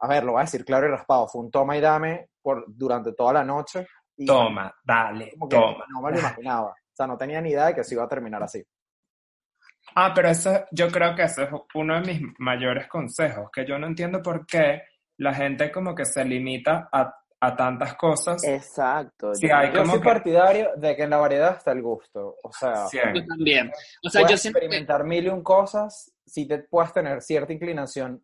a 0.00 0.06
ver, 0.06 0.24
lo 0.24 0.32
voy 0.32 0.40
a 0.40 0.44
decir 0.44 0.66
claro 0.66 0.86
y 0.86 0.90
raspado, 0.90 1.28
fue 1.28 1.40
un 1.40 1.50
toma 1.50 1.78
y 1.78 1.80
dame 1.80 2.28
por, 2.42 2.62
durante 2.68 3.14
toda 3.14 3.32
la 3.32 3.44
noche. 3.44 3.86
toma, 4.26 4.70
dale, 4.84 5.32
toma. 5.48 5.86
No 5.88 6.02
me 6.02 6.10
lo 6.10 6.18
imaginaba 6.18 6.74
sea, 7.00 7.06
no 7.06 7.16
tenía 7.16 7.40
ni 7.40 7.50
idea 7.50 7.66
de 7.66 7.74
que 7.74 7.84
se 7.84 7.94
iba 7.94 8.04
a 8.04 8.08
terminar 8.08 8.42
así. 8.42 8.62
Ah, 9.94 10.12
pero 10.14 10.28
eso, 10.28 10.64
yo 10.70 10.88
creo 10.88 11.14
que 11.14 11.24
ese 11.24 11.44
es 11.44 11.48
uno 11.74 12.00
de 12.00 12.06
mis 12.06 12.22
mayores 12.38 12.86
consejos, 12.86 13.50
que 13.52 13.66
yo 13.66 13.78
no 13.78 13.86
entiendo 13.86 14.22
por 14.22 14.46
qué 14.46 14.82
la 15.18 15.34
gente 15.34 15.70
como 15.70 15.94
que 15.94 16.04
se 16.04 16.24
limita 16.24 16.88
a, 16.92 17.14
a 17.40 17.56
tantas 17.56 17.94
cosas. 17.94 18.42
Exacto. 18.44 19.32
yo, 19.40 19.56
hay 19.56 19.72
soy 19.86 20.00
partidario 20.00 20.70
de 20.76 20.94
que 20.94 21.02
en 21.02 21.10
la 21.10 21.16
variedad 21.16 21.56
está 21.56 21.72
el 21.72 21.82
gusto. 21.82 22.36
O 22.42 22.52
sea, 22.52 22.86
yo 22.92 23.26
también. 23.26 23.70
O 24.04 24.10
sea, 24.10 24.26
yo 24.26 24.36
siempre... 24.36 24.64
experimentar 24.64 25.04
mil 25.04 25.26
y 25.26 25.28
un 25.28 25.42
cosas, 25.42 26.12
si 26.24 26.46
te 26.46 26.58
puedes 26.60 26.92
tener 26.92 27.20
cierta 27.22 27.52
inclinación 27.52 28.22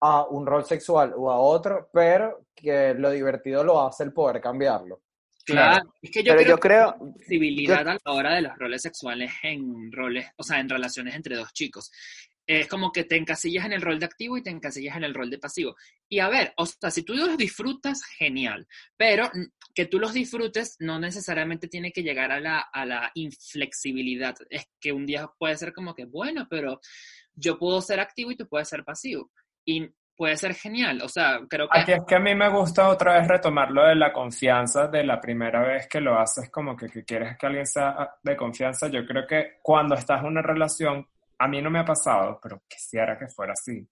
a 0.00 0.24
un 0.24 0.46
rol 0.46 0.64
sexual 0.64 1.12
o 1.16 1.30
a 1.30 1.38
otro, 1.38 1.88
pero 1.92 2.46
que 2.54 2.94
lo 2.94 3.10
divertido 3.10 3.62
lo 3.62 3.86
hace 3.86 4.04
el 4.04 4.12
poder 4.12 4.40
cambiarlo. 4.40 5.00
Claro, 5.44 5.94
es 6.00 6.10
que 6.10 6.22
yo 6.22 6.34
creo, 6.34 6.48
yo 6.48 6.58
creo 6.58 7.74
a 7.74 7.84
la 7.84 7.98
hora 8.04 8.34
de 8.34 8.42
los 8.42 8.56
roles 8.56 8.82
sexuales 8.82 9.32
en 9.42 9.90
roles, 9.90 10.26
o 10.36 10.42
sea, 10.42 10.60
en 10.60 10.68
relaciones 10.68 11.14
entre 11.14 11.36
dos 11.36 11.52
chicos. 11.52 11.90
Es 12.46 12.66
como 12.66 12.90
que 12.90 13.04
te 13.04 13.16
encasillas 13.16 13.64
en 13.66 13.72
el 13.72 13.82
rol 13.82 13.98
de 13.98 14.06
activo 14.06 14.36
y 14.36 14.42
te 14.42 14.50
encasillas 14.50 14.96
en 14.96 15.04
el 15.04 15.14
rol 15.14 15.30
de 15.30 15.38
pasivo. 15.38 15.76
Y 16.08 16.18
a 16.18 16.28
ver, 16.28 16.52
o 16.56 16.66
sea, 16.66 16.90
si 16.90 17.02
tú 17.02 17.14
los 17.14 17.36
disfrutas, 17.36 18.02
genial. 18.18 18.66
Pero 18.96 19.30
que 19.74 19.86
tú 19.86 19.98
los 19.98 20.12
disfrutes 20.12 20.76
no 20.80 20.98
necesariamente 20.98 21.68
tiene 21.68 21.92
que 21.92 22.02
llegar 22.02 22.32
a 22.32 22.40
la, 22.40 22.58
a 22.58 22.84
la 22.84 23.10
inflexibilidad. 23.14 24.34
Es 24.50 24.66
que 24.80 24.92
un 24.92 25.06
día 25.06 25.30
puede 25.38 25.56
ser 25.56 25.72
como 25.72 25.94
que, 25.94 26.04
bueno, 26.04 26.46
pero 26.50 26.80
yo 27.34 27.58
puedo 27.58 27.80
ser 27.80 28.00
activo 28.00 28.32
y 28.32 28.36
tú 28.36 28.48
puedes 28.48 28.68
ser 28.68 28.84
pasivo. 28.84 29.30
Y 29.64 29.88
puede 30.16 30.36
ser 30.36 30.54
genial. 30.54 31.00
O 31.02 31.08
sea, 31.08 31.40
creo 31.48 31.68
que... 31.68 31.80
Aquí 31.80 31.92
es 31.92 32.02
que 32.06 32.14
a 32.14 32.20
mí 32.20 32.34
me 32.34 32.48
gusta 32.48 32.88
otra 32.88 33.18
vez 33.18 33.28
retomar 33.28 33.70
lo 33.70 33.86
de 33.86 33.94
la 33.94 34.12
confianza 34.12 34.88
de 34.88 35.04
la 35.04 35.20
primera 35.20 35.62
vez 35.62 35.88
que 35.88 36.00
lo 36.00 36.18
haces, 36.18 36.50
como 36.50 36.76
que, 36.76 36.88
que 36.88 37.04
quieres 37.04 37.36
que 37.36 37.46
alguien 37.46 37.66
sea 37.66 38.10
de 38.22 38.36
confianza. 38.36 38.88
Yo 38.88 39.04
creo 39.06 39.26
que 39.26 39.58
cuando 39.62 39.94
estás 39.94 40.20
en 40.20 40.26
una 40.26 40.42
relación, 40.42 41.06
a 41.38 41.48
mí 41.48 41.60
no 41.60 41.70
me 41.70 41.80
ha 41.80 41.84
pasado, 41.84 42.38
pero 42.42 42.62
quisiera 42.68 43.18
que 43.18 43.28
fuera 43.28 43.52
así. 43.52 43.86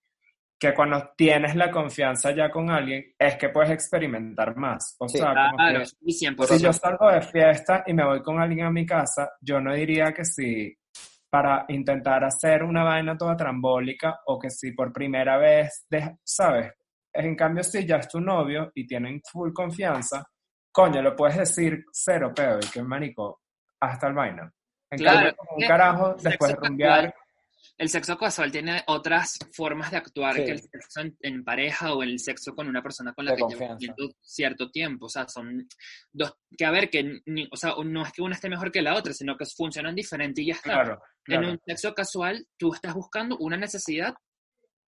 Que 0.59 0.75
cuando 0.75 1.13
tienes 1.17 1.57
la 1.57 1.71
confianza 1.71 2.33
ya 2.33 2.51
con 2.51 2.71
alguien, 2.71 3.15
es 3.19 3.37
que 3.37 3.49
puedes 3.49 3.71
experimentar 3.71 4.55
más. 4.57 4.95
O 4.99 5.09
sea, 5.09 5.35
como 5.51 5.79
que, 5.79 5.87
si 5.87 6.63
yo 6.63 6.73
salgo 6.73 7.11
de 7.11 7.23
fiesta 7.23 7.83
y 7.87 7.95
me 7.95 8.05
voy 8.05 8.23
con 8.23 8.39
alguien 8.39 8.67
a 8.67 8.71
mi 8.71 8.85
casa, 8.85 9.33
yo 9.41 9.59
no 9.59 9.75
diría 9.75 10.13
que 10.13 10.25
si 10.25 10.77
para 11.31 11.65
intentar 11.69 12.25
hacer 12.25 12.65
una 12.65 12.83
vaina 12.83 13.17
toda 13.17 13.37
trambólica 13.37 14.21
o 14.27 14.39
que 14.39 14.51
si 14.51 14.73
por 14.73 14.93
primera 14.93 15.39
vez, 15.39 15.87
¿sabes? 16.25 16.73
En 17.13 17.37
cambio, 17.37 17.63
si 17.63 17.87
ya 17.87 17.97
es 17.97 18.09
tu 18.09 18.21
novio 18.21 18.71
y 18.75 18.87
tienen 18.87 19.21
full 19.31 19.53
confianza, 19.53 20.25
coño, 20.73 21.01
lo 21.03 21.15
puedes 21.15 21.39
decir 21.39 21.85
cero 21.93 22.33
pedo 22.35 22.59
y 22.59 22.71
que 22.71 22.83
marico, 22.83 23.41
hasta 23.81 24.09
el 24.09 24.15
vaina. 24.15 24.53
En 24.91 25.05
cambio, 25.05 25.35
un 25.57 25.67
carajo, 25.67 26.15
después 26.15 26.51
de 26.51 26.57
rumbear, 26.57 27.15
el 27.81 27.89
sexo 27.89 28.19
casual 28.19 28.53
tiene 28.53 28.85
otras 28.89 29.39
formas 29.53 29.91
de 29.91 29.97
actuar 29.97 30.35
que 30.35 30.51
el 30.51 30.61
sexo 30.61 31.01
en, 31.23 31.43
pareja 31.43 31.95
o 31.95 32.03
el 32.03 32.19
sexo 32.19 32.55
con 32.55 32.69
una 32.69 32.83
persona 32.83 33.15
con 33.15 33.25
la 33.25 33.35
que 33.35 33.43
llevas 33.49 33.79
cierto 34.21 34.71
tiempo. 34.71 35.07
O 35.07 35.09
sea, 35.09 35.27
son 35.27 35.67
dos, 36.13 36.37
que 36.59 36.67
a 36.67 36.71
ver, 36.71 36.91
que 36.91 37.23
o 37.51 37.57
sea, 37.57 37.75
no 37.83 38.03
es 38.03 38.13
que 38.13 38.21
una 38.21 38.35
esté 38.35 38.51
mejor 38.51 38.71
que 38.71 38.83
la 38.83 38.97
otra, 38.97 39.15
sino 39.15 39.35
que 39.35 39.47
funcionan 39.47 39.95
diferente 39.95 40.43
y 40.43 40.49
ya 40.49 40.57
está. 40.57 41.01
En 41.25 41.43
un 41.43 41.59
sexo 41.65 41.95
casual, 41.95 42.47
tú 42.59 42.75
estás 42.75 42.93
buscando 42.93 43.39
una 43.39 43.57
necesidad, 43.57 44.15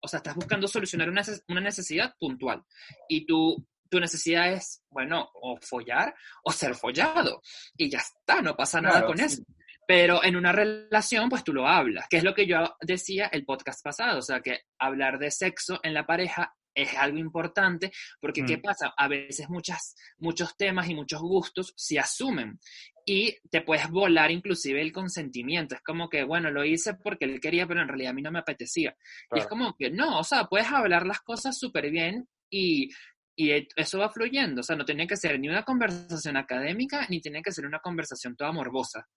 o 0.01 0.09
sea, 0.09 0.17
estás 0.17 0.35
buscando 0.35 0.67
solucionar 0.67 1.09
una, 1.11 1.23
una 1.47 1.61
necesidad 1.61 2.13
puntual. 2.19 2.65
Y 3.09 3.25
tú 3.25 3.65
tu 3.89 4.01
necesidad 4.01 4.53
es, 4.53 4.83
bueno, 4.89 5.31
o 5.35 5.59
follar 5.61 6.15
o 6.45 6.53
ser 6.53 6.75
follado. 6.75 7.43
Y 7.77 7.91
ya 7.91 7.99
está, 7.99 8.41
no 8.41 8.57
pasa 8.57 8.81
nada 8.81 9.05
con 9.05 9.21
eso. 9.21 9.43
Pero 9.91 10.23
en 10.23 10.37
una 10.37 10.53
relación, 10.53 11.29
pues 11.29 11.43
tú 11.43 11.53
lo 11.53 11.67
hablas, 11.67 12.07
que 12.09 12.19
es 12.19 12.23
lo 12.23 12.33
que 12.33 12.47
yo 12.47 12.77
decía 12.81 13.27
el 13.27 13.45
podcast 13.45 13.83
pasado, 13.83 14.21
o 14.21 14.23
sea, 14.23 14.41
que 14.41 14.61
hablar 14.79 15.19
de 15.19 15.33
sexo 15.33 15.81
en 15.83 15.95
la 15.95 16.07
pareja 16.07 16.55
es 16.73 16.97
algo 16.97 17.19
importante, 17.19 17.91
porque 18.21 18.45
¿qué 18.45 18.59
mm. 18.59 18.63
pasa? 18.63 18.95
A 18.97 19.09
veces 19.09 19.49
muchas, 19.49 19.97
muchos 20.19 20.57
temas 20.57 20.89
y 20.89 20.95
muchos 20.95 21.21
gustos 21.21 21.75
se 21.77 21.99
asumen 21.99 22.61
y 23.05 23.37
te 23.51 23.63
puedes 23.63 23.91
volar 23.91 24.31
inclusive 24.31 24.81
el 24.81 24.93
consentimiento. 24.93 25.75
Es 25.75 25.83
como 25.83 26.09
que, 26.09 26.23
bueno, 26.23 26.53
lo 26.53 26.65
hice 26.65 26.95
porque 26.95 27.25
él 27.25 27.41
quería, 27.41 27.67
pero 27.67 27.83
en 27.83 27.89
realidad 27.89 28.13
a 28.13 28.15
mí 28.15 28.23
no 28.23 28.31
me 28.31 28.39
apetecía. 28.39 28.95
Y 29.35 29.41
es 29.41 29.49
como 29.49 29.75
que, 29.77 29.91
no, 29.91 30.21
o 30.21 30.23
sea, 30.23 30.45
puedes 30.45 30.69
hablar 30.69 31.05
las 31.05 31.21
cosas 31.21 31.59
súper 31.59 31.91
bien 31.91 32.29
y 32.49 32.91
y 33.37 33.53
eso 33.75 33.99
va 33.99 34.11
fluyendo, 34.11 34.61
o 34.61 34.63
sea, 34.63 34.77
no 34.77 34.85
tiene 34.85 35.07
que 35.07 35.17
ser 35.17 35.41
ni 35.41 35.49
una 35.49 35.65
conversación 35.65 36.37
académica, 36.37 37.07
ni 37.09 37.23
tiene 37.23 37.41
que 37.41 37.53
ser 37.53 37.65
una 37.65 37.79
conversación 37.79 38.37
toda 38.37 38.53
morbosa 38.53 39.09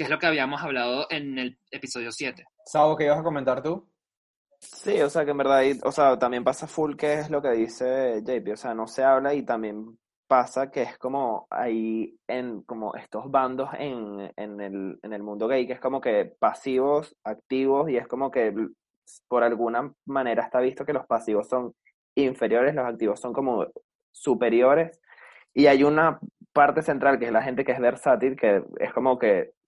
que 0.00 0.04
es 0.04 0.10
lo 0.10 0.18
que 0.18 0.28
habíamos 0.28 0.62
hablado 0.62 1.06
en 1.10 1.38
el 1.38 1.58
episodio 1.70 2.10
7. 2.10 2.46
Sabo, 2.64 2.96
¿qué 2.96 3.04
ibas 3.04 3.18
a 3.18 3.22
comentar 3.22 3.62
tú? 3.62 3.86
Sí, 4.58 4.98
o 5.02 5.10
sea, 5.10 5.26
que 5.26 5.32
en 5.32 5.36
verdad, 5.36 5.62
o 5.84 5.92
sea, 5.92 6.18
también 6.18 6.42
pasa 6.42 6.66
full 6.66 6.96
que 6.96 7.18
es 7.18 7.28
lo 7.28 7.42
que 7.42 7.50
dice 7.50 8.22
JP, 8.22 8.54
o 8.54 8.56
sea, 8.56 8.72
no 8.72 8.86
se 8.86 9.04
habla 9.04 9.34
y 9.34 9.42
también 9.42 9.98
pasa 10.26 10.70
que 10.70 10.80
es 10.80 10.96
como 10.96 11.46
ahí 11.50 12.18
en 12.26 12.62
como 12.62 12.94
estos 12.94 13.30
bandos 13.30 13.68
en, 13.78 14.32
en, 14.36 14.60
el, 14.62 14.98
en 15.02 15.12
el 15.12 15.22
mundo 15.22 15.46
gay, 15.46 15.66
que 15.66 15.74
es 15.74 15.80
como 15.80 16.00
que 16.00 16.34
pasivos, 16.38 17.14
activos, 17.22 17.90
y 17.90 17.98
es 17.98 18.08
como 18.08 18.30
que 18.30 18.54
por 19.28 19.44
alguna 19.44 19.92
manera 20.06 20.44
está 20.44 20.60
visto 20.60 20.86
que 20.86 20.94
los 20.94 21.04
pasivos 21.04 21.46
son 21.46 21.74
inferiores, 22.14 22.74
los 22.74 22.86
activos 22.86 23.20
son 23.20 23.34
como 23.34 23.66
superiores, 24.10 24.98
y 25.52 25.66
hay 25.66 25.84
una 25.84 26.18
parte 26.54 26.80
central 26.80 27.18
que 27.18 27.26
es 27.26 27.32
la 27.32 27.42
gente 27.42 27.66
que 27.66 27.72
es 27.72 27.80
versátil, 27.80 28.34
que 28.34 28.64
es 28.78 28.94
como 28.94 29.18
que 29.18 29.59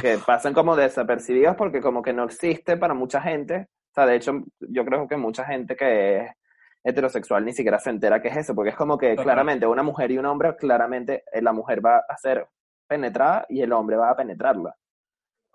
que 0.00 0.18
pasan 0.24 0.54
como 0.54 0.76
desapercibidos 0.76 1.56
porque 1.56 1.80
como 1.80 2.02
que 2.02 2.12
no 2.12 2.24
existe 2.24 2.76
para 2.76 2.94
mucha 2.94 3.20
gente. 3.20 3.68
O 3.90 3.94
sea, 3.94 4.06
de 4.06 4.16
hecho, 4.16 4.32
yo 4.60 4.84
creo 4.84 5.06
que 5.06 5.16
mucha 5.16 5.44
gente 5.44 5.76
que 5.76 6.18
es 6.18 6.30
heterosexual 6.82 7.44
ni 7.44 7.52
siquiera 7.52 7.78
se 7.78 7.90
entera 7.90 8.20
que 8.20 8.28
es 8.28 8.36
eso, 8.36 8.54
porque 8.54 8.70
es 8.70 8.76
como 8.76 8.98
que 8.98 9.16
claramente 9.16 9.66
una 9.66 9.82
mujer 9.82 10.10
y 10.10 10.18
un 10.18 10.26
hombre, 10.26 10.54
claramente 10.56 11.24
eh, 11.32 11.40
la 11.40 11.52
mujer 11.52 11.84
va 11.84 12.04
a 12.06 12.16
ser 12.16 12.46
penetrada 12.86 13.46
y 13.48 13.62
el 13.62 13.72
hombre 13.72 13.96
va 13.96 14.10
a 14.10 14.16
penetrarla. 14.16 14.74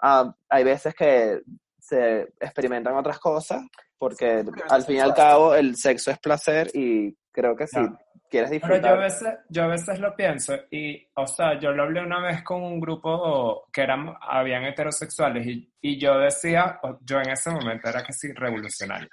Ah, 0.02 0.34
hay 0.50 0.64
veces 0.64 0.96
que 0.96 1.42
se 1.78 2.22
experimentan 2.40 2.96
otras 2.96 3.20
cosas 3.20 3.62
porque 3.98 4.46
al 4.70 4.84
fin 4.84 4.98
y 4.98 5.00
al 5.00 5.14
cabo 5.14 5.54
el 5.54 5.76
sexo 5.76 6.10
es 6.10 6.20
placer 6.20 6.72
y 6.74 7.16
creo 7.32 7.56
que 7.56 7.68
Ya. 7.68 8.00
Quieres 8.30 8.50
Pero 8.50 8.76
disfrutar... 8.76 8.92
yo 8.92 8.98
a 8.98 9.04
veces, 9.04 9.34
yo 9.50 9.64
a 9.64 9.68
veces 9.68 10.00
lo 10.00 10.16
pienso 10.16 10.56
y, 10.72 11.08
o 11.16 11.28
sea, 11.28 11.60
yo 11.60 11.72
lo 11.72 11.84
hablé 11.84 12.02
una 12.02 12.22
vez 12.22 12.44
con 12.44 12.62
un 12.64 12.80
grupo 12.80 13.68
que 13.74 13.82
eran, 13.82 14.14
habían 14.22 14.64
heterosexuales 14.64 15.46
y, 15.48 15.72
y 15.82 16.00
yo 16.00 16.18
decía, 16.20 16.80
yo 17.02 17.18
en 17.20 17.30
ese 17.32 17.50
momento 17.52 17.90
era 17.90 18.04
que 18.04 18.14
sí, 18.14 18.32
revolucionario. 18.34 19.10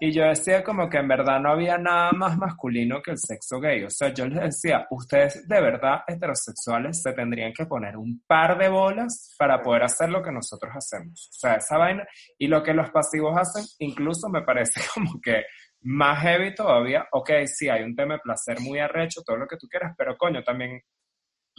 Y 0.00 0.12
yo 0.12 0.24
decía 0.26 0.62
como 0.62 0.88
que 0.88 0.98
en 0.98 1.08
verdad 1.08 1.40
no 1.40 1.50
había 1.50 1.76
nada 1.76 2.12
más 2.12 2.36
masculino 2.36 3.02
que 3.02 3.10
el 3.10 3.18
sexo 3.18 3.58
gay. 3.58 3.82
O 3.82 3.90
sea, 3.90 4.14
yo 4.14 4.26
les 4.26 4.40
decía, 4.40 4.86
ustedes 4.90 5.46
de 5.48 5.60
verdad 5.60 6.02
heterosexuales 6.06 7.02
se 7.02 7.12
tendrían 7.14 7.52
que 7.52 7.66
poner 7.66 7.96
un 7.96 8.22
par 8.24 8.56
de 8.56 8.68
bolas 8.68 9.34
para 9.36 9.60
poder 9.60 9.82
hacer 9.82 10.08
lo 10.10 10.22
que 10.22 10.30
nosotros 10.30 10.72
hacemos. 10.76 11.28
O 11.30 11.38
sea, 11.40 11.56
esa 11.56 11.78
vaina 11.78 12.06
y 12.38 12.46
lo 12.46 12.62
que 12.62 12.74
los 12.74 12.90
pasivos 12.90 13.36
hacen, 13.36 13.64
incluso 13.80 14.28
me 14.28 14.42
parece 14.42 14.80
como 14.94 15.20
que 15.20 15.42
más 15.82 16.22
heavy 16.22 16.54
todavía. 16.54 17.06
Ok, 17.12 17.30
sí, 17.46 17.68
hay 17.68 17.82
un 17.82 17.94
tema 17.94 18.14
de 18.14 18.20
placer 18.20 18.60
muy 18.60 18.78
arrecho, 18.78 19.22
todo 19.24 19.36
lo 19.36 19.46
que 19.46 19.56
tú 19.56 19.66
quieras, 19.68 19.94
pero 19.96 20.16
coño, 20.16 20.42
también 20.42 20.80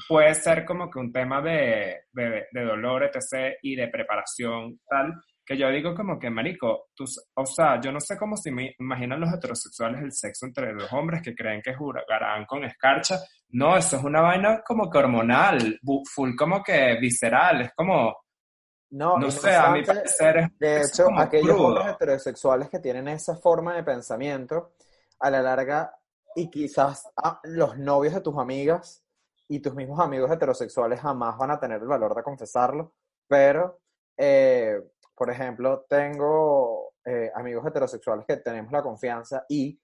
puede 0.07 0.34
ser 0.34 0.65
como 0.65 0.89
que 0.89 0.99
un 0.99 1.11
tema 1.11 1.41
de, 1.41 2.03
de, 2.13 2.63
dolor, 2.63 3.03
etc., 3.03 3.55
y 3.61 3.76
de 3.76 3.88
preparación, 3.88 4.80
tal, 4.88 5.13
que 5.45 5.57
yo 5.57 5.70
digo 5.70 5.95
como 5.95 6.20
que, 6.20 6.30
marico, 6.30 6.89
o 7.36 7.45
sea, 7.45 7.82
yo 7.82 7.91
no 7.91 7.99
sé 7.99 8.17
cómo 8.17 8.38
se 8.38 8.51
me 8.51 8.76
imaginan 8.80 9.20
los 9.20 9.34
heterosexuales 9.34 10.01
el 10.01 10.11
sexo 10.11 10.45
entre 10.45 10.74
los 10.74 10.91
hombres 10.93 11.22
que 11.24 11.34
creen 11.34 11.61
que 11.61 11.74
jugarán 11.74 12.45
con 12.45 12.63
escarcha. 12.63 13.17
No, 13.49 13.76
eso 13.76 13.97
es 13.97 14.03
una 14.03 14.22
vaina 14.22 14.61
como 14.65 14.89
que 14.89 14.99
hormonal, 14.99 15.80
full 16.13 16.36
como 16.36 16.61
que 16.63 16.97
visceral, 17.01 17.61
es 17.61 17.72
como, 17.76 18.15
No, 18.91 19.17
no 19.17 19.29
sé, 19.29 19.55
a 19.55 19.71
mi 19.71 19.83
parecer 19.83 20.37
es, 20.37 20.59
De 20.59 20.81
hecho, 20.81 21.07
aquellos 21.15 21.55
crudo. 21.55 21.67
hombres 21.67 21.93
heterosexuales 21.93 22.69
que 22.69 22.79
tienen 22.79 23.07
esa 23.07 23.35
forma 23.35 23.75
de 23.75 23.83
pensamiento, 23.83 24.73
a 25.19 25.29
la 25.29 25.41
larga, 25.41 25.95
y 26.35 26.49
quizás 26.49 27.07
ah, 27.17 27.39
los 27.43 27.77
novios 27.77 28.13
de 28.13 28.21
tus 28.21 28.37
amigas 28.37 29.03
y 29.47 29.59
tus 29.59 29.75
mismos 29.75 29.99
amigos 29.99 30.31
heterosexuales 30.31 31.01
jamás 31.01 31.37
van 31.37 31.51
a 31.51 31.59
tener 31.59 31.81
el 31.81 31.87
valor 31.87 32.15
de 32.15 32.23
confesarlo, 32.23 32.93
pero, 33.27 33.79
eh, 34.17 34.79
por 35.15 35.29
ejemplo, 35.29 35.85
tengo 35.87 36.93
eh, 37.05 37.31
amigos 37.35 37.65
heterosexuales 37.65 38.25
que 38.25 38.37
tenemos 38.37 38.71
la 38.71 38.81
confianza 38.83 39.45
y 39.49 39.79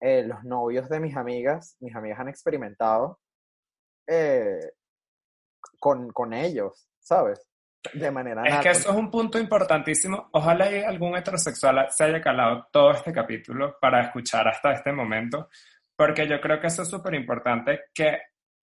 eh, 0.00 0.22
los 0.22 0.44
novios 0.44 0.88
de 0.88 1.00
mis 1.00 1.16
amigas, 1.16 1.76
mis 1.80 1.94
amigas 1.94 2.20
han 2.20 2.28
experimentado 2.28 3.18
eh, 4.06 4.60
con, 5.80 6.12
con 6.12 6.32
ellos, 6.32 6.88
¿sabes? 7.00 7.47
De 7.92 8.10
manera 8.10 8.42
Es 8.44 8.58
que 8.58 8.70
eso 8.70 8.90
es 8.90 8.96
un 8.96 9.10
punto 9.10 9.38
importantísimo. 9.38 10.28
Ojalá 10.32 10.70
y 10.70 10.82
algún 10.82 11.16
heterosexual 11.16 11.86
se 11.90 12.04
haya 12.04 12.20
calado 12.20 12.66
todo 12.72 12.90
este 12.90 13.12
capítulo 13.12 13.76
para 13.80 14.02
escuchar 14.02 14.48
hasta 14.48 14.72
este 14.72 14.92
momento, 14.92 15.48
porque 15.96 16.26
yo 16.26 16.40
creo 16.40 16.60
que 16.60 16.66
eso 16.66 16.82
es 16.82 16.88
súper 16.88 17.14
importante, 17.14 17.80
que 17.94 18.18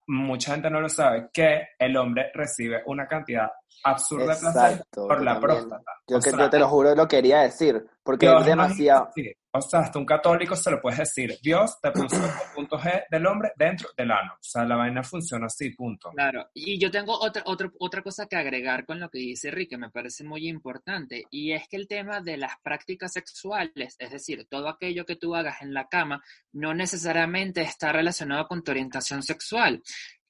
mucha 0.07 0.53
gente 0.53 0.69
no 0.69 0.81
lo 0.81 0.89
sabe, 0.89 1.29
que 1.33 1.69
el 1.79 1.97
hombre 1.97 2.29
recibe 2.33 2.83
una 2.85 3.07
cantidad 3.07 3.49
absurda 3.83 4.33
de 4.35 4.39
placer 4.39 4.83
por 4.91 5.21
la 5.21 5.33
también. 5.33 5.41
próstata. 5.41 5.91
Yo, 6.07 6.17
O 6.17 6.19
que, 6.19 6.29
sea, 6.29 6.39
yo 6.39 6.49
te 6.49 6.59
lo 6.59 6.67
juro, 6.67 6.95
lo 6.95 7.07
quería 7.07 7.41
decir, 7.41 7.83
porque 8.03 8.31
es 8.31 8.45
demasiado... 8.45 9.11
O 9.57 9.61
sea, 9.61 9.79
hasta 9.79 9.99
un 9.99 10.05
católico 10.05 10.53
se 10.53 10.69
lo 10.69 10.81
puedes 10.81 10.99
decir. 10.99 11.37
Dios 11.41 11.79
te 11.81 11.89
puso 11.91 12.17
el 12.17 12.31
punto 12.55 12.77
G 12.77 13.05
del 13.09 13.25
hombre 13.25 13.53
dentro 13.55 13.87
del 13.95 14.11
ano. 14.11 14.33
O 14.33 14.43
sea, 14.43 14.65
la 14.65 14.75
vaina 14.75 15.01
funciona 15.01 15.45
así, 15.45 15.69
punto. 15.69 16.11
Claro, 16.11 16.49
y 16.53 16.77
yo 16.77 16.91
tengo 16.91 17.17
otra, 17.17 17.41
otra, 17.45 17.71
otra 17.79 18.01
cosa 18.01 18.25
que 18.25 18.35
agregar 18.35 18.85
con 18.85 18.99
lo 18.99 19.09
que 19.09 19.19
dice 19.19 19.51
Rick, 19.51 19.69
que 19.69 19.77
me 19.77 19.89
parece 19.89 20.25
muy 20.25 20.49
importante, 20.49 21.23
y 21.31 21.53
es 21.53 21.69
que 21.69 21.77
el 21.77 21.87
tema 21.87 22.19
de 22.19 22.35
las 22.35 22.51
prácticas 22.61 23.13
sexuales, 23.13 23.95
es 23.97 24.11
decir, 24.11 24.45
todo 24.49 24.67
aquello 24.67 25.05
que 25.05 25.15
tú 25.15 25.35
hagas 25.35 25.61
en 25.61 25.73
la 25.73 25.87
cama, 25.87 26.21
no 26.51 26.73
necesariamente 26.73 27.61
está 27.61 27.93
relacionado 27.93 28.49
con 28.49 28.61
tu 28.61 28.71
orientación 28.71 29.23
sexual. 29.23 29.81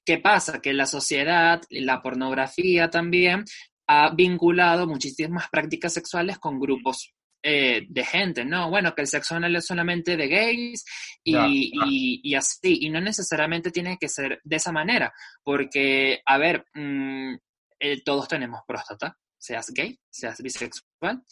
¿Qué 0.04 0.18
pasa? 0.18 0.60
Que 0.60 0.72
la 0.72 0.86
sociedad, 0.86 1.60
la 1.70 2.00
pornografía 2.00 2.90
también, 2.90 3.44
ha 3.88 4.14
vinculado 4.14 4.86
muchísimas 4.86 5.48
prácticas 5.48 5.92
sexuales 5.94 6.38
con 6.38 6.60
grupos 6.60 7.12
eh, 7.42 7.86
de 7.88 8.04
gente, 8.04 8.44
¿no? 8.44 8.70
Bueno, 8.70 8.94
que 8.94 9.02
el 9.02 9.08
sexo 9.08 9.34
anal 9.36 9.54
es 9.56 9.66
solamente 9.66 10.16
de 10.16 10.28
gays 10.28 10.84
y, 11.22 11.36
y- 11.36 12.20
y 12.22 12.34
así, 12.34 12.78
y 12.82 12.90
no 12.90 13.00
necesariamente 13.00 13.70
tiene 13.70 13.98
que 14.00 14.08
ser 14.08 14.40
de 14.42 14.56
esa 14.56 14.72
manera, 14.72 15.12
porque, 15.44 16.20
a 16.26 16.38
ver, 16.38 16.64
mm, 16.74 17.34
eh, 17.80 18.02
todos 18.04 18.26
tenemos 18.28 18.60
próstata, 18.66 19.16
seas 19.38 19.70
gay, 19.74 19.98
seas 20.10 20.40
bisexual 20.42 21.22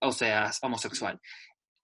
o 0.00 0.12
seas 0.12 0.58
homosexual. 0.62 1.20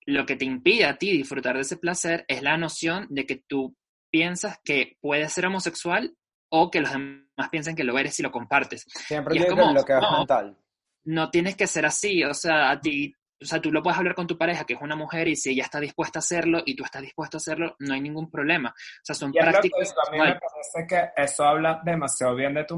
Lo 0.06 0.26
que 0.26 0.36
te 0.36 0.44
impide 0.44 0.84
a 0.86 0.96
ti 0.96 1.12
disfrutar 1.12 1.54
de 1.56 1.62
ese 1.62 1.76
placer 1.76 2.24
es 2.28 2.42
la 2.42 2.56
noción 2.56 3.06
de 3.10 3.26
que 3.26 3.42
tú 3.46 3.76
piensas 4.10 4.58
que 4.64 4.96
puedes 5.00 5.32
ser 5.32 5.46
homosexual 5.46 6.14
o 6.50 6.70
que 6.70 6.80
los 6.80 6.90
demás 6.92 7.48
piensen 7.50 7.76
que 7.76 7.84
lo 7.84 7.98
eres 7.98 8.18
y 8.18 8.22
lo 8.22 8.30
compartes 8.30 8.86
Siempre 9.06 9.36
Y 9.36 9.42
es 9.42 9.46
como, 9.50 9.70
lo 9.72 9.84
que 9.84 9.92
es 9.92 10.00
no. 10.00 10.18
mental. 10.18 10.56
no 11.04 11.30
tienes 11.30 11.56
que 11.56 11.66
ser 11.66 11.84
así, 11.84 12.24
o 12.24 12.32
sea, 12.34 12.70
a 12.70 12.80
ti, 12.80 13.12
o 13.40 13.44
sea, 13.44 13.60
tú 13.60 13.70
lo 13.70 13.82
puedes 13.82 13.98
hablar 13.98 14.14
con 14.14 14.26
tu 14.26 14.36
pareja, 14.36 14.64
que 14.64 14.74
es 14.74 14.80
una 14.80 14.96
mujer, 14.96 15.28
y 15.28 15.36
si 15.36 15.50
ella 15.50 15.64
está 15.64 15.78
dispuesta 15.78 16.18
a 16.18 16.20
hacerlo 16.20 16.62
y 16.64 16.74
tú 16.74 16.84
estás 16.84 17.02
dispuesto 17.02 17.36
a 17.36 17.38
hacerlo, 17.38 17.76
no 17.78 17.94
hay 17.94 18.00
ningún 18.00 18.30
problema. 18.30 18.70
O 18.70 19.00
sea, 19.02 19.14
son 19.14 19.30
Y 19.32 19.38
prácticas 19.38 19.94
a 20.06 20.10
mí 20.10 20.18
me 20.18 20.38
parece 20.38 20.86
que 20.88 21.22
eso 21.22 21.44
habla 21.44 21.80
demasiado 21.84 22.34
bien 22.34 22.54
de 22.54 22.64
tu 22.64 22.76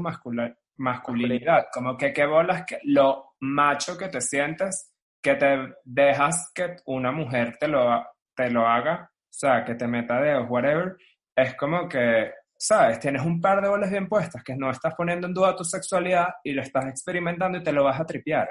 masculinidad. 0.77 1.67
Como 1.73 1.97
que 1.97 2.13
qué 2.13 2.25
bolas 2.25 2.63
que 2.65 2.79
lo 2.83 3.35
macho 3.39 3.97
que 3.97 4.09
te 4.09 4.21
sientes, 4.21 4.93
que 5.21 5.35
te 5.35 5.73
dejas 5.83 6.51
que 6.53 6.75
una 6.85 7.11
mujer 7.11 7.57
te 7.59 7.67
lo, 7.67 8.05
te 8.35 8.49
lo 8.51 8.67
haga, 8.67 9.09
o 9.11 9.33
sea, 9.33 9.63
que 9.65 9.75
te 9.75 9.87
meta 9.87 10.21
dedos, 10.21 10.47
whatever, 10.49 10.95
es 11.35 11.55
como 11.55 11.87
que, 11.87 12.31
¿sabes? 12.55 12.99
Tienes 12.99 13.23
un 13.23 13.41
par 13.41 13.61
de 13.61 13.69
bolas 13.69 13.89
bien 13.89 14.07
puestas, 14.07 14.43
que 14.43 14.55
no 14.55 14.69
estás 14.69 14.93
poniendo 14.95 15.25
en 15.25 15.33
duda 15.33 15.55
tu 15.55 15.63
sexualidad 15.63 16.27
y 16.43 16.51
lo 16.53 16.61
estás 16.61 16.85
experimentando 16.85 17.57
y 17.57 17.63
te 17.63 17.71
lo 17.71 17.83
vas 17.83 17.99
a 17.99 18.05
tripear. 18.05 18.49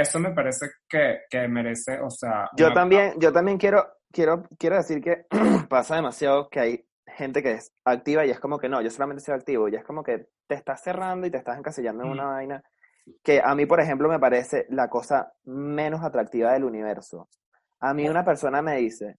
Eso 0.00 0.18
me 0.18 0.30
parece 0.30 0.66
que, 0.88 1.20
que 1.30 1.48
merece, 1.48 2.00
o 2.00 2.10
sea... 2.10 2.48
Yo 2.56 2.72
también, 2.72 3.14
yo 3.18 3.32
también 3.32 3.58
quiero, 3.58 3.86
quiero, 4.12 4.44
quiero 4.58 4.76
decir 4.76 5.00
que 5.00 5.26
pasa 5.68 5.96
demasiado 5.96 6.48
que 6.48 6.60
hay 6.60 6.88
gente 7.06 7.42
que 7.42 7.52
es 7.52 7.72
activa 7.84 8.24
y 8.24 8.30
es 8.30 8.38
como 8.38 8.58
que 8.58 8.68
no, 8.68 8.80
yo 8.80 8.90
solamente 8.90 9.22
soy 9.22 9.34
activo 9.34 9.68
y 9.68 9.74
es 9.74 9.84
como 9.84 10.02
que 10.02 10.28
te 10.46 10.54
estás 10.54 10.82
cerrando 10.82 11.26
y 11.26 11.30
te 11.30 11.38
estás 11.38 11.58
encasillando 11.58 12.04
en 12.04 12.10
Mm. 12.10 12.12
una 12.12 12.24
vaina 12.26 12.62
que 13.24 13.40
a 13.42 13.54
mí, 13.54 13.66
por 13.66 13.80
ejemplo, 13.80 14.08
me 14.08 14.18
parece 14.18 14.66
la 14.70 14.88
cosa 14.88 15.32
menos 15.44 16.04
atractiva 16.04 16.52
del 16.52 16.64
universo. 16.64 17.28
A 17.80 17.94
mí 17.94 18.08
una 18.08 18.24
persona 18.24 18.60
me 18.62 18.76
dice, 18.76 19.16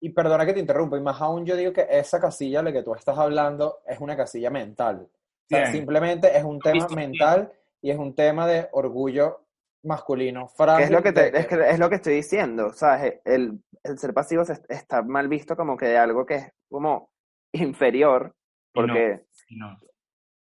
Y 0.00 0.10
perdona 0.10 0.44
que 0.44 0.52
te 0.52 0.60
interrumpa, 0.60 0.98
y 0.98 1.00
más 1.00 1.20
aún 1.22 1.46
yo 1.46 1.56
digo 1.56 1.72
que 1.72 1.86
esa 1.88 2.20
casilla 2.20 2.58
de 2.58 2.64
la 2.64 2.72
que 2.72 2.82
tú 2.82 2.94
estás 2.94 3.16
hablando 3.16 3.78
es 3.86 3.98
una 4.00 4.16
casilla 4.16 4.50
mental. 4.50 5.08
O 5.08 5.48
sea, 5.48 5.70
simplemente 5.72 6.36
es 6.36 6.44
un 6.44 6.58
tema 6.60 6.86
mental 6.94 7.52
y 7.80 7.90
es 7.90 7.98
un 7.98 8.14
tema 8.14 8.46
de 8.46 8.68
orgullo 8.72 9.45
masculino 9.86 10.48
frágil. 10.48 10.84
es 10.84 10.90
lo 10.90 11.02
que, 11.02 11.12
te- 11.12 11.30
de 11.30 11.38
es, 11.38 11.46
que- 11.46 11.68
es 11.70 11.78
lo 11.78 11.88
que 11.88 11.94
estoy 11.96 12.14
diciendo, 12.14 12.72
¿sabes? 12.72 13.20
El, 13.24 13.62
el 13.82 13.98
ser 13.98 14.12
pasivo 14.12 14.44
se- 14.44 14.60
está 14.68 15.02
mal 15.02 15.28
visto 15.28 15.56
como 15.56 15.76
que 15.76 15.86
de 15.86 15.98
algo 15.98 16.26
que 16.26 16.34
es 16.34 16.52
como 16.68 17.10
inferior, 17.52 18.34
Y 18.74 18.80
no. 18.80 18.86
porque 18.86 19.26
y 19.48 19.56
no. 19.56 19.78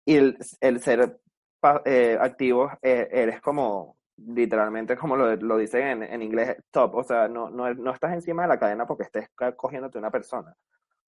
y 0.05 0.15
el, 0.15 0.37
el 0.61 0.81
ser 0.81 1.19
pa- 1.59 1.81
eh, 1.85 2.17
activo 2.19 2.71
eh, 2.81 3.07
eres 3.11 3.39
como 3.41 3.97
literalmente 4.17 4.97
como 4.97 5.15
lo, 5.15 5.35
lo 5.35 5.57
dicen 5.57 5.87
en, 5.87 6.03
en 6.03 6.23
inglés 6.23 6.57
top, 6.71 6.95
o 6.95 7.03
sea, 7.03 7.27
no, 7.27 7.49
no, 7.51 7.71
no 7.73 7.91
estás 7.91 8.13
encima 8.13 8.41
de 8.43 8.47
la 8.49 8.59
cadena 8.59 8.87
porque 8.87 9.03
estés 9.03 9.29
cogiéndote 9.55 9.99
una 9.99 10.09
persona. 10.09 10.55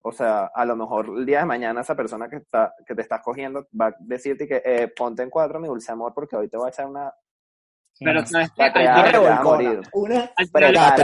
O 0.01 0.11
sea, 0.13 0.45
a 0.53 0.63
lo 0.63 0.75
mejor 0.77 1.07
el 1.17 1.25
día 1.25 1.39
de 1.39 1.45
mañana 1.45 1.81
esa 1.81 1.95
persona 1.95 2.29
que, 2.29 2.37
está, 2.37 2.73
que 2.85 2.95
te 2.95 3.01
estás 3.01 3.21
cogiendo 3.21 3.67
va 3.79 3.87
a 3.87 3.95
decirte 3.99 4.47
que 4.47 4.61
eh, 4.63 4.87
ponte 4.95 5.23
en 5.23 5.29
cuatro, 5.29 5.59
mi 5.59 5.67
dulce 5.67 5.91
amor, 5.91 6.13
porque 6.13 6.35
hoy 6.37 6.47
te 6.47 6.55
voy 6.55 6.67
a 6.67 6.69
echar 6.69 6.85
una 6.85 7.11
Pero 7.99 8.21
No. 8.21 8.27
sabes 8.27 8.49
que 8.51 8.55
Patreada, 8.63 8.95
al 8.95 9.03
te 9.03 9.07
final- 9.17 9.21
vas 9.23 9.31
a 9.31 9.41
revolcona. 9.43 9.69
morir. 9.69 9.89
Una 9.93 10.31
final- 10.37 10.95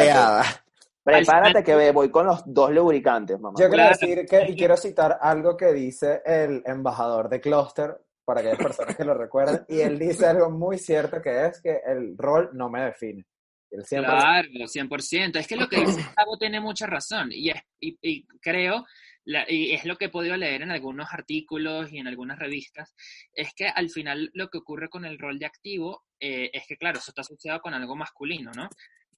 Prepárate. 1.03 1.63
que 1.63 1.91
voy 1.91 2.09
con 2.09 2.25
los 2.25 2.41
dos 2.45 2.71
lubricantes, 2.71 3.39
mamá. 3.39 3.53
Yo 3.59 3.67
quiero 3.69 3.83
Claro. 3.83 3.97
decir 3.99 4.25
que, 4.25 4.45
y 4.51 4.55
quiero 4.55 4.75
citar 4.75 5.19
algo 5.21 5.55
que 5.55 5.71
dice 5.73 6.21
el 6.25 6.63
embajador 6.65 7.29
de 7.29 7.39
Cluster, 7.41 7.95
para 8.25 8.39
aquellas 8.39 8.57
personas 8.57 8.95
que 8.95 9.03
lo 9.05 9.13
recuerden, 9.13 9.63
y 9.69 9.81
él 9.81 9.99
dice 9.99 10.25
algo 10.27 10.49
muy 10.49 10.79
cierto 10.79 11.21
que 11.21 11.45
es 11.45 11.61
que 11.61 11.79
el 11.85 12.17
rol 12.17 12.49
no 12.53 12.69
me 12.69 12.81
define. 12.85 13.23
Él 13.69 13.85
siempre 13.85 14.11
Claro, 14.11 14.47
100%. 14.67 15.37
Es 15.37 15.47
que 15.47 15.55
lo 15.57 15.67
que 15.67 15.81
dice 15.81 16.01
Gustavo 16.01 16.37
tiene 16.39 16.59
mucha 16.59 16.87
razón 16.87 17.29
y, 17.31 17.49
es- 17.51 17.61
y, 17.79 17.97
y 18.01 18.25
creo, 18.41 18.83
la- 19.25 19.45
y 19.49 19.73
es 19.73 19.85
lo 19.85 19.97
que 19.97 20.05
he 20.05 20.09
podido 20.09 20.37
leer 20.37 20.61
en 20.61 20.71
algunos 20.71 21.07
artículos 21.11 21.91
y 21.91 21.97
en 21.97 22.07
algunas 22.07 22.39
revistas, 22.39 22.95
es 23.33 23.53
que 23.55 23.67
al 23.67 23.89
final 23.89 24.29
lo 24.33 24.49
que 24.49 24.59
ocurre 24.59 24.89
con 24.89 25.03
el 25.05 25.17
rol 25.19 25.39
de 25.39 25.45
activo 25.47 26.05
eh, 26.19 26.49
es 26.53 26.65
que, 26.67 26.77
claro, 26.77 26.99
eso 26.99 27.11
está 27.11 27.21
asociado 27.21 27.59
con 27.59 27.73
algo 27.73 27.95
masculino, 27.95 28.51
¿no? 28.55 28.69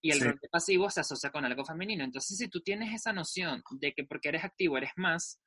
Y 0.01 0.12
el 0.12 0.20
Sí. 0.20 0.24
rol 0.26 0.39
de 0.41 0.49
pasivo 0.49 0.89
se 0.89 1.01
asocia 1.01 1.30
con 1.30 1.45
algo 1.45 1.64
femenino. 1.66 2.03
Entonces, 2.03 2.38
si 2.38 2.47
tú 2.47 2.62
tienes 2.62 2.93
esa 2.93 3.14
noción 3.14 3.64
de 3.72 3.93
que 3.93 4.03
porque 4.03 4.30
eres 4.30 4.43
activo 4.43 4.78
eres 4.78 4.91
más, 4.95 5.39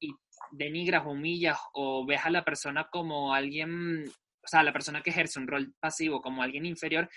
y 0.00 0.12
denigras, 0.50 1.06
humillas 1.06 1.58
o 1.72 2.04
ves 2.06 2.20
a 2.24 2.30
la 2.30 2.44
persona 2.44 2.88
como 2.90 3.32
alguien, 3.34 4.04
o 4.08 4.46
sea, 4.46 4.62
la 4.62 4.72
persona 4.72 5.02
que 5.02 5.10
ejerce 5.10 5.38
un 5.38 5.46
rol 5.46 5.74
pasivo 5.80 6.20
como 6.20 6.42
alguien 6.42 6.66
inferior, 6.66 7.08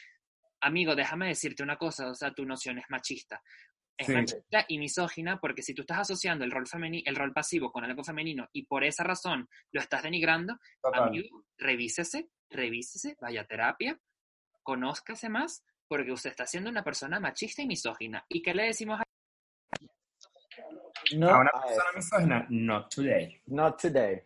amigo, 0.61 0.95
déjame 0.95 1.27
decirte 1.27 1.63
una 1.63 1.77
cosa, 1.77 2.09
o 2.09 2.15
sea, 2.15 2.31
tu 2.33 2.45
noción 2.45 2.77
es 2.77 2.85
machista. 2.89 3.41
Es 3.97 4.07
Sí. 4.07 4.13
machista 4.13 4.65
y 4.67 4.79
misógina 4.79 5.39
porque 5.39 5.61
si 5.61 5.73
tú 5.75 5.81
estás 5.81 5.99
asociando 5.99 6.43
el 6.43 6.51
rol, 6.51 6.67
femeni 6.67 7.03
el 7.05 7.15
rol 7.15 7.33
pasivo 7.33 7.71
con 7.71 7.83
algo 7.83 8.03
femenino 8.03 8.49
y 8.51 8.65
por 8.65 8.83
esa 8.83 9.03
razón 9.03 9.47
lo 9.71 9.79
estás 9.81 10.03
denigrando, 10.03 10.57
Total. 10.81 11.03
amigo, 11.09 11.43
revísese, 11.57 12.29
revísese, 12.49 13.15
vaya 13.21 13.41
a 13.41 13.45
terapia, 13.45 13.99
conózcase 14.63 15.29
más, 15.29 15.63
porque 15.87 16.11
usted 16.11 16.31
está 16.31 16.45
siendo 16.47 16.69
una 16.69 16.83
persona 16.83 17.19
machista 17.19 17.61
y 17.61 17.67
misógina. 17.67 18.25
¿Y 18.29 18.41
qué 18.41 18.53
le 18.55 18.63
decimos 18.65 18.99
a 18.99 19.03
No, 21.15 21.29
a 21.29 21.39
una 21.41 21.51
persona 21.51 21.91
misógina, 21.95 22.45
not 22.49 22.93
today. 22.93 23.41
Not 23.47 23.79
today. 23.81 24.21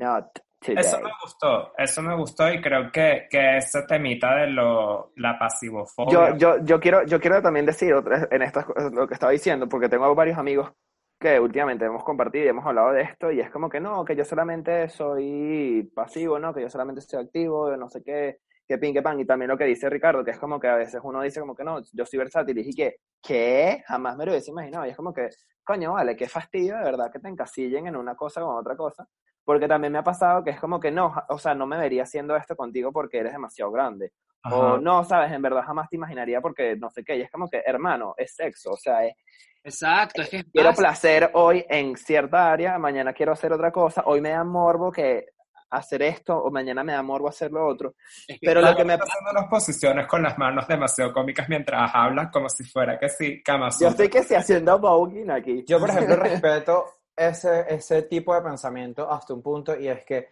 Not 0.00 0.38
today. 0.64 0.80
Eso 0.80 1.00
me 1.00 1.10
gustó, 1.22 1.72
eso 1.76 2.02
me 2.02 2.16
gustó 2.16 2.50
y 2.50 2.60
creo 2.60 2.90
que, 2.90 3.26
que 3.30 3.58
ese 3.58 3.82
temita 3.82 4.34
de 4.36 4.48
lo, 4.48 5.12
la 5.16 5.38
pasivofobia. 5.38 6.30
Yo, 6.30 6.36
yo, 6.36 6.64
yo, 6.64 6.80
quiero, 6.80 7.04
yo 7.04 7.20
quiero 7.20 7.42
también 7.42 7.66
decir 7.66 7.92
otra, 7.92 8.28
en 8.30 8.42
cosas 8.50 8.92
lo 8.92 9.06
que 9.06 9.14
estaba 9.14 9.32
diciendo, 9.32 9.68
porque 9.68 9.88
tengo 9.88 10.14
varios 10.14 10.38
amigos 10.38 10.72
que 11.18 11.38
últimamente 11.38 11.84
hemos 11.84 12.04
compartido 12.04 12.44
y 12.44 12.48
hemos 12.48 12.66
hablado 12.66 12.92
de 12.92 13.02
esto, 13.02 13.30
y 13.30 13.40
es 13.40 13.50
como 13.50 13.68
que 13.68 13.80
no, 13.80 14.04
que 14.04 14.16
yo 14.16 14.24
solamente 14.24 14.88
soy 14.88 15.90
pasivo, 15.94 16.38
¿no? 16.38 16.52
Que 16.52 16.62
yo 16.62 16.68
solamente 16.68 17.00
soy 17.00 17.22
activo, 17.22 17.74
no 17.76 17.88
sé 17.88 18.02
qué, 18.02 18.40
que 18.66 18.78
pin, 18.78 18.92
que 18.92 19.00
pan, 19.00 19.18
y 19.20 19.24
también 19.24 19.50
lo 19.50 19.56
que 19.56 19.64
dice 19.64 19.88
Ricardo, 19.88 20.24
que 20.24 20.32
es 20.32 20.38
como 20.38 20.58
que 20.58 20.68
a 20.68 20.76
veces 20.76 21.00
uno 21.02 21.22
dice 21.22 21.40
como 21.40 21.54
que 21.54 21.64
no, 21.64 21.80
yo 21.92 22.04
soy 22.04 22.18
versátil, 22.18 22.58
y 22.58 22.62
dije 22.64 22.76
que, 22.76 22.96
¿qué? 23.22 23.84
Jamás 23.86 24.16
me 24.16 24.26
lo 24.26 24.32
hubiese 24.32 24.50
imaginado, 24.50 24.86
y 24.86 24.90
es 24.90 24.96
como 24.96 25.14
que, 25.14 25.28
coño, 25.62 25.94
vale, 25.94 26.16
qué 26.16 26.28
fastidio 26.28 26.76
de 26.76 26.84
verdad 26.84 27.10
que 27.10 27.20
te 27.20 27.28
encasillen 27.28 27.86
en 27.86 27.96
una 27.96 28.14
cosa 28.14 28.44
o 28.44 28.52
en 28.52 28.58
otra 28.58 28.76
cosa, 28.76 29.06
porque 29.44 29.68
también 29.68 29.92
me 29.92 29.98
ha 29.98 30.04
pasado 30.04 30.42
que 30.42 30.50
es 30.50 30.60
como 30.60 30.80
que 30.80 30.90
no, 30.90 31.14
o 31.28 31.38
sea, 31.38 31.54
no 31.54 31.66
me 31.66 31.78
vería 31.78 32.04
haciendo 32.04 32.34
esto 32.36 32.56
contigo 32.56 32.92
porque 32.92 33.18
eres 33.18 33.32
demasiado 33.32 33.70
grande. 33.70 34.12
Ajá. 34.42 34.56
O 34.56 34.78
no, 34.78 35.04
sabes, 35.04 35.32
en 35.32 35.42
verdad 35.42 35.62
jamás 35.64 35.88
te 35.88 35.96
imaginaría 35.96 36.40
porque 36.40 36.76
no 36.76 36.90
sé 36.90 37.02
qué. 37.02 37.16
Y 37.16 37.22
es 37.22 37.30
como 37.30 37.48
que, 37.48 37.62
hermano, 37.64 38.14
es 38.16 38.34
sexo. 38.34 38.72
O 38.72 38.76
sea, 38.76 39.06
es, 39.06 39.14
Exacto, 39.62 40.20
es 40.20 40.28
que 40.28 40.36
es 40.38 40.44
quiero 40.52 40.74
placer 40.74 41.30
hoy 41.32 41.64
en 41.68 41.96
cierta 41.96 42.52
área, 42.52 42.78
mañana 42.78 43.14
quiero 43.14 43.32
hacer 43.32 43.50
otra 43.52 43.72
cosa. 43.72 44.02
Hoy 44.04 44.20
me 44.20 44.28
da 44.30 44.44
morbo 44.44 44.92
que 44.92 45.28
hacer 45.70 46.02
esto 46.02 46.36
o 46.36 46.50
mañana 46.50 46.84
me 46.84 46.92
da 46.92 47.02
morbo 47.02 47.28
hacer 47.28 47.50
lo 47.50 47.66
otro. 47.66 47.94
Es 48.28 48.38
que 48.38 48.46
Pero 48.46 48.60
lo 48.60 48.76
que 48.76 48.84
me 48.84 48.92
está 48.92 49.04
haciendo 49.04 49.30
unas 49.30 49.48
posiciones 49.48 50.06
con 50.06 50.22
las 50.22 50.36
manos 50.36 50.68
demasiado 50.68 51.14
cómicas 51.14 51.48
mientras 51.48 51.90
hablas, 51.94 52.30
como 52.30 52.48
si 52.50 52.64
fuera 52.64 52.98
que 52.98 53.08
sí, 53.08 53.42
Kama 53.42 53.70
yo 53.80 53.88
estoy 53.88 54.10
que 54.10 54.22
sí 54.22 54.34
haciendo 54.34 54.78
voguing 54.78 55.30
aquí. 55.30 55.64
Yo, 55.66 55.80
por 55.80 55.88
ejemplo, 55.88 56.16
respeto 56.16 56.84
ese, 57.16 57.64
ese 57.68 58.02
tipo 58.02 58.34
de 58.34 58.42
pensamiento 58.42 59.10
hasta 59.10 59.34
un 59.34 59.42
punto 59.42 59.78
y 59.78 59.88
es 59.88 60.04
que 60.04 60.28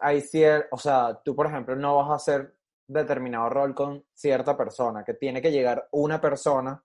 hay 0.00 0.18
cier- 0.20 0.66
o 0.70 0.78
sea, 0.78 1.20
tú, 1.24 1.34
por 1.34 1.46
ejemplo, 1.46 1.76
no 1.76 1.96
vas 1.96 2.10
a 2.10 2.14
hacer 2.16 2.54
determinado 2.86 3.48
rol 3.48 3.74
con 3.74 4.04
cierta 4.14 4.56
persona, 4.56 5.04
que 5.04 5.14
tiene 5.14 5.40
que 5.42 5.50
llegar 5.50 5.88
una 5.92 6.20
persona 6.20 6.82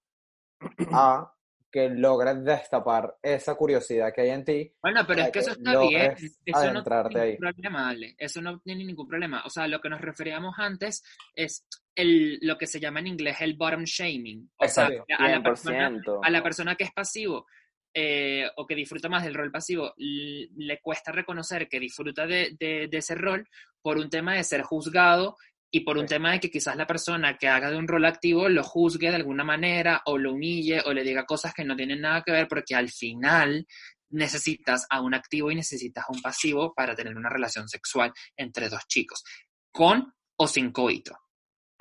a 0.91 1.34
que 1.72 1.89
logre 1.89 2.36
destapar 2.36 3.18
esa 3.22 3.56
curiosidad 3.56 4.12
que 4.14 4.22
hay 4.22 4.30
en 4.32 4.43
ti. 4.43 4.74
Bueno, 4.82 5.02
pero 5.08 5.22
es 5.22 5.32
que 5.32 5.39
eso 5.39 5.52
está 5.52 5.80
bien. 5.80 6.16
Eso 6.45 6.74
no 6.74 6.84
tiene 6.84 7.22
ahí. 7.22 7.32
ningún 7.32 7.38
problema, 7.39 7.89
Ale. 7.89 8.16
Eso 8.18 8.41
no 8.41 8.60
tiene 8.60 8.84
ningún 8.84 9.08
problema. 9.08 9.43
O 9.45 9.49
sea, 9.49 9.68
lo 9.68 9.80
que 9.80 9.89
nos 9.89 10.02
referíamos 10.02 10.56
antes 10.58 11.02
es 11.34 11.66
el, 11.95 12.39
lo 12.41 12.58
que 12.58 12.68
se 12.68 12.82
llama 12.82 12.99
en 12.99 13.08
inglés 13.08 13.38
el 13.39 13.56
bottom 13.56 13.84
shaming. 13.86 14.52
O 14.58 14.68
sea, 14.68 14.89
a 15.18 15.30
la 15.30 15.41
persona 15.41 15.89
100%. 15.91 16.20
a 16.22 16.30
la 16.30 16.43
persona 16.43 16.76
que 16.76 16.84
es 16.84 16.91
pasivo 16.91 17.45
eh, 17.93 18.49
o 18.55 18.65
que 18.65 18.75
disfruta 18.75 19.09
más 19.09 19.23
del 19.23 19.33
rol 19.33 19.51
pasivo, 19.51 19.93
le 19.97 20.79
cuesta 20.81 21.11
reconocer 21.11 21.67
que 21.67 21.79
disfruta 21.79 22.25
de, 22.25 22.55
de- 22.59 22.87
de 22.87 22.97
ese 22.97 23.15
rol 23.15 23.47
por 23.81 23.97
un 23.97 24.09
tema 24.09 24.35
de 24.35 24.43
ser 24.43 24.61
juzgado 24.61 25.35
y 25.73 25.81
por 25.81 25.97
un 25.97 26.07
Sí. 26.07 26.15
tema 26.15 26.31
de 26.33 26.39
que 26.39 26.49
quizás 26.51 26.75
la 26.75 26.85
persona 26.87 27.37
que 27.37 27.47
haga 27.47 27.71
de 27.71 27.77
un 27.77 27.87
rol 27.87 28.05
activo 28.05 28.49
lo 28.49 28.63
juzgue 28.63 29.09
de 29.09 29.15
alguna 29.15 29.43
manera 29.43 30.01
o 30.05 30.17
lo 30.17 30.33
humille 30.33 30.81
o 30.85 30.93
le 30.93 31.03
diga 31.03 31.25
cosas 31.25 31.53
que 31.53 31.63
no 31.63 31.75
tienen 31.75 32.01
nada 32.01 32.23
que 32.25 32.31
ver 32.31 32.47
porque 32.47 32.75
al 32.75 32.89
final 32.89 33.65
necesitas 34.09 34.85
a 34.89 35.01
un 35.01 35.13
activo 35.13 35.49
y 35.51 35.55
necesitas 35.55 36.03
a 36.07 36.11
un 36.11 36.21
pasivo 36.21 36.73
para 36.73 36.95
tener 36.95 37.15
una 37.15 37.29
relación 37.29 37.69
sexual 37.69 38.11
entre 38.35 38.67
dos 38.67 38.85
chicos, 38.87 39.23
con 39.71 40.13
o 40.35 40.47
sin 40.47 40.71
coito. 40.71 41.15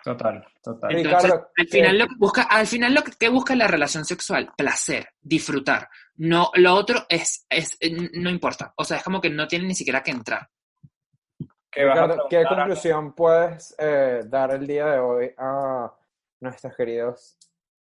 Total, 0.02 0.44
total. 0.62 0.96
Entonces, 0.96 1.22
Ricardo, 1.22 1.50
al 1.56 1.66
¿qué- 1.66 1.72
final 1.78 1.98
lo 1.98 2.06
que 2.06 2.14
busca, 2.18 2.42
al 2.42 2.66
final 2.66 2.94
lo 2.94 3.02
que, 3.02 3.12
que 3.18 3.28
busca 3.28 3.54
la 3.54 3.66
relación 3.66 4.04
sexual, 4.04 4.50
placer, 4.56 5.08
disfrutar. 5.20 5.88
No, 6.16 6.50
lo 6.54 6.74
otro 6.74 7.04
es, 7.08 7.46
es, 7.48 7.76
eh, 7.80 8.10
no 8.14 8.30
importa. 8.30 8.72
O 8.76 8.84
sea, 8.84 8.98
es 8.98 9.02
como 9.02 9.20
que 9.20 9.30
no 9.30 9.46
tiene 9.46 9.66
ni 9.66 9.74
siquiera 9.74 10.02
que 10.02 10.10
entrar. 10.10 10.48
¿Qué 11.70 11.84
Ricardo, 11.84 12.26
¿qué 12.28 12.44
conclusión 12.44 13.14
puedes 13.14 13.74
eh, 13.78 14.22
dar 14.26 14.50
el 14.52 14.66
día 14.66 14.86
de 14.86 14.98
hoy 14.98 15.30
a 15.38 15.92
nuestros 16.40 16.74
queridos 16.76 17.36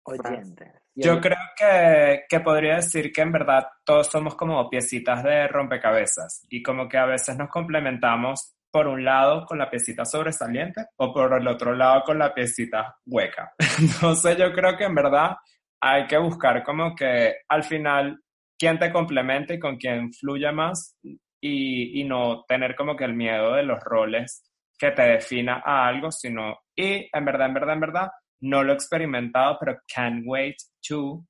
Oyentes. 0.09 0.69
Yo 0.95 1.21
creo 1.21 1.37
que, 1.57 2.25
que 2.29 2.41
podría 2.41 2.77
decir 2.77 3.13
que 3.13 3.21
en 3.21 3.31
verdad 3.31 3.69
todos 3.85 4.09
somos 4.09 4.35
como 4.35 4.69
piecitas 4.69 5.23
de 5.23 5.47
rompecabezas 5.47 6.45
y 6.49 6.63
como 6.63 6.89
que 6.89 6.99
a 6.99 7.05
veces 7.07 7.37
nos 7.37 7.51
complementamos 7.51 8.57
por 8.71 8.87
un 8.87 9.05
lado 9.05 9.45
con 9.47 9.59
la 9.59 9.71
piecita 9.71 10.05
sobresaliente 10.05 10.87
o 10.97 11.13
por 11.13 11.41
el 11.41 11.47
otro 11.49 11.75
lado 11.75 12.03
con 12.05 12.19
la 12.19 12.35
piecita 12.35 12.97
hueca. 13.07 13.53
Entonces 13.81 14.37
yo 14.37 14.53
creo 14.53 14.77
que 14.77 14.85
en 14.85 14.95
verdad 14.95 15.37
hay 15.81 16.07
que 16.07 16.19
buscar 16.19 16.63
como 16.63 16.95
que 16.95 17.37
al 17.49 17.63
final 17.63 18.21
quién 18.59 18.79
te 18.79 18.93
complementa 18.93 19.55
y 19.55 19.59
con 19.59 19.77
quién 19.77 20.13
fluya 20.13 20.53
más 20.53 20.97
y, 21.03 22.01
y 22.01 22.05
no 22.05 22.45
tener 22.47 22.75
como 22.75 22.97
que 22.97 23.05
el 23.05 23.15
miedo 23.15 23.55
de 23.55 23.63
los 23.63 23.79
roles 23.81 24.45
que 24.79 24.93
te 24.93 25.03
defina 25.03 25.63
a 25.65 25.89
algo, 25.89 26.11
sino, 26.13 26.59
y 26.75 27.09
en 27.13 27.25
verdad, 27.25 27.49
en 27.49 27.55
verdad, 27.55 27.75
en 27.75 27.81
verdad, 27.81 28.09
no 28.41 28.63
lo 28.63 28.73
he 28.73 28.77
experimentado, 28.77 29.57
pero 29.59 29.79
can't 29.93 30.23
wait 30.25 30.57
to 30.87 31.25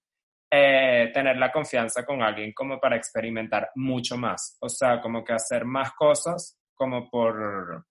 eh, 0.50 1.10
tener 1.12 1.36
la 1.36 1.50
confianza 1.50 2.04
con 2.04 2.22
alguien 2.22 2.52
como 2.52 2.78
para 2.78 2.96
experimentar 2.96 3.70
mucho 3.74 4.16
más. 4.16 4.56
O 4.60 4.68
sea, 4.68 5.00
como 5.00 5.24
que 5.24 5.32
hacer 5.32 5.64
más 5.64 5.92
cosas 5.92 6.57
como 6.78 7.10
por, 7.10 7.84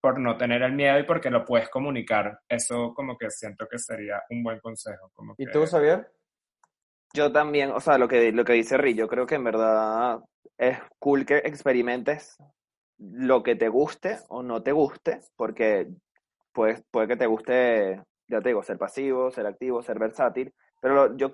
por 0.00 0.20
no 0.20 0.36
tener 0.36 0.62
el 0.62 0.72
miedo 0.72 0.98
y 1.00 1.04
porque 1.04 1.30
lo 1.30 1.44
puedes 1.44 1.68
comunicar. 1.70 2.38
Eso 2.48 2.94
como 2.94 3.16
que 3.18 3.30
siento 3.30 3.66
que 3.68 3.78
sería 3.78 4.22
un 4.30 4.44
buen 4.44 4.60
consejo. 4.60 5.10
Como 5.14 5.34
¿Y 5.38 5.46
que- 5.46 5.50
tú, 5.50 5.66
Xavier? 5.66 6.12
Yo 7.14 7.30
también, 7.32 7.70
o 7.72 7.80
sea, 7.80 7.98
lo 7.98 8.08
que, 8.08 8.32
lo 8.32 8.44
que 8.44 8.54
dice 8.54 8.78
Ri, 8.78 8.94
yo 8.94 9.06
creo 9.08 9.26
que 9.26 9.34
en 9.34 9.44
verdad 9.44 10.20
es 10.56 10.78
cool 10.98 11.26
que 11.26 11.38
experimentes 11.38 12.36
lo 12.98 13.42
que 13.42 13.54
te 13.56 13.68
guste 13.68 14.18
o 14.28 14.42
no 14.42 14.62
te 14.62 14.72
guste, 14.72 15.20
porque 15.36 15.88
puede, 16.52 16.82
puede 16.90 17.08
que 17.08 17.16
te 17.16 17.26
guste, 17.26 18.02
ya 18.28 18.40
te 18.40 18.48
digo, 18.48 18.62
ser 18.62 18.78
pasivo, 18.78 19.30
ser 19.30 19.46
activo, 19.46 19.82
ser 19.82 19.98
versátil, 19.98 20.54
pero 20.80 20.94
lo- 20.94 21.16
yo, 21.16 21.32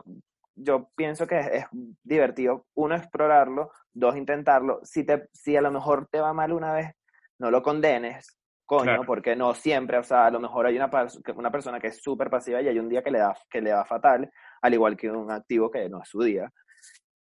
yo 0.59 0.91
pienso 0.95 1.27
que 1.27 1.39
es, 1.39 1.47
es 1.53 1.65
divertido, 2.03 2.67
uno, 2.75 2.97
explorarlo, 2.97 3.71
dos, 3.93 4.17
intentarlo. 4.17 4.81
Si, 4.83 5.05
te, 5.05 5.29
si 5.33 5.57
a 5.57 5.63
lo 5.63 5.71
mejor 5.71 6.09
te 6.11 6.21
va 6.21 6.33
mal 6.33 6.53
una 6.53 6.73
vez, 6.73 6.93
no 7.39 7.51
lo 7.51 7.63
condenes, 7.63 8.39
coño, 8.67 8.85
Claro. 8.85 9.05
porque 9.07 9.35
no 9.37 9.55
siempre, 9.55 9.99
o 9.99 10.03
sea, 10.03 10.27
a 10.27 10.31
lo 10.31 10.41
mejor 10.41 10.67
hay 10.67 10.77
una, 10.77 10.91
una 11.37 11.51
persona 11.51 11.81
que 11.81 11.89
es 11.89 12.03
súper 12.03 12.29
pasiva 12.29 12.61
y 12.61 12.69
hay 12.69 12.79
un 12.79 12.89
día 12.89 13.03
que 13.03 13.11
le 13.11 13.19
da, 13.19 13.35
que 13.49 13.61
le 13.61 13.73
fatal, 13.85 14.31
al 14.61 14.75
igual 14.75 14.97
que 14.97 15.11
un 15.11 15.31
activo 15.31 15.71
que 15.71 15.89
no 15.89 16.03
es 16.03 16.09
su 16.09 16.23
día. 16.23 16.51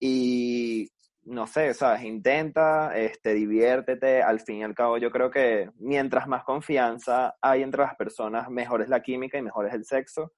Y 0.00 0.88
no 1.24 1.46
sé, 1.46 1.74
sabes, 1.74 2.02
intenta, 2.04 2.96
este, 2.96 3.34
diviértete, 3.34 4.22
al 4.22 4.40
fin 4.40 4.56
y 4.56 4.62
al 4.64 4.74
cabo 4.74 4.98
yo 4.98 5.10
creo 5.10 5.30
que 5.30 5.70
mientras 5.78 6.26
más 6.28 6.44
confianza 6.44 7.34
hay 7.40 7.62
entre 7.62 7.82
las 7.82 7.94
personas, 7.96 8.50
mejor 8.50 8.82
es 8.82 8.88
la 8.88 9.00
química 9.00 9.38
y 9.38 9.42
mejor 9.42 9.66
es 9.66 9.74
el 9.74 9.84
sexo. 9.84 10.32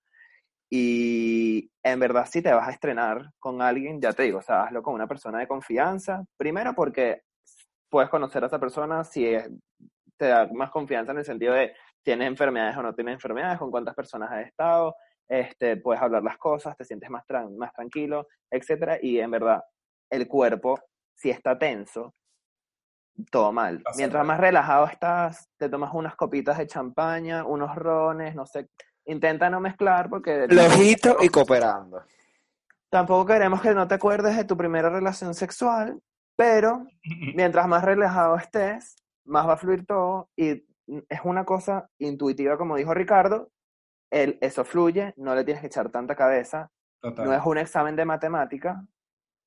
Y 0.71 1.71
en 1.83 2.01
verdad 2.01 2.27
si 2.31 2.43
te 2.43 2.53
vas 2.53 2.69
a 2.69 2.73
estrenar 2.73 3.31
con 3.39 3.63
alguien, 3.63 4.01
ya 4.01 4.13
te 4.13 4.25
digo, 4.25 4.39
o 4.39 4.43
sea, 4.43 4.65
hazlo 4.65 4.83
con 4.83 4.95
una 4.95 5.07
persona 5.07 5.39
de 5.39 5.47
confianza, 5.47 6.25
primero 6.37 6.75
porque 6.75 7.23
puedes 7.89 8.11
conocer 8.11 8.43
a 8.43 8.49
esa 8.49 8.59
persona 8.59 9.05
si 9.05 9.27
es- 9.27 9.49
te 10.17 10.27
da 10.27 10.49
más 10.53 10.71
confianza 10.71 11.13
en 11.13 11.19
el 11.19 11.25
sentido 11.25 11.55
de 11.55 11.75
tienes 12.03 12.27
enfermedades 12.29 12.77
o 12.77 12.83
no 12.83 12.95
tienes 12.95 13.15
enfermedades, 13.15 13.59
con 13.59 13.71
cuántas 13.71 13.95
personas 13.95 14.31
has 14.33 14.47
estado, 14.47 14.97
este, 15.29 15.77
puedes 15.77 16.01
hablar 16.03 16.23
las 16.23 16.39
cosas, 16.39 16.77
te 16.77 16.85
sientes 16.85 17.11
más, 17.11 17.25
tran- 17.27 17.57
más 17.57 17.73
tranquilo, 17.73 18.27
etcétera, 18.51 18.99
y 19.01 19.19
en 19.21 19.31
verdad, 19.31 19.63
el 20.11 20.27
cuerpo, 20.29 20.79
si 21.15 21.31
está 21.31 21.59
tenso, 21.59 22.15
todo 23.31 23.53
mal. 23.53 23.83
Mientras 23.97 24.25
más 24.27 24.39
relajado 24.41 24.87
estás, 24.87 25.49
te 25.59 25.69
tomas 25.69 25.93
unas 25.95 26.15
copitas 26.17 26.59
de 26.59 26.67
champaña, 26.67 27.45
unos 27.45 27.75
rones, 27.75 28.35
no 28.35 28.47
sé, 28.47 28.69
intenta 29.07 29.49
no 29.51 29.61
mezclar 29.61 30.09
porque 30.11 30.47
Lejito 30.49 31.17
y 31.21 31.29
cooperando. 31.29 32.03
tampoco 32.91 33.27
queremos 33.27 33.61
que 33.61 33.75
no 33.75 33.87
te 33.89 33.95
acuerdes 33.95 34.37
de 34.37 34.45
tu 34.45 34.57
primera 34.57 34.89
relación 34.91 35.35
sexual, 35.35 36.01
pero 36.37 36.87
mientras 37.35 37.67
más 37.69 37.85
relajado 37.85 38.37
estés, 38.37 38.97
más 39.25 39.47
va 39.49 39.55
a 39.55 39.57
fluir 39.59 39.87
todo 39.87 40.29
y 40.37 40.65
es 41.09 41.21
una 41.25 41.45
cosa 41.45 41.89
intuitiva, 41.99 42.57
como 42.57 42.77
dijo 42.77 42.95
Ricardo, 42.95 43.51
el, 44.11 44.39
eso 44.41 44.65
fluye, 44.65 45.15
no 45.17 45.35
le 45.35 45.45
tienes 45.45 45.61
que 45.61 45.67
echar 45.67 45.91
tanta 45.91 46.15
cabeza, 46.15 46.71
Total. 47.01 47.27
no 47.27 47.35
es 47.35 47.43
un 47.45 47.59
examen 47.59 47.97
de 47.97 48.05
matemática, 48.05 48.85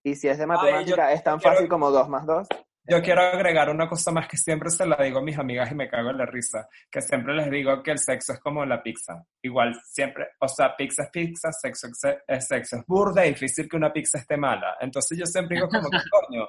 Y 0.04 0.16
si 0.16 0.28
es 0.28 0.38
de 0.38 0.46
matemática, 0.46 1.12
es 1.12 1.24
tan 1.24 1.40
fácil 1.42 1.68
como 1.68 1.92
2 1.92 2.10
más 2.10 2.26
2. 2.26 2.48
Yo 2.88 3.02
quiero 3.02 3.22
agregar 3.22 3.70
una 3.70 3.88
cosa 3.88 4.12
más 4.12 4.28
que 4.28 4.38
siempre 4.38 4.70
se 4.70 4.86
la 4.86 4.96
digo 4.98 5.20
a 5.20 5.24
mis 5.24 5.38
amigas 5.38 5.72
y 5.72 5.76
me 5.76 5.88
cago 5.88 6.10
en 6.10 6.18
la 6.18 6.26
risa, 6.26 6.68
que 6.90 7.02
siempre 7.02 7.36
les 7.36 7.50
digo 7.52 7.84
que 7.84 7.92
el 7.92 8.00
sexo 8.00 8.34
es 8.34 8.40
como 8.40 8.66
la 8.66 8.82
pizza. 8.82 9.24
Igual 9.44 9.80
siempre, 9.86 10.30
o 10.40 10.48
sea, 10.48 10.76
pizza 10.76 11.04
es 11.04 11.10
pizza, 11.10 11.52
sexo 11.52 11.88
es 12.28 12.48
sexo. 12.48 12.78
Es 12.78 12.86
burda 12.88 13.26
y 13.26 13.30
difícil 13.30 13.70
que 13.70 13.78
una 13.78 13.94
pizza 13.94 14.18
esté 14.18 14.38
mala. 14.38 14.78
Entonces 14.80 15.18
yo 15.18 15.26
siempre 15.26 15.58
digo 15.58 15.68
como 15.70 15.90
que 15.90 15.98
coño, 16.10 16.48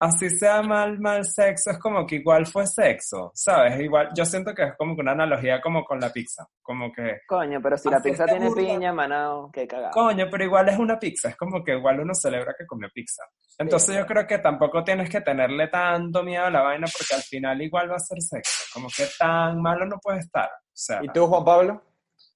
así 0.00 0.30
sea 0.30 0.62
mal, 0.62 0.98
mal 0.98 1.24
sexo, 1.26 1.70
es 1.70 1.78
como 1.78 2.06
que 2.06 2.16
igual 2.16 2.46
fue 2.46 2.66
sexo, 2.66 3.30
¿sabes? 3.34 3.78
Igual, 3.80 4.08
yo 4.16 4.24
siento 4.24 4.54
que 4.54 4.62
es 4.64 4.76
como 4.78 4.94
que 4.94 5.02
una 5.02 5.12
analogía 5.12 5.60
como 5.60 5.84
con 5.84 6.00
la 6.00 6.10
pizza, 6.10 6.46
como 6.62 6.90
que... 6.90 7.20
Coño, 7.28 7.60
pero 7.62 7.76
si 7.76 7.90
la 7.90 8.00
pizza 8.00 8.24
tiene 8.24 8.50
piña, 8.50 8.92
manao, 8.92 9.50
qué 9.52 9.66
cagada. 9.66 9.90
Coño, 9.90 10.26
pero 10.30 10.44
igual 10.44 10.70
es 10.70 10.78
una 10.78 10.98
pizza, 10.98 11.28
es 11.28 11.36
como 11.36 11.62
que 11.62 11.72
igual 11.72 12.00
uno 12.00 12.14
celebra 12.14 12.54
que 12.58 12.66
comió 12.66 12.88
pizza. 12.92 13.22
Entonces 13.58 13.96
yo 13.96 14.06
creo 14.06 14.26
que 14.26 14.38
tampoco 14.38 14.82
tienes 14.82 15.10
que 15.10 15.20
tenerle 15.20 15.68
tanto 15.68 16.22
miedo 16.22 16.46
a 16.46 16.50
la 16.50 16.62
vaina 16.62 16.86
porque 16.90 17.14
al 17.14 17.22
final 17.22 17.60
igual 17.60 17.90
va 17.90 17.96
a 17.96 18.00
ser 18.00 18.20
sexo, 18.22 18.64
como 18.72 18.88
que 18.88 19.04
tan 19.18 19.60
malo 19.60 19.84
no 19.84 19.98
puede 20.02 20.20
estar. 20.20 20.48
O 20.48 20.82
sea, 20.82 21.00
¿Y 21.02 21.08
tú, 21.08 21.26
Juan 21.26 21.44
Pablo? 21.44 21.82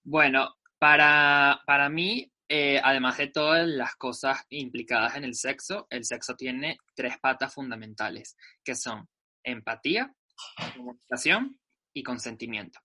Bueno, 0.03 0.51
para, 0.79 1.61
para 1.67 1.89
mí, 1.89 2.31
eh, 2.49 2.81
además 2.83 3.17
de 3.19 3.29
todas 3.29 3.67
las 3.67 3.95
cosas 3.97 4.45
implicadas 4.51 5.17
en 5.17 5.25
el 5.25 5.35
sexo, 5.35 5.87
el 5.91 6.05
sexo 6.05 6.37
tiene 6.37 6.79
tres 6.95 7.19
patas 7.19 7.55
fundamentales, 7.55 8.37
que 8.63 8.75
son 8.75 9.09
empatía, 9.43 10.15
comunicación 10.75 11.59
y 11.95 12.03
consentimiento. 12.03 12.81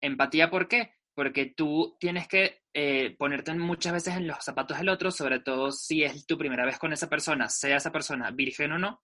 Empatía, 0.00 0.50
¿por 0.50 0.68
qué? 0.68 0.94
Porque 1.14 1.52
tú 1.56 1.96
tienes 1.98 2.28
que 2.28 2.62
eh, 2.72 3.16
ponerte 3.18 3.52
muchas 3.54 3.92
veces 3.92 4.16
en 4.16 4.28
los 4.28 4.44
zapatos 4.44 4.78
del 4.78 4.88
otro, 4.88 5.10
sobre 5.10 5.40
todo 5.40 5.72
si 5.72 6.04
es 6.04 6.24
tu 6.24 6.38
primera 6.38 6.64
vez 6.64 6.78
con 6.78 6.92
esa 6.92 7.08
persona, 7.08 7.48
sea 7.48 7.76
esa 7.76 7.90
persona 7.90 8.30
virgen 8.30 8.72
o 8.72 8.78
no, 8.78 9.02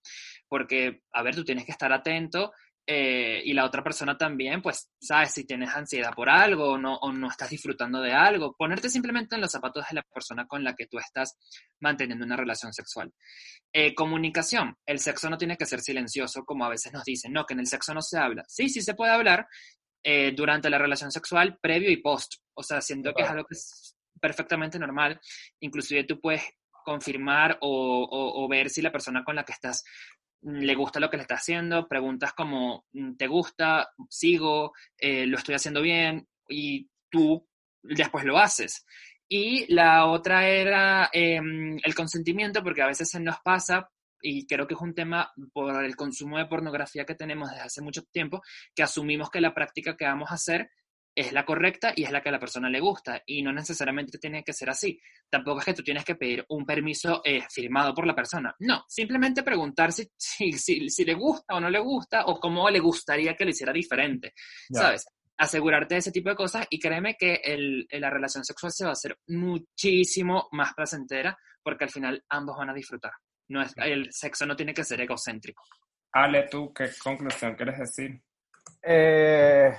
porque, 0.49 1.03
a 1.13 1.23
ver, 1.23 1.35
tú 1.35 1.45
tienes 1.45 1.65
que 1.65 1.73
estar 1.73 1.93
atento 1.93 2.53
eh, 2.89 3.43
y 3.45 3.53
la 3.53 3.65
otra 3.65 3.83
persona 3.83 4.17
también, 4.17 4.63
pues, 4.63 4.91
sabes, 5.01 5.33
si 5.33 5.45
tienes 5.45 5.75
ansiedad 5.75 6.13
por 6.15 6.29
algo 6.31 6.73
o 6.73 6.79
no, 6.79 6.97
o 6.99 7.13
no 7.13 7.29
estás 7.29 7.51
disfrutando 7.51 8.01
de 8.01 8.13
algo, 8.13 8.55
ponerte 8.57 8.89
simplemente 8.89 9.35
en 9.35 9.41
los 9.41 9.51
zapatos 9.51 9.85
de 9.89 9.97
la 9.97 10.03
persona 10.03 10.47
con 10.47 10.63
la 10.63 10.75
que 10.75 10.87
tú 10.87 10.99
estás 10.99 11.37
manteniendo 11.81 12.25
una 12.25 12.37
relación 12.37 12.73
sexual. 12.73 13.13
Eh, 13.73 13.93
comunicación, 13.95 14.77
el 14.87 15.01
sexo 15.01 15.29
no 15.29 15.37
tiene 15.37 15.57
que 15.57 15.67
ser 15.67 15.81
silencioso, 15.81 16.45
como 16.45 16.65
a 16.65 16.69
veces 16.69 16.93
nos 16.93 17.05
dicen, 17.05 17.33
no, 17.33 17.45
que 17.45 17.55
en 17.55 17.61
el 17.61 17.67
sexo 17.67 17.93
no 17.93 18.03
se 18.03 18.19
habla. 18.19 18.45
Sí, 18.47 18.69
sí 18.69 18.81
se 18.81 18.95
puede 18.95 19.11
hablar 19.11 19.49
eh, 20.05 20.33
durante 20.37 20.71
la 20.71 20.79
relación 20.79 21.11
sexual, 21.11 21.59
previo 21.61 21.91
y 21.91 21.97
post. 21.97 22.35
O 22.55 22.63
sea, 22.63 22.81
siento 22.81 23.13
que 23.13 23.23
es 23.23 23.29
algo 23.29 23.45
que 23.45 23.55
es 23.55 23.97
perfectamente 24.21 24.79
normal. 24.79 25.21
Inclusive 25.59 26.05
tú 26.05 26.21
puedes 26.21 26.43
confirmar 26.85 27.59
o, 27.63 28.05
o, 28.05 28.45
o 28.45 28.49
ver 28.49 28.71
si 28.71 28.81
la 28.81 28.93
persona 28.93 29.25
con 29.25 29.35
la 29.35 29.43
que 29.43 29.53
estás 29.53 29.83
le 30.47 30.75
gusta 30.77 31.01
lo 31.01 31.11
que 31.11 31.17
le 31.17 31.23
está 31.23 31.35
haciendo, 31.35 31.89
preguntas 31.89 32.33
como, 32.33 32.85
¿te 33.19 33.27
gusta? 33.27 33.91
¿Sigo? 34.09 34.73
Eh, 34.97 35.27
¿Lo 35.27 35.39
estoy 35.39 35.57
haciendo 35.57 35.83
bien? 35.83 36.29
Y 36.49 36.89
tú 37.11 37.49
después 37.83 38.25
lo 38.25 38.39
haces. 38.39 38.87
Y 39.29 39.73
la 39.75 40.07
otra 40.07 40.49
era 40.49 41.11
eh, 41.13 41.41
el 41.83 41.95
consentimiento, 41.97 42.63
porque 42.63 42.83
a 42.83 42.87
veces 42.87 43.11
se 43.11 43.19
nos 43.19 43.39
pasa, 43.41 43.91
y 44.23 44.47
creo 44.47 44.69
que 44.69 44.75
es 44.75 44.81
un 44.81 44.95
tema 44.95 45.33
por 45.53 45.85
el 45.85 45.97
consumo 45.97 46.39
de 46.39 46.47
pornografía 46.47 47.05
que 47.05 47.17
tenemos 47.17 47.51
desde 47.51 47.63
hace 47.63 47.83
mucho 47.83 48.05
tiempo, 48.05 48.41
que 48.73 48.85
asumimos 48.85 49.31
que 49.31 49.41
la 49.41 49.53
práctica 49.53 49.97
que 49.97 50.05
vamos 50.05 50.31
a 50.31 50.35
hacer 50.35 50.71
es 51.17 51.33
la 51.33 51.47
correcta 51.47 51.95
y 51.97 52.05
es 52.05 52.13
la 52.13 52.21
que 52.21 52.29
a 52.29 52.33
la 52.33 52.39
persona 52.39 52.69
le 52.69 52.79
gusta. 52.79 53.23
Y 53.25 53.43
no 53.43 53.51
necesariamente 53.51 54.19
tiene 54.19 54.45
que 54.45 54.53
ser 54.53 54.69
así. 54.69 55.01
Tampoco 55.31 55.61
es 55.61 55.65
que 55.65 55.75
tú 55.75 55.83
tienes 55.83 56.05
que 56.05 56.15
pedir 56.15 56.45
un 56.51 56.67
permiso 56.67 57.23
eh, 57.25 57.43
firmado 57.51 57.95
por 57.95 58.07
la 58.07 58.15
persona. 58.15 58.55
No, 58.61 58.85
simplemente 58.87 59.43
preguntar 59.43 59.93
si, 59.93 60.07
si, 60.15 60.53
si, 60.53 60.91
si, 60.91 61.05
le 61.07 61.15
gusta 61.15 61.55
o 61.55 61.61
no 61.61 61.71
le 61.71 61.79
gusta 61.79 62.27
o 62.27 62.39
cómo 62.39 62.69
le 62.69 62.81
gustaría 62.81 63.35
que 63.35 63.45
lo 63.45 63.51
hiciera 63.51 63.73
diferente. 63.73 64.35
¿Sabes? 64.71 65.07
Asegurarte 65.39 65.95
de 65.95 66.01
ese 66.01 66.13
tipo 66.13 66.29
de 66.29 66.37
cosas 66.37 66.67
y 66.69 66.79
créeme 66.79 67.17
que 67.19 67.41
el, 67.43 67.87
la 67.91 68.11
relación 68.11 68.45
sexual 68.45 68.73
se 68.73 68.85
va 68.85 68.91
a 68.91 68.93
hacer 68.93 69.19
muchísimo 69.29 70.49
más 70.53 70.75
placentera 70.75 71.37
porque 71.63 71.85
al 71.85 71.91
final 71.91 72.23
ambos 72.29 72.59
van 72.59 72.71
a 72.71 72.75
disfrutar. 72.75 73.13
No 73.49 73.63
es, 73.63 73.73
el 73.77 74.13
sexo 74.13 74.45
no 74.45 74.55
tiene 74.55 74.75
que 74.75 74.85
ser 74.85 75.01
egocéntrico. 75.01 75.63
Ale, 76.13 76.47
¿tú 76.51 76.73
qué 76.75 76.91
conclusión 77.03 77.55
quieres 77.55 77.79
decir? 77.79 78.21
Eh 78.83 79.73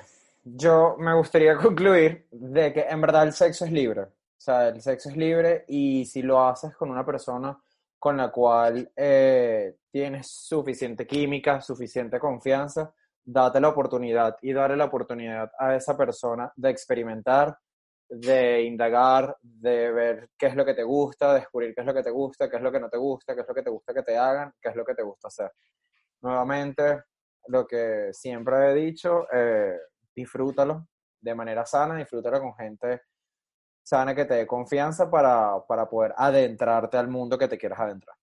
yo 0.55 0.95
me 0.97 1.13
gustaría 1.13 1.57
concluir 1.57 2.27
de 2.31 2.73
que 2.73 2.81
en 2.81 3.01
verdad 3.01 3.23
el 3.23 3.33
sexo 3.33 3.65
es 3.65 3.71
libre. 3.71 4.01
O 4.01 4.39
sea, 4.39 4.69
el 4.69 4.81
sexo 4.81 5.09
es 5.09 5.17
libre 5.17 5.65
y 5.67 6.05
si 6.05 6.21
lo 6.21 6.45
haces 6.45 6.75
con 6.75 6.89
una 6.89 7.05
persona 7.05 7.57
con 7.99 8.15
la 8.17 8.31
cual 8.31 8.91
eh, 8.95 9.77
tienes 9.91 10.27
suficiente 10.31 11.07
química, 11.07 11.59
suficiente 11.59 12.19
confianza, 12.19 12.93
date 13.23 13.59
la 13.59 13.69
oportunidad 13.69 14.37
y 14.41 14.53
darle 14.53 14.77
la 14.77 14.85
oportunidad 14.85 15.51
a 15.57 15.75
esa 15.75 15.97
persona 15.97 16.51
de 16.55 16.69
experimentar, 16.69 17.57
de 18.07 18.61
indagar, 18.61 19.35
de 19.41 19.91
ver 19.91 20.29
qué 20.37 20.45
es 20.45 20.55
lo 20.55 20.63
que 20.63 20.75
te 20.75 20.83
gusta, 20.83 21.33
descubrir 21.33 21.73
qué 21.73 21.81
es 21.81 21.87
lo 21.87 21.93
que 21.93 22.03
te 22.03 22.11
gusta, 22.11 22.49
qué 22.49 22.57
es 22.57 22.61
lo 22.61 22.71
que 22.71 22.79
no 22.79 22.89
te 22.89 22.97
gusta, 22.97 23.33
qué 23.33 23.41
es 23.41 23.47
lo 23.47 23.55
que 23.55 23.63
te 23.63 23.69
gusta 23.71 23.93
que 23.93 24.03
te 24.03 24.17
hagan, 24.17 24.53
qué 24.61 24.69
es 24.69 24.75
lo 24.75 24.85
que 24.85 24.93
te 24.93 25.03
gusta 25.03 25.27
hacer. 25.27 25.51
Nuevamente, 26.21 27.01
lo 27.47 27.65
que 27.65 28.09
siempre 28.13 28.71
he 28.71 28.73
dicho, 28.75 29.25
eh, 29.33 29.77
disfrútalo 30.17 30.87
de 31.21 31.35
manera 31.35 31.65
sana, 31.65 31.95
disfrútalo 31.95 32.39
con 32.41 32.55
gente 32.55 33.01
sana 33.83 34.13
que 34.13 34.25
te 34.25 34.33
dé 34.33 34.47
confianza 34.47 35.09
para, 35.09 35.65
para 35.65 35.87
poder 35.87 36.13
adentrarte 36.17 36.97
al 36.97 37.07
mundo 37.07 37.37
que 37.37 37.47
te 37.47 37.57
quieras 37.57 37.79
adentrar. 37.79 38.17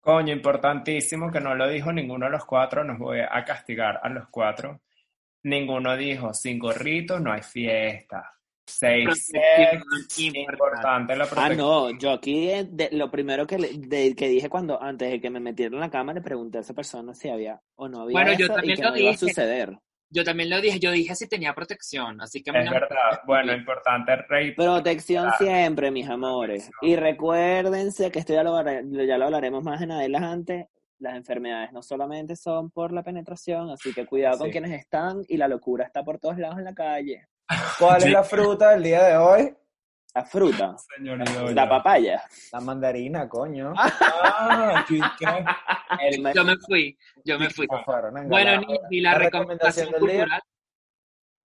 Coño, 0.00 0.32
importantísimo 0.32 1.30
que 1.30 1.40
no 1.40 1.54
lo 1.54 1.68
dijo 1.68 1.92
ninguno 1.92 2.26
de 2.26 2.32
los 2.32 2.44
cuatro, 2.44 2.84
nos 2.84 2.98
voy 2.98 3.20
a 3.20 3.44
castigar 3.44 4.00
a 4.02 4.08
los 4.08 4.28
cuatro. 4.28 4.80
Ninguno 5.44 5.96
dijo, 5.96 6.34
sin 6.34 6.58
gorritos 6.58 7.20
no 7.20 7.32
hay 7.32 7.42
fiesta. 7.42 8.30
Safe 8.66 9.14
sex, 9.14 10.18
importante 10.18 11.16
la 11.16 11.26
Ah, 11.36 11.48
no, 11.48 11.90
yo 11.98 12.12
aquí 12.12 12.46
de, 12.64 12.90
lo 12.92 13.10
primero 13.10 13.46
que, 13.46 13.56
de, 13.56 14.14
que 14.14 14.28
dije 14.28 14.48
cuando, 14.48 14.80
antes 14.80 15.10
de 15.10 15.20
que 15.20 15.28
me 15.28 15.40
metieran 15.40 15.74
en 15.74 15.80
la 15.80 15.90
cama, 15.90 16.12
le 16.12 16.20
pregunté 16.20 16.58
a 16.58 16.60
esa 16.60 16.72
persona 16.74 17.12
si 17.14 17.28
había 17.28 17.60
o 17.76 17.88
no 17.88 18.02
había 18.02 18.12
bueno, 18.12 18.30
eso 18.30 18.42
yo 18.42 18.48
también 18.48 18.74
y 18.74 18.76
que 18.76 18.82
lo 18.82 18.90
no 18.90 18.96
iba 18.96 19.10
a 19.10 19.16
dije. 19.16 19.26
suceder. 19.26 19.78
Yo 20.12 20.24
también 20.24 20.50
lo 20.50 20.60
dije, 20.60 20.80
yo 20.80 20.90
dije 20.90 21.14
si 21.14 21.28
tenía 21.28 21.54
protección, 21.54 22.20
así 22.20 22.42
que... 22.42 22.50
Es 22.50 22.64
no 22.64 22.70
me- 22.72 22.80
verdad, 22.80 23.20
bueno, 23.26 23.52
importante 23.52 24.16
rey. 24.28 24.52
Protección 24.56 25.24
Claro. 25.24 25.36
siempre, 25.38 25.90
mis 25.92 26.08
amores. 26.08 26.68
Y 26.82 26.96
recuérdense 26.96 28.10
que 28.10 28.18
esto 28.18 28.32
ya 28.32 28.42
lo, 28.42 28.60
ya 28.62 29.18
lo 29.18 29.24
hablaremos 29.26 29.62
más 29.62 29.80
en 29.82 29.92
adelante. 29.92 30.68
Las 30.98 31.14
enfermedades 31.14 31.72
no 31.72 31.82
solamente 31.82 32.34
son 32.36 32.70
por 32.70 32.92
la 32.92 33.02
penetración, 33.02 33.70
así 33.70 33.94
que 33.94 34.04
cuidado 34.04 34.38
con 34.38 34.46
Sí. 34.48 34.52
quienes 34.52 34.72
están 34.72 35.22
y 35.28 35.36
la 35.36 35.48
locura 35.48 35.84
está 35.86 36.02
por 36.02 36.18
todos 36.18 36.36
lados 36.38 36.58
en 36.58 36.64
la 36.64 36.74
calle. 36.74 37.26
¿Cuál 37.78 38.00
Sí. 38.00 38.08
es 38.08 38.12
la 38.12 38.24
fruta 38.24 38.70
del 38.72 38.82
día 38.82 39.04
de 39.04 39.16
hoy? 39.16 39.54
La 40.14 40.24
fruta, 40.24 40.74
Señor 40.96 41.18
la 41.54 41.68
papaya. 41.68 42.22
La 42.52 42.60
mandarina, 42.60 43.28
coño. 43.28 43.72
Ah, 43.76 44.84
¿qué- 44.88 45.00
qué? 45.18 45.44
El 46.00 46.20
me- 46.22 46.34
Yo 46.34 46.44
me 46.44 46.56
fui, 46.58 46.98
yo 47.24 47.38
me 47.38 47.48
fui. 47.50 47.66
Fueron 47.84 48.28
Bueno, 48.28 48.60
ni 48.90 49.00
la, 49.00 49.12
La 49.12 49.18
recomendación 49.18 49.92
cultural. 49.92 50.42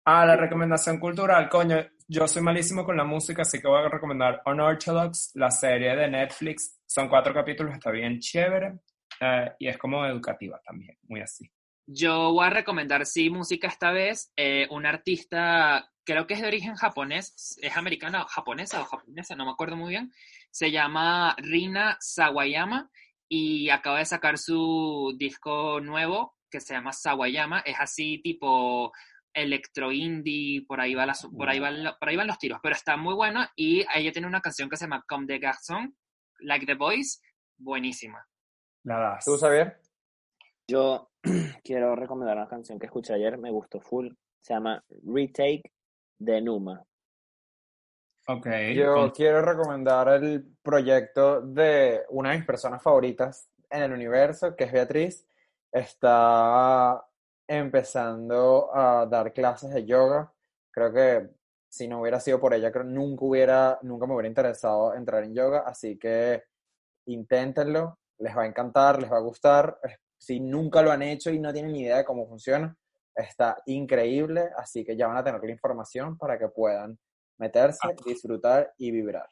Ah, 0.06 0.26
la 0.26 0.36
recomendación 0.36 1.00
cultural, 1.00 1.50
coño. 1.50 1.78
Yo 2.08 2.28
soy 2.28 2.42
malísimo 2.44 2.86
con 2.86 2.96
la 2.98 3.04
música, 3.04 3.42
así 3.42 3.60
que 3.60 3.68
voy 3.68 3.84
a 3.84 3.90
recomendar 3.90 4.42
Unorthodox, 4.46 5.32
la 5.36 5.50
serie 5.50 5.96
de 5.96 6.08
Netflix. 6.10 6.80
Son 6.86 7.10
cuatro 7.10 7.34
capítulos, 7.34 7.74
está 7.74 7.92
bien 7.92 8.20
chévere. 8.20 8.80
eh, 9.22 9.50
y 9.60 9.68
es 9.70 9.78
como 9.78 10.06
educativa 10.06 10.60
también, 10.66 10.98
muy 11.04 11.22
así. 11.22 11.50
Yo 11.88 12.34
voy 12.34 12.46
a 12.48 12.50
recomendar, 12.50 13.06
sí, 13.06 13.30
música 13.30 13.68
esta 13.68 13.92
vez. 13.92 14.32
eh, 14.36 14.68
un 14.72 14.86
artista, 14.86 15.90
creo 16.06 16.28
que 16.28 16.36
es 16.36 16.42
de 16.42 16.48
origen 16.48 16.76
japonés, 16.76 17.58
es 17.62 17.76
americana, 17.78 18.26
japonesa 18.30 18.82
o 18.82 18.86
japonesa, 18.86 19.36
no 19.36 19.46
me 19.46 19.52
acuerdo 19.52 19.76
muy 19.76 19.90
bien. 19.90 20.12
Se 20.52 20.72
llama 20.72 21.36
Rina 21.38 21.98
Sawayama 22.00 22.90
y 23.28 23.70
acaba 23.70 24.00
de 24.00 24.06
sacar 24.06 24.38
su 24.38 25.14
disco 25.18 25.80
nuevo 25.82 26.36
que 26.50 26.60
se 26.62 26.74
llama 26.74 26.94
Sawayama. 26.94 27.60
Es 27.62 27.76
así 27.80 28.20
tipo 28.20 28.94
electro 29.34 29.92
indie, 29.92 30.64
por 30.66 30.80
ahí, 30.80 30.94
va 30.96 31.06
la- 31.06 31.16
por, 31.38 31.50
ahí 31.50 31.60
van, 31.60 31.84
lo- 31.84 31.98
por 32.00 32.08
ahí 32.08 32.16
van 32.16 32.28
los 32.28 32.38
tiros, 32.38 32.60
pero 32.64 32.74
está 32.76 32.96
muy 32.96 33.14
bueno 33.14 33.46
y 33.56 33.86
ella 33.94 34.12
tiene 34.14 34.28
una 34.28 34.40
canción 34.42 34.70
que 34.70 34.78
se 34.78 34.86
llama 34.86 35.04
Comme 35.08 35.26
des 35.26 35.42
Garçons, 35.42 35.92
Like 36.40 36.66
the 36.66 36.76
Boys, 36.76 37.22
buenísima. 37.58 38.26
La 38.84 39.00
das. 39.00 39.26
¿Tú, 39.26 39.38
Xavier? 39.38 39.82
Yo 40.68 41.10
quiero 41.64 41.96
recomendar 41.96 42.38
una 42.38 42.48
canción 42.48 42.80
que 42.80 42.86
escuché 42.86 43.14
ayer, 43.14 43.38
me 43.38 43.52
gustó 43.52 43.80
full. 43.82 44.10
Se 44.42 44.54
llama 44.54 44.84
Retake 45.04 45.72
de 46.18 46.42
Numa. 46.42 46.86
Ok. 48.28 48.48
Yo 48.76 48.94
con- 48.94 49.10
quiero 49.12 49.42
recomendar 49.42 50.08
el 50.10 50.56
proyecto 50.64 51.42
de 51.42 52.04
una 52.10 52.32
de 52.32 52.38
mis 52.38 52.46
personas 52.46 52.82
favoritas 52.82 53.50
en 53.70 53.84
el 53.84 53.92
universo, 53.94 54.56
que 54.56 54.64
es 54.64 54.72
Beatriz. 54.72 55.28
Está 55.72 57.06
empezando 57.48 58.70
a 58.74 59.06
dar 59.06 59.32
clases 59.34 59.72
de 59.74 59.86
yoga. 59.86 60.32
Creo 60.72 60.92
que 60.92 61.30
si 61.70 61.88
no 61.88 62.02
hubiera 62.02 62.20
sido 62.20 62.40
por 62.40 62.54
ella, 62.54 62.72
creo 62.72 62.84
nunca 62.86 63.26
hubiera, 63.26 63.78
nunca 63.84 64.08
me 64.08 64.14
hubiera 64.14 64.30
interesado 64.30 64.94
entrar 64.96 65.24
en 65.24 65.36
yoga, 65.36 65.60
así 65.66 65.98
que 66.00 66.44
inténtenlo. 67.08 68.00
les 68.18 68.36
va 68.36 68.44
a 68.44 68.48
encantar, 68.48 69.00
les 69.02 69.12
va 69.12 69.18
a 69.18 69.22
gustar. 69.22 69.78
Si 70.18 70.40
nunca 70.40 70.82
lo 70.82 70.90
han 70.92 71.02
hecho 71.02 71.30
y 71.32 71.38
no 71.40 71.52
tienen 71.52 71.74
ni 71.74 71.82
idea 71.82 71.98
de 71.98 72.06
cómo 72.06 72.26
funciona, 72.26 72.74
está 73.16 73.58
increíble, 73.66 74.50
así 74.58 74.84
que 74.84 74.96
ya 74.96 75.08
van 75.08 75.18
a 75.18 75.24
tener 75.24 75.42
la 75.42 75.52
información 75.52 76.18
para 76.18 76.38
que 76.38 76.48
puedan 76.50 76.98
meterse, 77.38 77.96
disfrutar 78.06 78.74
y 78.78 78.92
vibrar. 78.92 79.28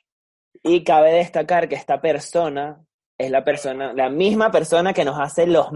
Y 0.62 0.84
cabe 0.84 1.14
destacar 1.14 1.68
que 1.68 1.76
esta 1.76 2.00
persona 2.02 2.86
es 3.18 3.30
la 3.30 3.44
persona, 3.44 3.94
la 3.94 4.10
misma 4.10 4.52
persona 4.52 4.92
que 4.92 5.06
nos 5.06 5.20
hace 5.20 5.46
los 5.46 5.68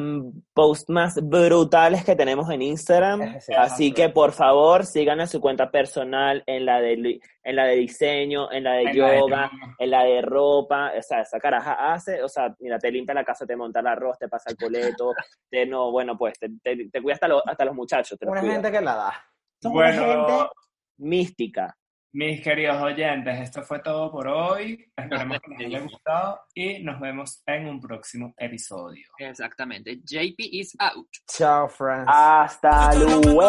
posts 0.54 0.90
más 0.90 1.16
brutales 1.22 2.04
que 2.04 2.16
tenemos 2.16 2.50
en 2.50 2.62
Instagram. 2.64 3.38
Así 3.58 3.92
que 3.94 4.10
por 4.10 4.32
favor 4.34 4.86
sigan 4.86 5.20
a 5.22 5.28
su 5.28 5.40
cuenta 5.40 5.70
personal 5.70 6.44
en 6.48 6.66
la 6.66 6.82
de 6.82 7.20
en 7.44 7.56
la 7.56 7.66
de 7.66 7.76
diseño, 7.76 8.52
en 8.52 8.64
la 8.66 8.74
de 8.74 8.82
En 8.82 8.86
la 9.00 9.10
de 9.12 9.18
yoga, 9.20 9.52
en 9.78 9.90
la 9.92 10.04
de 10.04 10.22
ropa, 10.22 10.92
o 10.98 11.02
sea, 11.02 11.22
esa 11.22 11.40
caraja 11.40 11.94
hace, 11.94 12.22
o 12.24 12.28
sea, 12.28 12.54
mira, 12.60 12.78
te 12.80 12.92
limpia 12.92 13.14
la 13.14 13.24
casa, 13.24 13.46
te 13.46 13.56
monta 13.56 13.80
el 13.80 13.88
arroz, 13.88 14.18
te 14.18 14.28
pasa 14.28 14.50
el 14.50 14.58
coleto, 14.58 15.14
te 15.50 15.66
no, 15.66 15.92
bueno, 15.92 16.18
pues 16.18 16.38
te, 16.40 16.50
te, 16.62 16.90
te 16.90 17.02
cuida 17.02 17.14
hasta, 17.14 17.28
los- 17.28 17.44
hasta 17.46 17.64
los 17.66 17.76
muchachos, 17.76 18.18
te 18.20 18.28
Una 18.28 18.42
gente 18.42 18.72
que 18.72 18.82
la 18.82 18.96
da. 18.96 19.14
Son 19.62 19.72
una 19.74 19.86
Bueno, 19.86 20.06
gente 20.28 20.50
mística. 20.98 21.78
Mis 22.14 22.42
queridos 22.42 22.82
oyentes, 22.82 23.40
esto 23.40 23.64
fue 23.64 23.80
todo 23.80 24.12
por 24.12 24.28
hoy. 24.28 24.92
Esperemos 24.96 25.40
que 25.40 25.52
les 25.52 25.68
haya 25.68 25.80
gustado 25.82 26.40
y 26.54 26.84
nos 26.84 27.00
vemos 27.00 27.42
en 27.46 27.68
un 27.68 27.80
próximo 27.80 28.34
episodio. 28.38 29.08
Exactamente. 29.18 29.98
JP 30.04 30.40
is 30.40 30.76
out. 30.80 31.08
Chao, 31.28 31.68
friends. 31.68 32.08
Hasta 32.08 32.96
luego. 32.96 33.42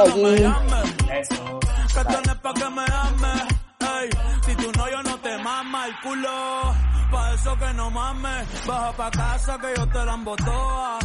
Eso. 1.12 1.60
Si 4.42 4.54
tu 4.54 4.72
novio 4.72 5.02
no 5.02 5.18
te 5.18 5.38
mama 5.38 5.86
el 5.86 5.94
culo, 6.00 6.74
pa' 7.10 7.34
eso 7.34 7.56
que 7.58 7.74
no 7.74 7.90
mames. 7.90 8.66
Baja 8.66 8.92
pa' 8.92 9.10
casa 9.10 9.58
que 9.58 9.74
yo 9.76 9.88
te 9.88 10.04
la 10.04 10.14
embotoa. 10.14 10.98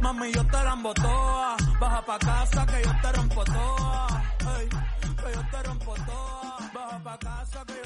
Mami, 0.00 0.32
yo 0.32 0.44
te 0.46 0.64
la 0.64 0.72
embotoa. 0.72 1.56
Baja 1.80 2.04
pa' 2.04 2.18
casa 2.18 2.66
que 2.66 2.84
yo 2.84 2.92
te 3.02 3.12
rompo 3.12 3.44
toa 3.44 4.06
que 5.26 5.34
yo 5.34 5.42
te 5.50 5.62
rompo 5.62 5.94
toda. 6.06 7.00
Pa' 7.04 7.18
casa 7.18 7.64
que 7.66 7.85